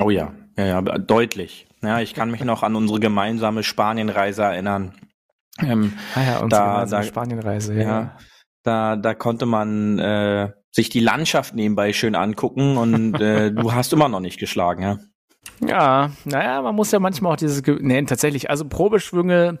Oh 0.00 0.10
ja, 0.10 0.32
ja, 0.56 0.66
ja, 0.66 0.80
deutlich. 0.82 1.67
Ja, 1.82 2.00
ich 2.00 2.14
kann 2.14 2.30
mich 2.30 2.42
noch 2.44 2.62
an 2.62 2.76
unsere 2.76 3.00
gemeinsame 3.00 3.62
Spanienreise 3.62 4.42
erinnern. 4.42 4.94
Ähm, 5.60 5.92
ah 6.14 6.20
ja, 6.20 6.38
unsere 6.38 6.48
da, 6.48 6.86
da, 6.86 7.02
Spanienreise, 7.02 7.74
ja. 7.74 7.82
ja. 7.82 8.16
Da, 8.62 8.96
da 8.96 9.14
konnte 9.14 9.46
man 9.46 9.98
äh, 9.98 10.52
sich 10.70 10.88
die 10.88 11.00
Landschaft 11.00 11.54
nebenbei 11.54 11.92
schön 11.92 12.14
angucken 12.14 12.76
und 12.76 13.20
äh, 13.20 13.52
du 13.52 13.72
hast 13.74 13.92
immer 13.92 14.08
noch 14.08 14.20
nicht 14.20 14.38
geschlagen, 14.38 14.82
ja. 14.82 14.98
Ja, 15.60 16.10
naja, 16.24 16.62
man 16.62 16.74
muss 16.74 16.92
ja 16.92 17.00
manchmal 17.00 17.32
auch 17.32 17.36
dieses, 17.36 17.62
nee, 17.80 18.02
tatsächlich, 18.02 18.50
also 18.50 18.68
Probeschwünge 18.68 19.58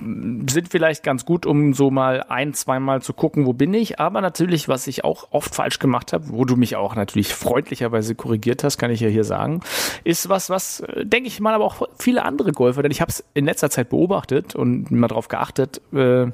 sind 0.00 0.68
vielleicht 0.70 1.02
ganz 1.02 1.24
gut, 1.24 1.46
um 1.46 1.74
so 1.74 1.90
mal 1.90 2.24
ein, 2.28 2.54
zweimal 2.54 3.02
zu 3.02 3.12
gucken, 3.12 3.46
wo 3.46 3.52
bin 3.52 3.74
ich. 3.74 4.00
Aber 4.00 4.20
natürlich, 4.20 4.68
was 4.68 4.86
ich 4.86 5.04
auch 5.04 5.28
oft 5.30 5.54
falsch 5.54 5.78
gemacht 5.78 6.12
habe, 6.12 6.28
wo 6.28 6.44
du 6.44 6.56
mich 6.56 6.76
auch 6.76 6.94
natürlich 6.94 7.34
freundlicherweise 7.34 8.14
korrigiert 8.14 8.64
hast, 8.64 8.78
kann 8.78 8.90
ich 8.90 9.00
ja 9.00 9.08
hier 9.08 9.24
sagen, 9.24 9.60
ist 10.04 10.28
was, 10.28 10.50
was, 10.50 10.80
äh, 10.80 11.04
denke 11.04 11.28
ich 11.28 11.40
mal, 11.40 11.54
aber 11.54 11.64
auch 11.64 11.88
viele 11.98 12.24
andere 12.24 12.52
Golfer, 12.52 12.82
denn 12.82 12.92
ich 12.92 13.00
habe 13.00 13.10
es 13.10 13.24
in 13.34 13.44
letzter 13.44 13.70
Zeit 13.70 13.88
beobachtet 13.88 14.54
und 14.54 14.90
mal 14.90 15.08
darauf 15.08 15.28
geachtet, 15.28 15.80
äh, 15.92 16.26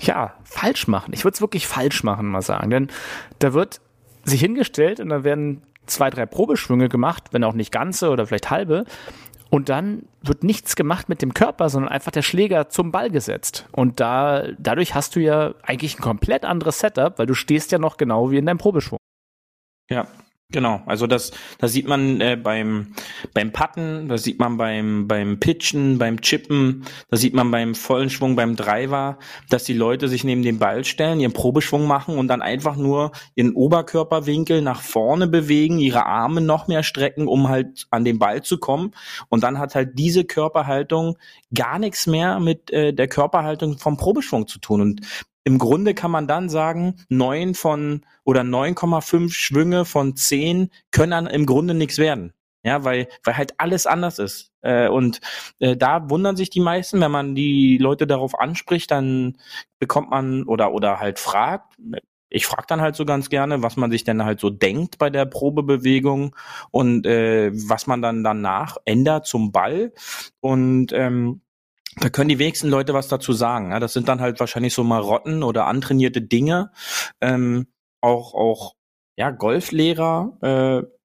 ja, 0.00 0.34
falsch 0.44 0.88
machen. 0.88 1.12
Ich 1.12 1.24
würde 1.24 1.34
es 1.34 1.40
wirklich 1.40 1.66
falsch 1.66 2.04
machen, 2.04 2.26
mal 2.26 2.42
sagen. 2.42 2.70
Denn 2.70 2.88
da 3.38 3.52
wird 3.52 3.80
sich 4.24 4.40
hingestellt 4.40 5.00
und 5.00 5.08
da 5.08 5.24
werden 5.24 5.62
zwei, 5.86 6.10
drei 6.10 6.26
Probeschwünge 6.26 6.88
gemacht, 6.88 7.24
wenn 7.32 7.44
auch 7.44 7.54
nicht 7.54 7.72
ganze 7.72 8.10
oder 8.10 8.26
vielleicht 8.26 8.50
halbe. 8.50 8.84
Und 9.50 9.68
dann 9.70 10.02
wird 10.22 10.44
nichts 10.44 10.76
gemacht 10.76 11.08
mit 11.08 11.22
dem 11.22 11.32
Körper, 11.32 11.70
sondern 11.70 11.90
einfach 11.90 12.10
der 12.10 12.22
Schläger 12.22 12.68
zum 12.68 12.92
Ball 12.92 13.10
gesetzt. 13.10 13.66
Und 13.72 13.98
da, 13.98 14.44
dadurch 14.58 14.94
hast 14.94 15.16
du 15.16 15.20
ja 15.20 15.54
eigentlich 15.62 15.98
ein 15.98 16.02
komplett 16.02 16.44
anderes 16.44 16.80
Setup, 16.80 17.18
weil 17.18 17.26
du 17.26 17.34
stehst 17.34 17.72
ja 17.72 17.78
noch 17.78 17.96
genau 17.96 18.30
wie 18.30 18.38
in 18.38 18.46
deinem 18.46 18.58
Probeschwung. 18.58 18.98
Ja, 19.90 20.06
Genau, 20.50 20.80
also 20.86 21.06
das, 21.06 21.32
das 21.58 21.74
sieht 21.74 21.86
man 21.86 22.22
äh, 22.22 22.34
beim 22.42 22.94
beim 23.34 23.52
Putten, 23.52 24.08
das 24.08 24.22
sieht 24.22 24.38
man 24.38 24.56
beim 24.56 25.06
beim 25.06 25.38
Pitchen, 25.38 25.98
beim 25.98 26.22
Chippen, 26.22 26.86
das 27.10 27.20
sieht 27.20 27.34
man 27.34 27.50
beim 27.50 27.74
vollen 27.74 28.08
Schwung, 28.08 28.34
beim 28.34 28.56
Driver, 28.56 29.18
dass 29.50 29.64
die 29.64 29.74
Leute 29.74 30.08
sich 30.08 30.24
neben 30.24 30.42
den 30.42 30.58
Ball 30.58 30.86
stellen, 30.86 31.20
ihren 31.20 31.34
Probeschwung 31.34 31.86
machen 31.86 32.16
und 32.16 32.28
dann 32.28 32.40
einfach 32.40 32.76
nur 32.76 33.12
ihren 33.34 33.52
Oberkörperwinkel 33.52 34.62
nach 34.62 34.80
vorne 34.80 35.26
bewegen, 35.26 35.80
ihre 35.80 36.06
Arme 36.06 36.40
noch 36.40 36.66
mehr 36.66 36.82
strecken, 36.82 37.28
um 37.28 37.50
halt 37.50 37.86
an 37.90 38.06
den 38.06 38.18
Ball 38.18 38.42
zu 38.42 38.56
kommen. 38.56 38.92
Und 39.28 39.42
dann 39.42 39.58
hat 39.58 39.74
halt 39.74 39.98
diese 39.98 40.24
Körperhaltung 40.24 41.18
gar 41.54 41.78
nichts 41.78 42.06
mehr 42.06 42.40
mit 42.40 42.70
äh, 42.70 42.94
der 42.94 43.08
Körperhaltung 43.08 43.76
vom 43.76 43.98
Probeschwung 43.98 44.46
zu 44.46 44.58
tun. 44.60 44.80
Und 44.80 45.00
im 45.48 45.56
Grunde 45.56 45.94
kann 45.94 46.10
man 46.10 46.26
dann 46.26 46.50
sagen, 46.50 46.96
neun 47.08 47.54
von 47.54 48.04
oder 48.22 48.42
9,5 48.42 49.32
Schwünge 49.32 49.86
von 49.86 50.14
zehn 50.14 50.68
können 50.90 51.26
im 51.26 51.46
Grunde 51.46 51.72
nichts 51.72 51.96
werden. 51.96 52.34
Ja, 52.62 52.84
weil, 52.84 53.08
weil 53.24 53.38
halt 53.38 53.54
alles 53.56 53.86
anders 53.86 54.18
ist. 54.18 54.52
Äh, 54.60 54.88
und 54.88 55.22
äh, 55.58 55.74
da 55.74 56.10
wundern 56.10 56.36
sich 56.36 56.50
die 56.50 56.60
meisten, 56.60 57.00
wenn 57.00 57.10
man 57.10 57.34
die 57.34 57.78
Leute 57.78 58.06
darauf 58.06 58.38
anspricht, 58.38 58.90
dann 58.90 59.38
bekommt 59.78 60.10
man 60.10 60.42
oder 60.42 60.74
oder 60.74 61.00
halt 61.00 61.18
fragt. 61.18 61.76
Ich 62.28 62.46
frage 62.46 62.66
dann 62.68 62.82
halt 62.82 62.94
so 62.94 63.06
ganz 63.06 63.30
gerne, 63.30 63.62
was 63.62 63.78
man 63.78 63.90
sich 63.90 64.04
denn 64.04 64.26
halt 64.26 64.40
so 64.40 64.50
denkt 64.50 64.98
bei 64.98 65.08
der 65.08 65.24
Probebewegung 65.24 66.36
und 66.70 67.06
äh, 67.06 67.52
was 67.54 67.86
man 67.86 68.02
dann 68.02 68.22
danach 68.22 68.76
ändert 68.84 69.26
zum 69.26 69.50
Ball. 69.50 69.94
Und 70.40 70.92
ähm, 70.92 71.40
da 72.00 72.08
können 72.10 72.28
die 72.28 72.38
wenigsten 72.38 72.68
Leute 72.68 72.94
was 72.94 73.08
dazu 73.08 73.32
sagen. 73.32 73.70
Das 73.80 73.92
sind 73.92 74.08
dann 74.08 74.20
halt 74.20 74.40
wahrscheinlich 74.40 74.74
so 74.74 74.84
Marotten 74.84 75.42
oder 75.42 75.66
antrainierte 75.66 76.22
Dinge. 76.22 76.70
Ähm, 77.20 77.66
auch, 78.00 78.34
auch, 78.34 78.74
ja, 79.16 79.30
Golflehrer, 79.30 80.38
äh, 80.42 80.98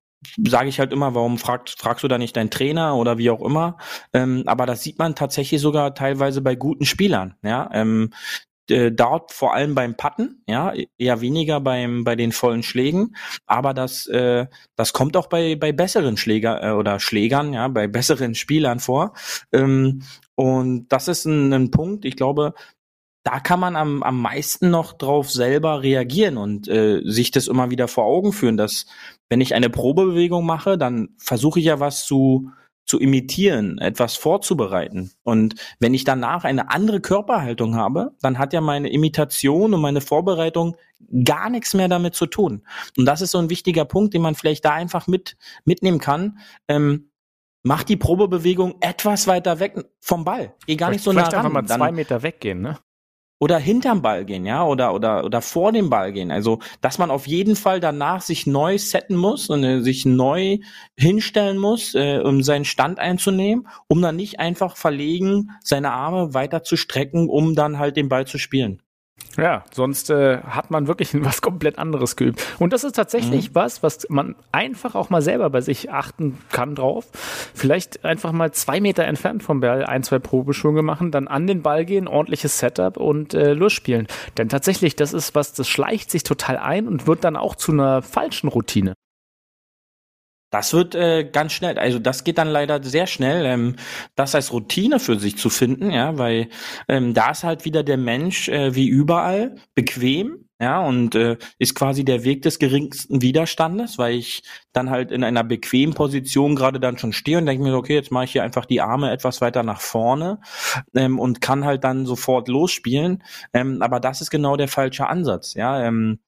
sage 0.48 0.70
ich 0.70 0.80
halt 0.80 0.94
immer, 0.94 1.16
warum 1.16 1.38
fragst, 1.38 1.80
fragst 1.80 2.04
du 2.04 2.08
da 2.08 2.18
nicht 2.18 2.36
deinen 2.38 2.50
Trainer 2.50 2.96
oder 2.96 3.18
wie 3.18 3.30
auch 3.30 3.42
immer. 3.42 3.78
Ähm, 4.14 4.44
aber 4.46 4.66
das 4.66 4.84
sieht 4.84 5.00
man 5.00 5.16
tatsächlich 5.16 5.62
sogar 5.62 5.96
teilweise 5.96 6.42
bei 6.42 6.56
guten 6.56 6.86
Spielern. 6.86 7.36
Ja, 7.44 7.70
ähm, 7.74 8.12
äh, 8.70 8.92
dort 8.92 9.34
vor 9.34 9.54
allem 9.54 9.76
beim 9.76 9.96
Patten, 9.96 10.42
ja, 10.48 10.74
eher 10.98 11.20
weniger 11.22 11.60
beim 11.60 12.06
bei 12.06 12.16
den 12.16 12.32
vollen 12.32 12.64
Schlägen, 12.64 13.16
aber 13.46 13.74
das 13.74 14.08
äh, 14.08 14.48
das 14.78 14.94
kommt 14.94 15.18
auch 15.18 15.28
bei 15.28 15.56
bei 15.56 15.74
besseren 15.74 16.16
Schläger 16.16 16.64
äh, 16.64 16.72
oder 16.72 17.00
Schlägern, 17.02 17.52
ja, 17.54 17.68
bei 17.68 17.88
besseren 17.88 18.36
Spielern 18.36 18.80
vor. 18.80 19.14
Ähm, 19.52 20.04
und 20.36 20.88
das 20.90 21.08
ist 21.08 21.26
ein, 21.26 21.54
ein 21.54 21.72
Punkt, 21.72 22.06
ich 22.06 22.16
glaube, 22.16 22.54
da 23.24 23.40
kann 23.40 23.60
man 23.60 23.76
am, 23.76 24.04
am 24.04 24.22
meisten 24.22 24.70
noch 24.70 24.94
drauf 24.94 25.32
selber 25.32 25.82
reagieren 25.82 26.38
und 26.38 26.68
äh, 26.68 27.02
sich 27.06 27.32
das 27.32 27.48
immer 27.48 27.72
wieder 27.72 27.88
vor 27.88 28.04
Augen 28.04 28.34
führen, 28.34 28.58
dass 28.58 28.86
wenn 29.30 29.40
ich 29.40 29.56
eine 29.56 29.70
Probebewegung 29.70 30.46
mache, 30.46 30.78
dann 30.78 31.10
versuche 31.18 31.60
ich 31.60 31.66
ja 31.66 31.80
was 31.80 32.06
zu 32.06 32.52
zu 32.86 33.00
imitieren, 33.00 33.78
etwas 33.78 34.16
vorzubereiten. 34.18 35.12
Und 35.24 35.56
wenn 35.80 35.94
ich 35.94 36.04
danach 36.04 36.44
eine 36.44 36.70
andere 36.70 37.00
Körperhaltung 37.00 37.76
habe, 37.76 38.12
dann 38.22 38.38
hat 38.38 38.52
ja 38.52 38.62
meine 38.62 38.92
Imitation 38.92 39.74
und 39.74 39.82
meine 39.82 40.02
Vorbereitung 40.02 40.76
gar 41.24 41.50
nichts 41.50 41.74
mehr 41.74 41.88
damit 41.88 42.14
zu 42.14 42.26
tun. 42.26 42.64
Und 42.98 43.06
das 43.06 43.22
ist 43.22 43.32
so 43.32 43.38
ein 43.38 43.50
wichtiger 43.50 43.86
Punkt, 43.86 44.14
den 44.14 44.22
man 44.22 44.36
vielleicht 44.36 44.66
da 44.66 44.74
einfach 44.74 45.08
mit 45.08 45.38
mitnehmen 45.64 46.00
kann. 46.00 46.40
Ähm, 46.68 47.10
mach 47.64 47.84
die 47.84 47.98
Probebewegung 47.98 48.76
etwas 48.82 49.28
weiter 49.28 49.60
weg 49.60 49.84
vom 50.00 50.24
Ball. 50.24 50.54
Geh 50.68 50.76
gar 50.76 50.92
nicht 50.92 51.04
so 51.04 51.12
nah 51.12 51.24
ran. 51.24 51.52
Mal 51.52 51.66
zwei 51.66 51.92
Meter 51.92 52.22
weggehen, 52.22 52.62
ne? 52.62 52.78
oder 53.44 53.58
hinterm 53.58 54.02
Ball 54.02 54.24
gehen, 54.24 54.46
ja, 54.46 54.64
oder 54.64 54.94
oder 54.94 55.26
oder 55.26 55.42
vor 55.42 55.74
dem 55.74 55.90
Ball 55.90 56.14
gehen. 56.14 56.32
Also, 56.32 56.60
dass 56.80 56.98
man 56.98 57.12
auf 57.12 57.28
jeden 57.28 57.58
Fall 57.58 57.82
danach 57.82 58.22
sich 58.22 58.48
neu 58.48 58.78
setten 58.78 59.18
muss 59.18 59.50
und 59.50 59.66
äh, 59.66 59.82
sich 59.82 60.06
neu 60.06 60.60
hinstellen 60.98 61.58
muss, 61.58 61.94
äh, 61.94 62.20
um 62.24 62.42
seinen 62.42 62.64
Stand 62.64 63.00
einzunehmen, 63.00 63.68
um 63.90 64.02
dann 64.02 64.16
nicht 64.16 64.40
einfach 64.40 64.78
verlegen 64.78 65.52
seine 65.62 65.92
Arme 65.92 66.34
weiter 66.34 66.64
zu 66.64 66.78
strecken, 66.78 67.28
um 67.28 67.56
dann 67.56 67.80
halt 67.80 67.98
den 67.98 68.08
Ball 68.08 68.26
zu 68.26 68.38
spielen. 68.38 68.82
Ja, 69.38 69.64
sonst 69.72 70.10
äh, 70.10 70.40
hat 70.40 70.72
man 70.72 70.88
wirklich 70.88 71.10
was 71.24 71.42
komplett 71.42 71.80
anderes 71.80 72.16
geübt. 72.16 72.46
Und 72.60 72.74
das 72.74 72.84
ist 72.84 72.96
tatsächlich 72.96 73.50
mhm. 73.50 73.56
was, 73.56 73.84
was 73.84 74.08
man 74.10 74.36
einfach 74.52 74.96
auch 74.96 75.10
mal 75.10 75.22
selber 75.22 75.50
bei 75.50 75.62
sich 75.62 75.92
achten 75.92 76.38
kann 76.52 76.76
drauf. 76.76 77.08
Vielleicht 77.54 78.06
einfach 78.06 78.32
mal 78.32 78.52
zwei 78.52 78.80
Meter 78.80 79.06
entfernt 79.06 79.44
vom 79.44 79.60
Ball 79.62 79.86
ein, 79.86 80.04
zwei 80.04 80.20
Probeschwünge 80.20 80.82
machen, 80.82 81.12
dann 81.12 81.28
an 81.28 81.48
den 81.48 81.62
Ball 81.62 81.86
gehen, 81.86 82.08
ordentliches 82.08 82.60
Setup 82.60 82.98
und 82.98 83.34
äh, 83.34 83.54
losspielen. 83.54 84.08
Denn 84.38 84.50
tatsächlich, 84.50 84.96
das 84.96 85.14
ist 85.14 85.36
was, 85.36 85.54
das 85.54 85.68
schleicht 85.68 86.12
sich 86.12 86.24
total 86.24 86.58
ein 86.58 86.88
und 86.88 87.08
wird 87.08 87.24
dann 87.24 87.36
auch 87.36 87.56
zu 87.56 87.72
einer 87.72 88.02
falschen 88.02 88.48
Routine. 88.48 88.94
Das 90.54 90.72
wird 90.72 90.94
äh, 90.94 91.24
ganz 91.24 91.54
schnell, 91.54 91.80
also 91.80 91.98
das 91.98 92.24
geht 92.24 92.38
dann 92.38 92.48
leider 92.48 92.84
sehr 92.84 93.08
schnell, 93.08 93.44
ähm, 93.44 93.76
das 94.14 94.36
als 94.36 94.54
Routine 94.54 95.00
für 95.00 95.18
sich 95.18 95.36
zu 95.36 95.50
finden, 95.50 95.90
ja, 95.90 96.20
weil 96.20 96.48
ähm, 96.88 97.16
da 97.16 97.32
ist 97.32 97.44
halt 97.44 97.66
wieder 97.66 97.82
der 97.82 97.98
Mensch 97.98 98.50
äh, 98.50 98.76
wie 98.76 98.88
überall 98.88 99.56
bequem, 99.74 100.46
ja, 100.62 100.80
und 100.86 101.16
äh, 101.16 101.38
ist 101.58 101.74
quasi 101.74 102.06
der 102.06 102.24
Weg 102.24 102.44
des 102.44 102.60
geringsten 102.60 103.24
Widerstandes, 103.24 103.98
weil 103.98 104.14
ich 104.14 104.44
dann 104.74 104.92
halt 104.92 105.12
in 105.12 105.24
einer 105.24 105.44
bequemen 105.44 105.96
Position 105.96 106.56
gerade 106.56 106.80
dann 106.80 107.00
schon 107.00 107.14
stehe 107.14 107.40
und 107.40 107.48
denke 107.48 107.64
mir, 107.64 107.76
okay, 107.76 107.96
jetzt 107.96 108.12
mache 108.12 108.26
ich 108.26 108.34
hier 108.34 108.44
einfach 108.44 108.68
die 108.68 108.80
Arme 108.80 109.10
etwas 109.10 109.42
weiter 109.42 109.64
nach 109.64 109.82
vorne 109.82 110.40
ähm, 110.94 111.18
und 111.18 111.42
kann 111.42 111.66
halt 111.66 111.84
dann 111.84 112.06
sofort 112.06 112.48
losspielen. 112.48 113.24
Ähm, 113.54 113.82
aber 113.82 114.00
das 114.00 114.22
ist 114.22 114.30
genau 114.30 114.56
der 114.56 114.68
falsche 114.68 115.08
Ansatz, 115.08 115.56
ja. 115.56 115.84
Ähm, 115.84 116.20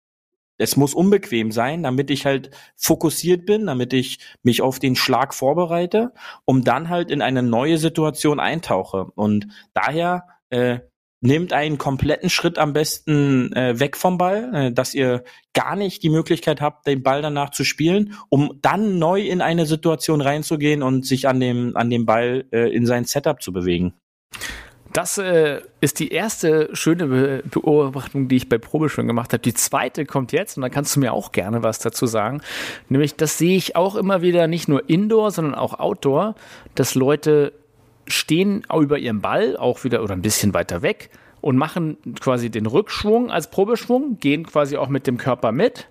es 0.58 0.78
muss 0.78 0.94
unbequem 0.94 1.52
sein, 1.52 1.84
damit 1.84 2.10
ich 2.10 2.26
halt 2.26 2.52
fokussiert 2.76 3.46
bin, 3.46 3.66
damit 3.68 3.94
ich 3.94 4.20
mich 4.44 4.62
auf 4.62 4.80
den 4.80 4.96
Schlag 4.96 5.34
vorbereite, 5.34 6.14
um 6.46 6.64
dann 6.64 6.90
halt 6.90 7.12
in 7.12 7.22
eine 7.22 7.44
neue 7.44 7.78
Situation 7.78 8.40
eintauche. 8.40 9.08
Und 9.16 9.48
daher 9.74 10.28
äh, 10.50 10.80
nehmt 11.22 11.54
einen 11.54 11.78
kompletten 11.78 12.30
Schritt 12.30 12.58
am 12.58 12.74
besten 12.74 13.52
äh, 13.54 13.80
weg 13.80 13.98
vom 13.98 14.18
Ball, 14.18 14.54
äh, 14.54 14.72
dass 14.72 14.94
ihr 14.94 15.24
gar 15.54 15.76
nicht 15.76 16.04
die 16.04 16.10
Möglichkeit 16.10 16.62
habt, 16.62 16.88
den 16.88 17.04
Ball 17.04 17.22
danach 17.22 17.50
zu 17.50 17.64
spielen, 17.64 18.14
um 18.30 18.60
dann 18.62 19.00
neu 19.00 19.22
in 19.22 19.42
eine 19.42 19.66
Situation 19.66 20.22
reinzugehen 20.22 20.84
und 20.84 21.06
sich 21.06 21.28
an 21.28 21.40
dem, 21.40 21.76
an 21.76 21.90
dem 21.90 22.06
Ball 22.06 22.46
äh, 22.52 22.74
in 22.74 22.86
sein 22.86 23.06
Setup 23.06 23.42
zu 23.42 23.52
bewegen. 23.52 23.94
Das 24.96 25.18
äh, 25.18 25.60
ist 25.82 26.00
die 26.00 26.08
erste 26.08 26.70
schöne 26.72 27.08
Be 27.08 27.44
Beobachtung, 27.52 28.30
die 28.30 28.38
ich 28.38 28.48
bei 28.48 28.58
Probeschwimmen 28.58 29.10
gemacht 29.10 29.34
habe. 29.34 29.42
Die 29.42 29.54
zweite 29.54 30.06
kommt 30.06 30.32
jetzt 30.32 30.56
und 30.56 30.62
da 30.62 30.70
kannst 30.70 30.96
du 30.96 31.02
mir 31.02 31.12
auch 31.12 31.34
gerne 31.34 31.64
was 31.64 31.80
dazu 31.80 32.06
sagen. 32.06 32.40
Nämlich, 32.88 33.18
das 33.18 33.38
sehe 33.38 33.58
ich 33.58 33.76
auch 33.76 33.98
immer 33.98 34.22
wieder 34.22 34.48
nicht 34.48 34.70
nur 34.70 34.90
Indoor, 34.90 35.32
sondern 35.32 35.54
auch 35.54 35.78
Outdoor, 35.82 36.36
dass 36.76 36.96
Leute 36.96 37.52
stehen 38.08 38.66
über 38.74 38.98
ihrem 38.98 39.20
Ball, 39.20 39.58
auch 39.58 39.84
wieder 39.84 40.02
oder 40.02 40.14
ein 40.14 40.22
bisschen 40.22 40.54
weiter 40.54 40.82
weg 40.82 41.10
und 41.42 41.58
machen 41.58 41.98
quasi 42.22 42.50
den 42.50 42.66
Rückschwung 42.66 43.32
als 43.32 43.50
Probeschwung, 43.50 44.18
gehen 44.22 44.46
quasi 44.46 44.78
auch 44.78 44.88
mit 44.88 45.08
dem 45.08 45.18
Körper 45.18 45.52
mit 45.52 45.90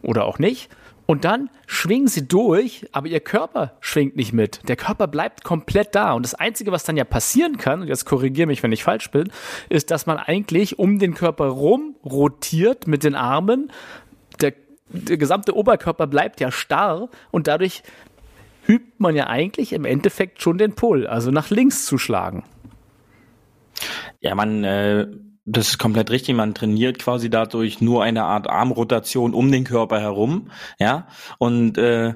oder 0.00 0.24
auch 0.24 0.38
nicht. 0.38 0.70
Und 1.12 1.26
dann 1.26 1.50
schwingen 1.66 2.08
sie 2.08 2.26
durch, 2.26 2.88
aber 2.92 3.06
ihr 3.06 3.20
Körper 3.20 3.76
schwingt 3.80 4.16
nicht 4.16 4.32
mit. 4.32 4.66
Der 4.66 4.76
Körper 4.76 5.06
bleibt 5.08 5.44
komplett 5.44 5.94
da. 5.94 6.14
Und 6.14 6.24
das 6.24 6.32
Einzige, 6.32 6.72
was 6.72 6.84
dann 6.84 6.96
ja 6.96 7.04
passieren 7.04 7.58
kann, 7.58 7.82
und 7.82 7.88
jetzt 7.88 8.06
korrigiere 8.06 8.46
mich, 8.46 8.62
wenn 8.62 8.72
ich 8.72 8.82
falsch 8.82 9.10
bin, 9.10 9.30
ist, 9.68 9.90
dass 9.90 10.06
man 10.06 10.16
eigentlich 10.16 10.78
um 10.78 10.98
den 10.98 11.12
Körper 11.12 11.48
rum 11.48 11.96
rotiert 12.02 12.86
mit 12.86 13.04
den 13.04 13.14
Armen. 13.14 13.70
Der, 14.40 14.54
der 14.88 15.18
gesamte 15.18 15.54
Oberkörper 15.54 16.06
bleibt 16.06 16.40
ja 16.40 16.50
starr 16.50 17.10
und 17.30 17.46
dadurch 17.46 17.82
übt 18.66 18.94
man 18.96 19.14
ja 19.14 19.26
eigentlich 19.26 19.74
im 19.74 19.84
Endeffekt 19.84 20.40
schon 20.40 20.56
den 20.56 20.74
Pull, 20.74 21.06
also 21.06 21.30
nach 21.30 21.50
links 21.50 21.84
zu 21.84 21.98
schlagen. 21.98 22.42
Ja, 24.20 24.34
man, 24.34 24.64
äh, 24.64 25.08
das 25.44 25.70
ist 25.70 25.78
komplett 25.78 26.10
richtig. 26.10 26.36
Man 26.36 26.54
trainiert 26.54 26.98
quasi 26.98 27.28
dadurch 27.28 27.80
nur 27.80 28.02
eine 28.02 28.24
Art 28.24 28.48
Armrotation 28.48 29.34
um 29.34 29.50
den 29.50 29.64
Körper 29.64 30.00
herum, 30.00 30.50
ja. 30.78 31.08
Und 31.38 31.78
äh, 31.78 32.14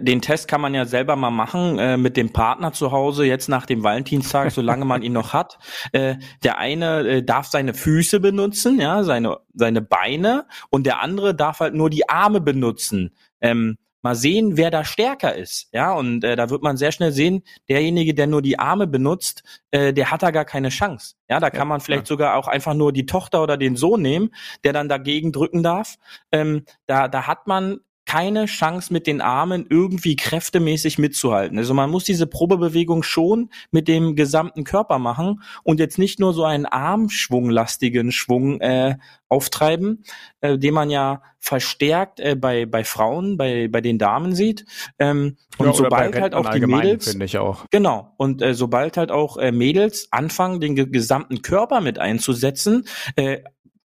den 0.00 0.22
Test 0.22 0.46
kann 0.46 0.60
man 0.60 0.74
ja 0.74 0.84
selber 0.84 1.16
mal 1.16 1.30
machen 1.30 1.78
äh, 1.78 1.96
mit 1.96 2.16
dem 2.16 2.32
Partner 2.32 2.72
zu 2.72 2.92
Hause 2.92 3.24
jetzt 3.24 3.48
nach 3.48 3.66
dem 3.66 3.82
Valentinstag, 3.82 4.50
solange 4.52 4.84
man 4.84 5.02
ihn 5.02 5.12
noch 5.12 5.32
hat. 5.32 5.58
Äh, 5.92 6.16
der 6.44 6.58
eine 6.58 7.00
äh, 7.00 7.22
darf 7.22 7.46
seine 7.46 7.74
Füße 7.74 8.20
benutzen, 8.20 8.80
ja, 8.80 9.02
seine 9.02 9.38
seine 9.54 9.82
Beine, 9.82 10.46
und 10.70 10.86
der 10.86 11.00
andere 11.02 11.34
darf 11.34 11.60
halt 11.60 11.74
nur 11.74 11.90
die 11.90 12.08
Arme 12.08 12.40
benutzen. 12.40 13.10
Ähm, 13.40 13.76
mal 14.02 14.14
sehen, 14.14 14.56
wer 14.56 14.70
da 14.70 14.84
stärker 14.84 15.34
ist. 15.34 15.68
Ja, 15.72 15.92
und 15.92 16.24
äh, 16.24 16.36
da 16.36 16.50
wird 16.50 16.62
man 16.62 16.76
sehr 16.76 16.92
schnell 16.92 17.12
sehen, 17.12 17.42
derjenige, 17.68 18.14
der 18.14 18.26
nur 18.26 18.42
die 18.42 18.58
Arme 18.58 18.86
benutzt, 18.86 19.42
äh, 19.70 19.92
der 19.92 20.10
hat 20.10 20.22
da 20.22 20.30
gar 20.30 20.44
keine 20.44 20.68
Chance. 20.68 21.14
Ja, 21.28 21.40
da 21.40 21.50
kann 21.50 21.68
man 21.68 21.80
vielleicht 21.80 22.04
ja. 22.04 22.08
sogar 22.08 22.36
auch 22.36 22.48
einfach 22.48 22.74
nur 22.74 22.92
die 22.92 23.06
Tochter 23.06 23.42
oder 23.42 23.56
den 23.56 23.76
Sohn 23.76 24.02
nehmen, 24.02 24.34
der 24.64 24.72
dann 24.72 24.88
dagegen 24.88 25.32
drücken 25.32 25.62
darf. 25.62 25.96
Ähm, 26.32 26.64
da, 26.86 27.08
da 27.08 27.26
hat 27.26 27.46
man 27.46 27.80
keine 28.12 28.44
Chance 28.44 28.92
mit 28.92 29.06
den 29.06 29.22
Armen 29.22 29.64
irgendwie 29.70 30.16
kräftemäßig 30.16 30.98
mitzuhalten. 30.98 31.56
Also 31.56 31.72
man 31.72 31.88
muss 31.88 32.04
diese 32.04 32.26
Probebewegung 32.26 33.02
schon 33.02 33.48
mit 33.70 33.88
dem 33.88 34.16
gesamten 34.16 34.64
Körper 34.64 34.98
machen 34.98 35.42
und 35.62 35.80
jetzt 35.80 35.98
nicht 35.98 36.20
nur 36.20 36.34
so 36.34 36.44
einen 36.44 36.66
armschwunglastigen 36.66 38.12
Schwung 38.12 38.60
äh, 38.60 38.96
auftreiben, 39.30 40.04
äh, 40.42 40.58
den 40.58 40.74
man 40.74 40.90
ja 40.90 41.22
verstärkt 41.38 42.20
äh, 42.20 42.36
bei 42.36 42.66
bei 42.66 42.84
Frauen, 42.84 43.38
bei 43.38 43.68
bei 43.68 43.80
den 43.80 43.98
Damen 43.98 44.34
sieht. 44.34 44.66
Ähm, 44.98 45.38
und 45.56 45.68
ja, 45.68 45.72
sobald 45.72 46.20
halt 46.20 46.34
auch 46.34 46.50
die 46.50 46.60
Mädels, 46.60 47.08
finde 47.08 47.24
ich 47.24 47.38
auch. 47.38 47.64
Genau. 47.70 48.12
Und 48.18 48.42
äh, 48.42 48.52
sobald 48.52 48.98
halt 48.98 49.10
auch 49.10 49.38
äh, 49.38 49.52
Mädels 49.52 50.08
anfangen, 50.10 50.60
den 50.60 50.76
gesamten 50.92 51.40
Körper 51.40 51.80
mit 51.80 51.98
einzusetzen, 51.98 52.84
äh, 53.16 53.38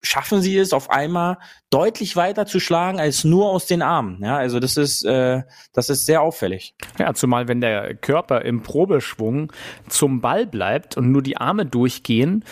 schaffen 0.03 0.41
sie 0.41 0.57
es 0.57 0.73
auf 0.73 0.91
einmal 0.91 1.39
deutlich 1.71 2.17
weiter 2.17 2.47
zu 2.47 2.61
schlagen 2.61 3.01
als 3.01 3.25
nur 3.25 3.49
aus 3.49 3.67
den 3.67 3.83
Armen. 3.83 4.23
Ja, 4.23 4.37
also 4.37 4.61
das 4.61 4.77
ist 4.77 5.05
äh, 5.05 5.43
das 5.73 5.91
ist 5.91 6.07
sehr 6.07 6.23
auffällig. 6.23 6.75
Ja, 6.99 7.15
zumal 7.15 7.49
wenn 7.49 7.61
der 7.61 7.95
Körper 7.95 8.43
im 8.43 8.63
Probeschwung 8.63 9.53
zum 9.89 10.21
Ball 10.21 10.47
bleibt 10.47 10.97
und 10.97 11.11
nur 11.11 11.23
die 11.23 11.37
Arme 11.37 11.67
durchgehen, 11.67 12.45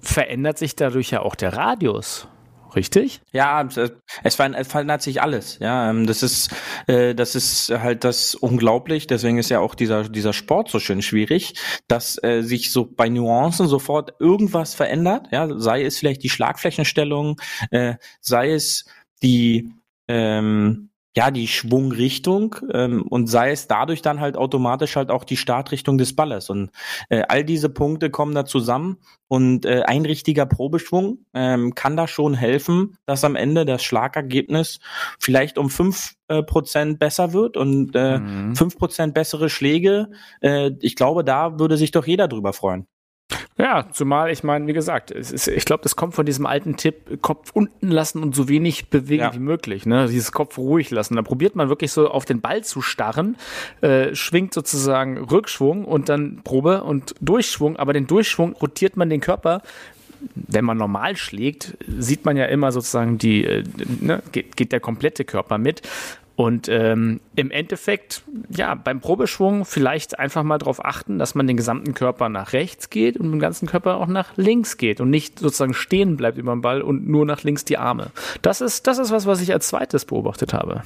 verändert 0.00 0.58
sich 0.58 0.74
dadurch 0.76 1.10
ja 1.10 1.20
auch 1.20 1.34
der 1.34 1.56
Radius 1.56 2.28
richtig? 2.76 3.20
Ja, 3.32 3.68
es, 4.22 4.34
verändert 4.34 5.02
sich 5.02 5.22
alles. 5.22 5.58
Ja, 5.58 5.90
ähm, 5.90 6.06
das 6.06 6.22
ist, 6.22 6.50
äh, 6.86 7.14
das 7.14 7.34
ist 7.34 7.70
halt 7.70 8.04
das 8.04 8.34
unglaublich. 8.34 9.06
Deswegen 9.06 9.38
ist 9.38 9.50
ja 9.50 9.60
auch 9.60 9.74
dieser 9.74 10.08
dieser 10.08 10.32
Sport 10.32 10.70
so 10.70 10.78
schön 10.78 11.02
schwierig, 11.02 11.54
dass 11.88 12.22
äh, 12.22 12.42
sich 12.42 12.72
so 12.72 12.84
bei 12.84 13.08
Nuancen 13.08 13.68
sofort 13.68 14.14
irgendwas 14.20 14.74
verändert. 14.74 15.28
Ja, 15.30 15.48
sei 15.58 15.84
es 15.84 15.98
vielleicht 15.98 16.22
die 16.22 16.30
Schlagflächenstellung, 16.30 17.40
äh, 17.70 17.94
sei 18.20 18.52
es 18.52 18.84
die 19.22 19.72
ähm, 20.08 20.90
ja, 21.14 21.30
die 21.30 21.46
Schwungrichtung 21.46 22.56
ähm, 22.72 23.02
und 23.02 23.26
sei 23.26 23.50
es 23.50 23.68
dadurch 23.68 24.00
dann 24.00 24.20
halt 24.20 24.36
automatisch 24.36 24.96
halt 24.96 25.10
auch 25.10 25.24
die 25.24 25.36
Startrichtung 25.36 25.98
des 25.98 26.16
Balles. 26.16 26.48
Und 26.48 26.70
äh, 27.10 27.22
all 27.28 27.44
diese 27.44 27.68
Punkte 27.68 28.10
kommen 28.10 28.34
da 28.34 28.46
zusammen 28.46 28.96
und 29.28 29.66
äh, 29.66 29.82
ein 29.82 30.06
richtiger 30.06 30.46
Probeschwung 30.46 31.18
ähm, 31.34 31.74
kann 31.74 31.96
da 31.96 32.08
schon 32.08 32.34
helfen, 32.34 32.96
dass 33.04 33.24
am 33.24 33.36
Ende 33.36 33.66
das 33.66 33.82
Schlagergebnis 33.82 34.80
vielleicht 35.18 35.58
um 35.58 35.68
fünf 35.68 36.14
äh, 36.28 36.42
Prozent 36.42 36.98
besser 36.98 37.32
wird 37.34 37.56
und 37.56 37.94
äh, 37.94 38.18
mhm. 38.18 38.56
fünf 38.56 38.78
Prozent 38.78 39.12
bessere 39.12 39.50
Schläge. 39.50 40.10
Äh, 40.40 40.70
ich 40.80 40.96
glaube, 40.96 41.24
da 41.24 41.58
würde 41.58 41.76
sich 41.76 41.90
doch 41.90 42.06
jeder 42.06 42.28
drüber 42.28 42.54
freuen. 42.54 42.86
Ja, 43.62 43.86
zumal 43.92 44.32
ich 44.32 44.42
meine, 44.42 44.66
wie 44.66 44.72
gesagt, 44.72 45.12
ist, 45.12 45.46
ich 45.46 45.64
glaube, 45.64 45.84
das 45.84 45.94
kommt 45.94 46.16
von 46.16 46.26
diesem 46.26 46.46
alten 46.46 46.76
Tipp, 46.76 47.22
Kopf 47.22 47.52
unten 47.54 47.92
lassen 47.92 48.20
und 48.20 48.34
so 48.34 48.48
wenig 48.48 48.88
bewegen 48.88 49.22
ja. 49.22 49.34
wie 49.34 49.38
möglich. 49.38 49.86
Ne? 49.86 50.08
Dieses 50.08 50.32
Kopf 50.32 50.58
ruhig 50.58 50.90
lassen. 50.90 51.14
Da 51.14 51.22
probiert 51.22 51.54
man 51.54 51.68
wirklich 51.68 51.92
so 51.92 52.10
auf 52.10 52.24
den 52.24 52.40
Ball 52.40 52.64
zu 52.64 52.82
starren, 52.82 53.36
äh, 53.80 54.16
schwingt 54.16 54.52
sozusagen 54.52 55.16
Rückschwung 55.16 55.84
und 55.84 56.08
dann 56.08 56.40
Probe 56.42 56.82
und 56.82 57.14
Durchschwung, 57.20 57.76
aber 57.76 57.92
den 57.92 58.08
Durchschwung 58.08 58.54
rotiert 58.54 58.96
man 58.96 59.08
den 59.08 59.20
Körper 59.20 59.62
wenn 60.34 60.64
man 60.64 60.76
normal 60.76 61.16
schlägt, 61.16 61.76
sieht 61.98 62.24
man 62.24 62.36
ja 62.36 62.44
immer 62.44 62.70
sozusagen 62.70 63.18
die, 63.18 63.44
äh, 63.44 63.64
ne, 64.00 64.22
geht, 64.30 64.56
geht 64.56 64.70
der 64.70 64.78
komplette 64.78 65.24
Körper 65.24 65.58
mit. 65.58 65.82
Und 66.34 66.68
ähm, 66.68 67.20
im 67.36 67.50
Endeffekt, 67.50 68.22
ja, 68.48 68.74
beim 68.74 69.00
Probeschwung 69.00 69.64
vielleicht 69.64 70.18
einfach 70.18 70.42
mal 70.42 70.58
darauf 70.58 70.84
achten, 70.84 71.18
dass 71.18 71.34
man 71.34 71.46
den 71.46 71.56
gesamten 71.56 71.94
Körper 71.94 72.28
nach 72.28 72.52
rechts 72.52 72.90
geht 72.90 73.16
und 73.18 73.30
den 73.30 73.40
ganzen 73.40 73.68
Körper 73.68 73.96
auch 73.96 74.06
nach 74.06 74.36
links 74.36 74.76
geht 74.78 75.00
und 75.00 75.10
nicht 75.10 75.38
sozusagen 75.38 75.74
stehen 75.74 76.16
bleibt 76.16 76.38
über 76.38 76.52
dem 76.52 76.62
Ball 76.62 76.80
und 76.80 77.06
nur 77.06 77.26
nach 77.26 77.42
links 77.42 77.64
die 77.64 77.78
Arme. 77.78 78.10
Das 78.40 78.60
ist, 78.60 78.86
das 78.86 78.98
ist 78.98 79.10
was, 79.10 79.26
was 79.26 79.42
ich 79.42 79.52
als 79.52 79.68
zweites 79.68 80.04
beobachtet 80.04 80.54
habe. 80.54 80.82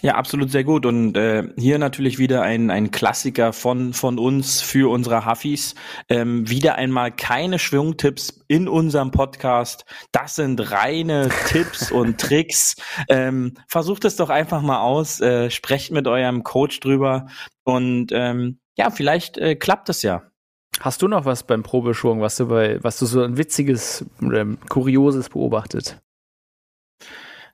Ja, 0.00 0.14
absolut 0.14 0.50
sehr 0.50 0.64
gut. 0.64 0.86
Und 0.86 1.16
äh, 1.16 1.44
hier 1.56 1.78
natürlich 1.78 2.18
wieder 2.18 2.42
ein, 2.42 2.70
ein 2.70 2.90
Klassiker 2.90 3.52
von, 3.52 3.92
von 3.92 4.18
uns 4.18 4.60
für 4.60 4.90
unsere 4.90 5.26
Huffis. 5.26 5.74
Ähm, 6.08 6.48
wieder 6.48 6.76
einmal 6.76 7.12
keine 7.12 7.58
Schwungtipps 7.58 8.44
in 8.48 8.68
unserem 8.68 9.10
Podcast. 9.10 9.84
Das 10.12 10.34
sind 10.34 10.70
reine 10.70 11.28
Tipps 11.48 11.90
und 11.90 12.20
Tricks. 12.20 12.76
Ähm, 13.08 13.54
versucht 13.68 14.04
es 14.04 14.16
doch 14.16 14.30
einfach 14.30 14.62
mal 14.62 14.80
aus. 14.80 15.20
Äh, 15.20 15.50
sprecht 15.50 15.90
mit 15.90 16.06
eurem 16.06 16.42
Coach 16.42 16.80
drüber. 16.80 17.26
Und 17.64 18.08
ähm, 18.12 18.58
ja, 18.76 18.90
vielleicht 18.90 19.38
äh, 19.38 19.56
klappt 19.56 19.88
es 19.88 20.02
ja. 20.02 20.22
Hast 20.80 21.02
du 21.02 21.08
noch 21.08 21.24
was 21.24 21.44
beim 21.44 21.62
Probeschwung, 21.62 22.20
was 22.20 22.36
du 22.36 22.48
bei, 22.48 22.82
was 22.82 22.98
du 22.98 23.06
so 23.06 23.22
ein 23.22 23.38
witziges, 23.38 24.04
ähm, 24.20 24.58
kurioses 24.68 25.28
beobachtet? 25.28 26.00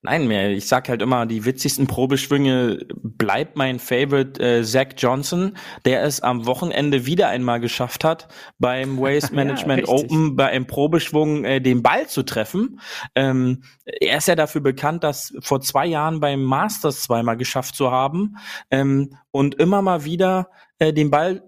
Nein, 0.03 0.28
mehr. 0.28 0.51
Ich 0.51 0.66
sag 0.66 0.88
halt 0.88 1.03
immer, 1.03 1.26
die 1.26 1.44
witzigsten 1.44 1.86
Probeschwünge 1.86 2.86
bleibt 3.03 3.57
mein 3.57 3.78
Favorite 3.78 4.40
äh, 4.42 4.64
Zach 4.64 4.94
Johnson, 4.96 5.59
der 5.84 6.05
es 6.05 6.22
am 6.22 6.46
Wochenende 6.46 7.05
wieder 7.05 7.28
einmal 7.28 7.61
geschafft 7.61 8.03
hat, 8.03 8.28
beim 8.59 8.98
Waste 9.01 9.34
Management 9.34 9.86
ja, 9.86 9.92
Open 9.92 10.36
bei 10.36 10.48
einem 10.48 10.66
Probeschwung 10.66 11.44
äh, 11.44 11.61
den 11.61 11.82
Ball 11.82 12.09
zu 12.09 12.22
treffen. 12.22 12.80
Ähm, 13.14 13.62
er 13.84 14.16
ist 14.16 14.28
ja 14.28 14.36
dafür 14.36 14.62
bekannt, 14.62 15.05
das 15.05 15.34
vor 15.40 15.61
zwei 15.61 15.84
Jahren 15.84 16.18
beim 16.20 16.42
Masters 16.44 17.03
zweimal 17.03 17.36
geschafft 17.36 17.74
zu 17.74 17.90
haben 17.90 18.36
ähm, 18.70 19.16
und 19.30 19.57
immer 19.57 19.82
mal 19.82 20.07
wieder 20.07 20.48
äh, 20.78 20.94
den 20.94 21.11
Ball 21.11 21.42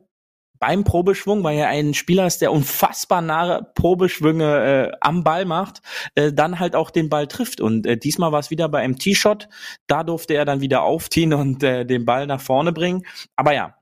beim 0.62 0.84
Probeschwung, 0.84 1.42
weil 1.42 1.58
er 1.58 1.66
ein 1.66 1.92
Spieler 1.92 2.24
ist, 2.24 2.40
der 2.40 2.52
unfassbar 2.52 3.20
nahe 3.20 3.66
Probeschwünge 3.74 4.92
äh, 4.92 4.96
am 5.00 5.24
Ball 5.24 5.44
macht, 5.44 5.82
äh, 6.14 6.32
dann 6.32 6.60
halt 6.60 6.76
auch 6.76 6.90
den 6.90 7.08
Ball 7.08 7.26
trifft. 7.26 7.60
Und 7.60 7.84
äh, 7.84 7.96
diesmal 7.96 8.30
war 8.30 8.38
es 8.38 8.50
wieder 8.52 8.68
bei 8.68 8.78
einem 8.78 8.96
T-Shot. 8.96 9.48
Da 9.88 10.04
durfte 10.04 10.34
er 10.34 10.44
dann 10.44 10.60
wieder 10.60 10.82
aufziehen 10.84 11.34
und 11.42 11.64
äh, 11.64 11.84
den 11.84 12.04
Ball 12.04 12.28
nach 12.28 12.40
vorne 12.40 12.72
bringen. 12.72 13.02
Aber 13.34 13.52
ja, 13.52 13.74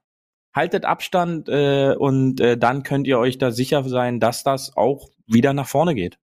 haltet 0.54 0.86
Abstand 0.86 1.50
äh, 1.50 1.94
und 1.98 2.40
äh, 2.40 2.56
dann 2.56 2.82
könnt 2.82 3.06
ihr 3.06 3.18
euch 3.18 3.36
da 3.36 3.50
sicher 3.50 3.84
sein, 3.84 4.18
dass 4.18 4.42
das 4.42 4.74
auch 4.74 5.10
wieder 5.26 5.52
nach 5.52 5.68
vorne 5.68 5.94
geht 5.94 6.18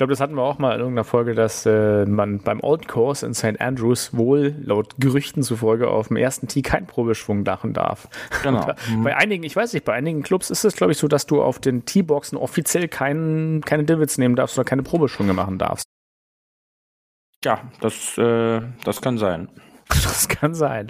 glaube, 0.00 0.14
das 0.14 0.20
hatten 0.20 0.34
wir 0.34 0.44
auch 0.44 0.58
mal 0.58 0.72
in 0.72 0.80
irgendeiner 0.80 1.04
Folge, 1.04 1.34
dass 1.34 1.66
äh, 1.66 2.06
man 2.06 2.38
beim 2.38 2.60
Old 2.62 2.88
Course 2.88 3.26
in 3.26 3.34
St. 3.34 3.60
Andrews 3.60 4.16
wohl 4.16 4.56
laut 4.62 4.94
Gerüchten 4.98 5.42
zufolge 5.42 5.88
auf 5.88 6.08
dem 6.08 6.16
ersten 6.16 6.48
Tee 6.48 6.62
keinen 6.62 6.86
Probeschwung 6.86 7.42
machen 7.42 7.74
darf. 7.74 8.08
Genau. 8.42 8.60
Mhm. 8.90 9.04
Bei 9.04 9.16
einigen, 9.16 9.44
ich 9.44 9.54
weiß 9.54 9.74
nicht, 9.74 9.84
bei 9.84 9.92
einigen 9.92 10.22
Clubs 10.22 10.48
ist 10.48 10.64
es, 10.64 10.74
glaube 10.74 10.92
ich, 10.92 10.98
so, 10.98 11.06
dass 11.06 11.26
du 11.26 11.42
auf 11.42 11.58
den 11.58 11.84
Teeboxen 11.84 12.38
offiziell 12.38 12.88
keinen, 12.88 13.60
keine 13.62 13.84
Divots 13.84 14.16
nehmen 14.16 14.36
darfst 14.36 14.56
oder 14.56 14.64
keine 14.64 14.82
Probeschwünge 14.82 15.34
machen 15.34 15.58
darfst. 15.58 15.84
Ja, 17.44 17.60
das, 17.80 18.16
äh, 18.16 18.62
das 18.84 19.02
kann 19.02 19.18
sein. 19.18 19.48
Das 20.10 20.28
kann 20.28 20.54
sein. 20.54 20.88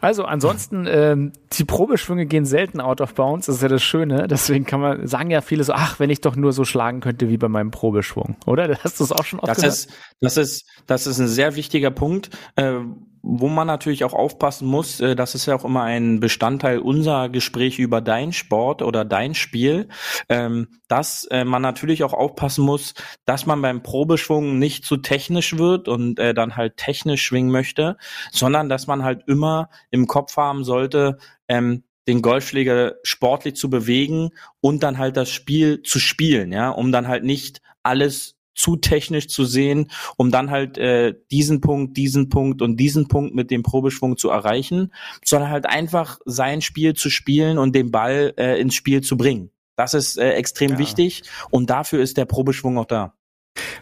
Also 0.00 0.24
ansonsten, 0.24 0.86
ähm, 0.88 1.32
die 1.52 1.64
Probeschwünge 1.64 2.26
gehen 2.26 2.44
selten 2.44 2.80
out 2.80 3.00
of 3.00 3.14
bounds, 3.14 3.46
das 3.46 3.56
ist 3.56 3.62
ja 3.62 3.68
das 3.68 3.82
Schöne. 3.82 4.26
Deswegen 4.26 4.64
kann 4.64 4.80
man, 4.80 5.06
sagen 5.06 5.30
ja 5.30 5.40
viele 5.40 5.62
so, 5.62 5.72
ach, 5.72 6.00
wenn 6.00 6.10
ich 6.10 6.20
doch 6.20 6.36
nur 6.36 6.52
so 6.52 6.64
schlagen 6.64 7.00
könnte 7.00 7.28
wie 7.28 7.36
bei 7.36 7.48
meinem 7.48 7.70
Probeschwung. 7.70 8.36
Oder? 8.46 8.78
Hast 8.84 8.98
du 8.98 9.04
es 9.04 9.12
auch 9.12 9.24
schon 9.24 9.38
oft 9.40 9.48
das 9.48 9.56
gehört? 9.56 9.74
Ist, 9.74 9.90
das, 10.20 10.36
ist, 10.36 10.64
das 10.86 11.06
ist 11.06 11.18
ein 11.18 11.28
sehr 11.28 11.54
wichtiger 11.56 11.90
Punkt. 11.90 12.30
Äh, 12.56 12.80
wo 13.22 13.48
man 13.48 13.66
natürlich 13.66 14.04
auch 14.04 14.14
aufpassen 14.14 14.66
muss, 14.66 15.00
äh, 15.00 15.14
das 15.14 15.34
ist 15.34 15.46
ja 15.46 15.54
auch 15.54 15.64
immer 15.64 15.82
ein 15.84 16.20
Bestandteil 16.20 16.78
unserer 16.78 17.28
Gespräche 17.28 17.80
über 17.80 18.00
dein 18.00 18.32
Sport 18.32 18.82
oder 18.82 19.04
dein 19.04 19.34
Spiel, 19.34 19.88
ähm, 20.28 20.80
dass 20.88 21.24
äh, 21.30 21.44
man 21.44 21.62
natürlich 21.62 22.02
auch 22.04 22.12
aufpassen 22.12 22.64
muss, 22.64 22.94
dass 23.24 23.46
man 23.46 23.62
beim 23.62 23.82
Probeschwung 23.82 24.58
nicht 24.58 24.84
zu 24.84 24.96
technisch 24.96 25.56
wird 25.56 25.88
und 25.88 26.18
äh, 26.18 26.34
dann 26.34 26.56
halt 26.56 26.76
technisch 26.76 27.22
schwingen 27.22 27.52
möchte, 27.52 27.96
sondern 28.32 28.68
dass 28.68 28.86
man 28.86 29.04
halt 29.04 29.22
immer 29.28 29.70
im 29.90 30.06
Kopf 30.06 30.36
haben 30.36 30.64
sollte, 30.64 31.18
ähm, 31.48 31.84
den 32.08 32.20
Golfschläger 32.20 32.96
sportlich 33.04 33.54
zu 33.54 33.70
bewegen 33.70 34.30
und 34.60 34.82
dann 34.82 34.98
halt 34.98 35.16
das 35.16 35.30
Spiel 35.30 35.82
zu 35.82 36.00
spielen, 36.00 36.52
ja, 36.52 36.70
um 36.70 36.90
dann 36.90 37.06
halt 37.06 37.22
nicht 37.22 37.62
alles 37.84 38.36
zu 38.54 38.76
technisch 38.76 39.28
zu 39.28 39.44
sehen, 39.44 39.90
um 40.16 40.30
dann 40.30 40.50
halt 40.50 40.78
äh, 40.78 41.14
diesen 41.30 41.60
Punkt, 41.60 41.96
diesen 41.96 42.28
Punkt 42.28 42.62
und 42.62 42.76
diesen 42.76 43.08
Punkt 43.08 43.34
mit 43.34 43.50
dem 43.50 43.62
Probeschwung 43.62 44.16
zu 44.16 44.30
erreichen, 44.30 44.92
sondern 45.24 45.50
halt 45.50 45.66
einfach 45.66 46.18
sein 46.24 46.60
Spiel 46.60 46.94
zu 46.94 47.10
spielen 47.10 47.58
und 47.58 47.74
den 47.74 47.90
Ball 47.90 48.34
äh, 48.36 48.60
ins 48.60 48.74
Spiel 48.74 49.00
zu 49.02 49.16
bringen. 49.16 49.50
Das 49.76 49.94
ist 49.94 50.18
äh, 50.18 50.32
extrem 50.32 50.72
ja. 50.72 50.78
wichtig 50.78 51.22
und 51.50 51.70
dafür 51.70 52.02
ist 52.02 52.16
der 52.16 52.26
Probeschwung 52.26 52.78
auch 52.78 52.86
da. 52.86 53.14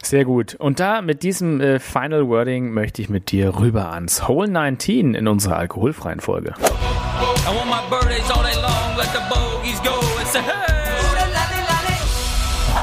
Sehr 0.03 0.25
gut. 0.25 0.55
Und 0.55 0.79
da 0.79 1.01
mit 1.01 1.23
diesem 1.23 1.61
äh, 1.61 1.79
Final 1.79 2.27
Wording 2.27 2.71
möchte 2.71 3.01
ich 3.01 3.09
mit 3.09 3.31
dir 3.31 3.57
rüber 3.59 3.91
ans 3.93 4.27
Hole 4.27 4.49
19 4.49 5.13
in 5.15 5.27
unserer 5.27 5.57
alkoholfreien 5.57 6.19
Folge. 6.19 6.53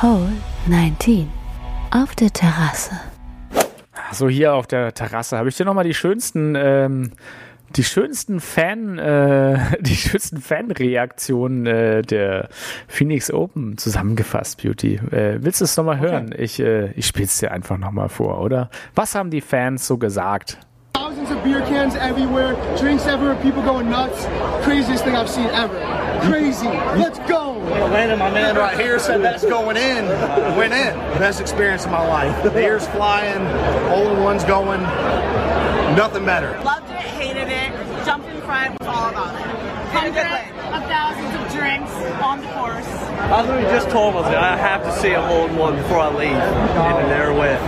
Hole 0.02 0.32
19 0.66 1.28
auf 1.90 2.14
der 2.14 2.30
Terrasse. 2.32 2.92
So 4.12 4.28
hier 4.28 4.54
auf 4.54 4.66
der 4.66 4.94
Terrasse 4.94 5.36
habe 5.36 5.48
ich 5.48 5.56
dir 5.56 5.64
nochmal 5.64 5.84
die 5.84 5.94
schönsten, 5.94 6.54
ähm, 6.56 7.12
die 7.76 7.84
schönsten 7.84 8.40
Fan, 8.40 8.98
äh, 8.98 9.58
die 9.80 9.96
schönsten 9.96 10.40
Fanreaktionen 10.40 11.66
äh, 11.66 12.02
der 12.02 12.48
Phoenix 12.86 13.30
Open 13.30 13.76
zusammengefasst, 13.76 14.62
Beauty. 14.62 14.94
Äh, 15.10 15.38
willst 15.42 15.60
du 15.60 15.64
es 15.64 15.76
nochmal 15.76 15.98
okay. 15.98 16.10
hören? 16.10 16.34
Ich, 16.36 16.60
äh, 16.60 16.92
ich 16.92 17.06
spiele 17.06 17.26
es 17.26 17.38
dir 17.38 17.52
einfach 17.52 17.76
nochmal 17.76 18.08
vor, 18.08 18.40
oder? 18.40 18.70
Was 18.94 19.14
haben 19.14 19.30
die 19.30 19.40
Fans 19.40 19.86
so 19.86 19.98
gesagt? 19.98 20.58
Thousands 20.94 21.30
of 21.30 21.42
beer 21.44 21.60
cans 21.60 21.94
everywhere, 21.96 22.56
drinks 22.78 23.06
everywhere, 23.06 23.36
people 23.36 23.62
going 23.62 23.88
nuts. 23.88 24.26
Craziest 24.62 25.04
thing 25.04 25.14
I've 25.14 25.28
seen 25.28 25.46
ever. 25.50 25.78
Crazy. 26.22 26.68
Let's 26.96 27.18
go. 27.28 27.47
Landon, 27.68 28.18
my 28.18 28.30
man 28.30 28.56
right 28.56 28.78
here, 28.78 28.98
said 28.98 29.22
that's 29.22 29.44
going 29.44 29.76
in. 29.76 30.06
Went 30.56 30.72
in. 30.72 30.94
Best 31.18 31.40
experience 31.40 31.84
of 31.84 31.90
my 31.90 32.06
life. 32.06 32.42
The 32.42 32.56
ears 32.58 32.86
flying, 32.88 33.46
all 33.92 34.14
the 34.14 34.20
ones 34.22 34.44
going. 34.44 34.82
Nothing 35.96 36.24
better. 36.24 36.60
Loved 36.62 36.90
it, 36.90 36.96
hated 36.96 37.48
it, 37.48 37.72
jumped 38.04 38.28
in 38.28 38.40
front, 38.42 38.78
was 38.78 38.88
all 38.88 39.10
about 39.10 39.34
it. 39.34 39.46
Hundreds 39.90 40.48
of 40.74 40.82
thousands 40.88 41.34
of 41.34 41.58
drinks 41.58 41.92
on 42.22 42.40
the 42.40 42.46
course. 42.48 42.87
I 43.18 43.42
literally 43.42 43.64
just 43.64 43.90
told 43.90 44.14
myself 44.14 44.34
I 44.36 44.56
have 44.56 44.82
to 44.84 44.92
see 44.92 45.12
a 45.12 45.20
hole 45.20 45.46
in 45.46 45.56
one 45.56 45.76
before 45.76 45.98
I 45.98 46.08
leave, 46.14 46.32
and 46.32 47.10
there 47.10 47.30
it 47.30 47.36
went. 47.36 47.60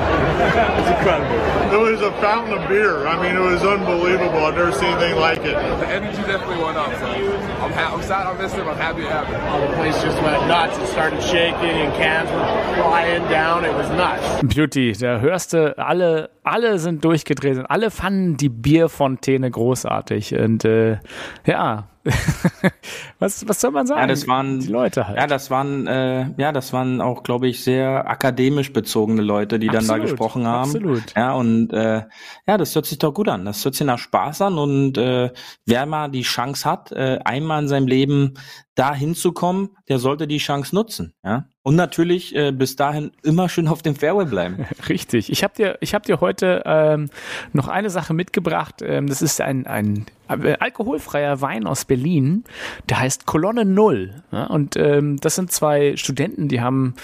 It's 0.81 0.89
incredible. 0.89 1.37
It 1.75 1.93
was 1.93 2.01
a 2.01 2.13
fountain 2.21 2.57
of 2.57 2.67
beer. 2.69 3.07
I 3.07 3.21
mean, 3.23 3.37
it 3.37 3.45
was 3.45 3.63
unbelievable. 3.63 4.39
I've 4.47 4.55
never 4.57 4.73
seen 4.73 4.89
anything 4.89 5.17
like 5.21 5.39
it. 5.41 5.55
The 5.55 5.87
energy 5.89 6.23
definitely 6.23 6.63
went 6.65 6.79
up. 6.79 6.91
So 6.99 7.07
I'm, 7.07 7.73
ha- 7.73 7.93
I'm 7.95 8.03
sad 8.03 8.27
I 8.27 8.41
missed 8.41 8.57
it. 8.57 8.63
I'm 8.65 8.77
happy 8.77 9.03
it 9.03 9.11
happened. 9.11 9.37
Oh, 9.51 9.61
the 9.61 9.77
place 9.77 10.01
just 10.03 10.17
went 10.23 10.47
nuts. 10.49 10.79
It 10.79 10.87
started 10.87 11.23
shaking, 11.23 11.77
and 11.85 11.93
cans 11.95 12.31
were 12.31 12.83
flying 12.83 13.23
down. 13.29 13.65
It 13.65 13.75
was 13.75 13.89
nuts. 13.91 14.25
Beauty, 14.55 14.93
da 14.93 15.19
hörst 15.21 15.53
du 15.53 15.77
alle, 15.77 16.31
alle 16.43 16.79
sind 16.79 17.05
durchgedreht 17.05 17.59
und 17.59 17.67
alle 17.67 17.91
fanden 17.91 18.37
die 18.39 18.49
Bierfontäne 18.49 19.51
großartig 19.51 20.39
und 20.39 20.65
äh, 20.65 20.99
ja, 21.45 21.85
was, 23.19 23.47
was 23.47 23.61
soll 23.61 23.73
man 23.73 23.87
sagen? 23.87 24.01
Ja, 24.01 24.07
das 24.07 24.27
waren 24.27 24.61
die 24.61 24.69
Leute 24.69 25.07
halt. 25.07 25.19
Ja, 25.19 25.27
das 25.27 25.51
waren 25.51 25.87
äh, 25.87 26.31
ja, 26.39 26.51
das 26.53 26.73
waren 26.73 27.01
auch, 27.01 27.23
glaube 27.23 27.49
ich, 27.49 27.63
sehr 27.63 28.09
akademisch 28.09 28.73
bezogene 28.73 29.23
Leute, 29.23 29.59
die 29.59 29.69
absolut, 29.69 29.91
dann 29.91 29.99
da 29.99 30.05
gesprochen 30.05 30.47
haben. 30.47 30.71
Absolut. 30.71 31.15
Ja, 31.15 31.35
und 31.35 31.73
äh, 31.73 32.03
ja, 32.47 32.59
das 32.59 32.75
hört 32.75 32.87
sich 32.87 32.99
doch 32.99 33.13
gut 33.13 33.29
an. 33.29 33.45
Das 33.45 33.65
hört 33.65 33.75
sich 33.75 33.87
nach 33.87 33.99
Spaß 33.99 34.43
an 34.43 34.59
und 34.59 34.97
äh, 34.97 35.31
wer 35.67 35.87
mal 35.87 36.09
die 36.09 36.23
Chance 36.23 36.69
hat, 36.69 36.93
äh, 36.93 37.19
einmal 37.25 37.63
in 37.63 37.69
seinem 37.69 37.87
Leben 37.87 38.35
da 38.81 38.95
hinzukommen, 38.95 39.77
der 39.91 39.99
sollte 39.99 40.27
die 40.27 40.39
Chance 40.39 40.75
nutzen. 40.75 41.13
Ja? 41.23 41.45
Und 41.63 41.77
natürlich 41.77 42.35
äh, 42.35 42.51
bis 42.51 42.77
dahin 42.77 43.13
immer 43.23 43.51
schön 43.51 43.69
auf 43.69 43.83
dem 43.83 43.95
Fairway 43.95 44.25
bleiben. 44.25 44.65
Richtig. 44.89 45.31
Ich 45.31 45.45
habe 45.45 45.53
dir, 45.55 45.79
hab 45.83 46.05
dir 46.05 46.23
heute 46.23 46.63
ähm, 46.65 47.11
noch 47.53 47.69
eine 47.69 47.91
Sache 47.91 48.15
mitgebracht. 48.15 48.77
Ähm, 48.81 49.07
das 49.07 49.21
ist 49.21 49.39
ein, 49.43 49.67
ein 49.67 50.07
äh, 50.31 50.57
alkoholfreier 50.59 51.43
Wein 51.43 51.67
aus 51.67 51.85
Berlin. 51.85 52.45
Der 52.89 53.01
heißt 53.01 53.27
Kolonne 53.27 53.67
Null. 53.67 54.23
Ja? 54.33 54.47
Und 54.47 54.77
ähm, 54.77 55.19
das 55.19 55.35
sind 55.35 55.53
zwei 55.53 55.97
Studenten, 55.97 56.49
die 56.49 56.63
haben 56.63 56.95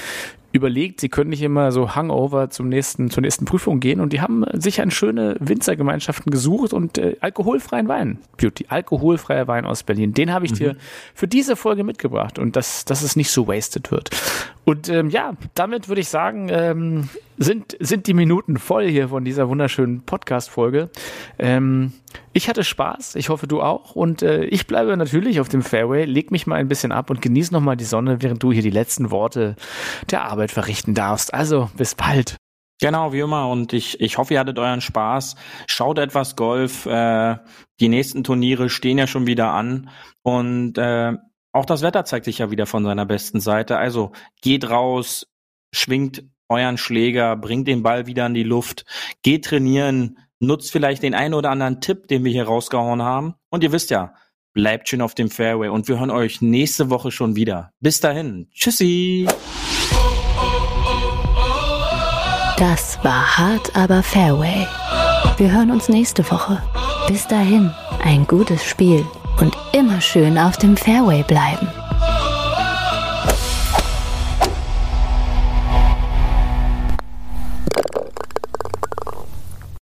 überlegt, 0.57 1.01
sie 1.01 1.09
können 1.09 1.31
nicht 1.31 1.43
immer 1.43 1.71
so 1.71 1.95
Hangover 1.95 2.51
zum 2.51 2.69
nächsten, 2.69 3.11
zur 3.11 3.23
nächsten 3.23 3.45
Prüfung 3.45 3.81
gehen 3.81 4.01
und 4.01 4.13
die 4.13 4.21
haben 4.21 4.45
sich 4.55 4.81
an 4.81 4.91
schöne 4.91 5.37
Winzergemeinschaften 5.39 6.31
gesucht 6.31 6.73
und 6.73 6.99
äh, 6.99 7.17
alkoholfreien 7.21 7.89
Wein, 7.89 8.19
Beauty, 8.37 8.67
alkoholfreier 8.69 9.47
Wein 9.47 9.65
aus 9.65 9.83
Berlin, 9.83 10.13
den 10.13 10.33
habe 10.33 10.47
ich 10.47 10.53
mhm. 10.53 10.57
dir 10.57 10.77
für 11.15 11.29
diese 11.29 11.57
Folge 11.57 11.85
mitgebracht 11.85 12.39
und 12.39 12.57
dass, 12.57 12.85
dass 12.85 13.03
es 13.03 13.17
nicht 13.17 13.31
so 13.31 13.47
wasted 13.47 13.91
wird. 13.91 14.11
Und 14.65 14.89
ähm, 14.89 15.11
ja, 15.11 15.35
damit 15.55 15.89
würde 15.89 16.01
ich 16.01 16.09
sagen, 16.09 16.49
ähm, 16.51 17.09
sind, 17.39 17.77
sind 17.81 18.07
die 18.07 18.15
Minuten 18.15 18.59
voll 18.59 18.89
hier 18.89 19.09
von 19.09 19.25
dieser 19.25 19.49
wunderschönen 19.49 20.03
Podcast-Folge. 20.03 20.91
Ähm, 21.39 21.93
ich 22.33 22.49
hatte 22.49 22.65
Spaß, 22.65 23.15
ich 23.17 23.29
hoffe 23.29 23.47
du 23.47 23.63
auch. 23.63 23.95
Und 23.95 24.23
äh, 24.23 24.45
ich 24.45 24.67
bleibe 24.67 24.97
natürlich 24.97 25.41
auf 25.41 25.49
dem 25.49 25.63
Fairway, 25.63 26.05
leg 26.05 26.31
mich 26.31 26.47
mal 26.47 26.57
ein 26.57 26.69
bisschen 26.69 26.93
ab 26.93 27.11
und 27.11 27.23
genieße 27.23 27.53
nochmal 27.53 27.77
die 27.77 27.85
Sonne, 27.85 28.23
während 28.23 28.43
du 28.43 28.53
hier 28.53 28.63
die 28.63 28.71
letzten 28.71 29.11
Worte 29.11 29.57
der 30.11 30.25
Arbeit 30.25 30.51
verrichten 30.51 30.95
darfst. 30.95 31.35
Also, 31.35 31.71
bis 31.77 31.95
bald. 31.95 32.37
Genau, 32.81 33.13
wie 33.13 33.21
immer. 33.21 33.49
Und 33.49 33.73
ich, 33.73 34.01
ich 34.01 34.19
hoffe, 34.19 34.35
ihr 34.35 34.41
hattet 34.41 34.59
euren 34.59 34.81
Spaß. 34.81 35.37
Schaut 35.67 35.99
etwas 35.99 36.37
Golf. 36.37 36.87
Äh, 36.87 37.37
die 37.81 37.89
nächsten 37.89 38.23
Turniere 38.23 38.69
stehen 38.69 38.99
ja 38.99 39.07
schon 39.07 39.27
wieder 39.27 39.53
an. 39.53 39.91
Und 40.23 40.77
äh, 40.77 41.15
auch 41.53 41.65
das 41.65 41.81
Wetter 41.81 42.05
zeigt 42.05 42.27
sich 42.27 42.39
ja 42.39 42.51
wieder 42.51 42.67
von 42.67 42.85
seiner 42.85 43.07
besten 43.07 43.41
Seite. 43.41 43.79
Also 43.79 44.13
geht 44.43 44.69
raus, 44.69 45.27
schwingt 45.73 46.25
euren 46.49 46.79
Schläger, 46.79 47.37
bringt 47.37 47.69
den 47.69 47.83
Ball 47.83 48.07
wieder 48.07 48.27
in 48.27 48.35
die 48.35 48.43
Luft, 48.43 48.85
geht 49.23 49.45
trainieren, 49.47 50.19
nutzt 50.39 50.71
vielleicht 50.71 51.03
den 51.03 51.15
einen 51.15 51.35
oder 51.35 51.51
anderen 51.51 51.81
Tipp, 51.81 52.09
den 52.09 52.25
wir 52.25 52.33
hier 52.33 52.45
rausgehauen 52.45 53.03
haben. 53.03 53.35
Und 53.51 53.65
ihr 53.65 53.73
wisst 53.73 53.91
ja, 53.91 54.15
bleibt 54.53 54.89
schön 54.89 55.03
auf 55.03 55.15
dem 55.15 55.31
Fairway 55.31 55.69
und 55.69 55.89
wir 55.89 55.99
hören 55.99 56.11
euch 56.11 56.41
nächste 56.41 56.91
Woche 56.91 57.11
schon 57.11 57.37
wieder. 57.37 57.73
Bis 57.81 58.01
dahin. 58.01 58.49
Tschüssi. 58.53 59.27
Das 62.59 62.99
war 63.03 63.37
hart, 63.37 63.77
aber 63.77 64.03
Fairway. 64.03 64.67
Wir 65.37 65.53
hören 65.53 65.71
uns 65.71 65.91
nächste 65.91 66.29
Woche. 66.31 66.63
Bis 67.07 67.27
dahin, 67.29 67.71
ein 68.03 68.27
gutes 68.27 68.65
Spiel 68.65 69.05
und 69.41 69.55
immer 69.73 70.01
schön 70.01 70.39
auf 70.39 70.57
dem 70.57 70.77
Fairway 70.77 71.23
bleiben. 71.23 71.69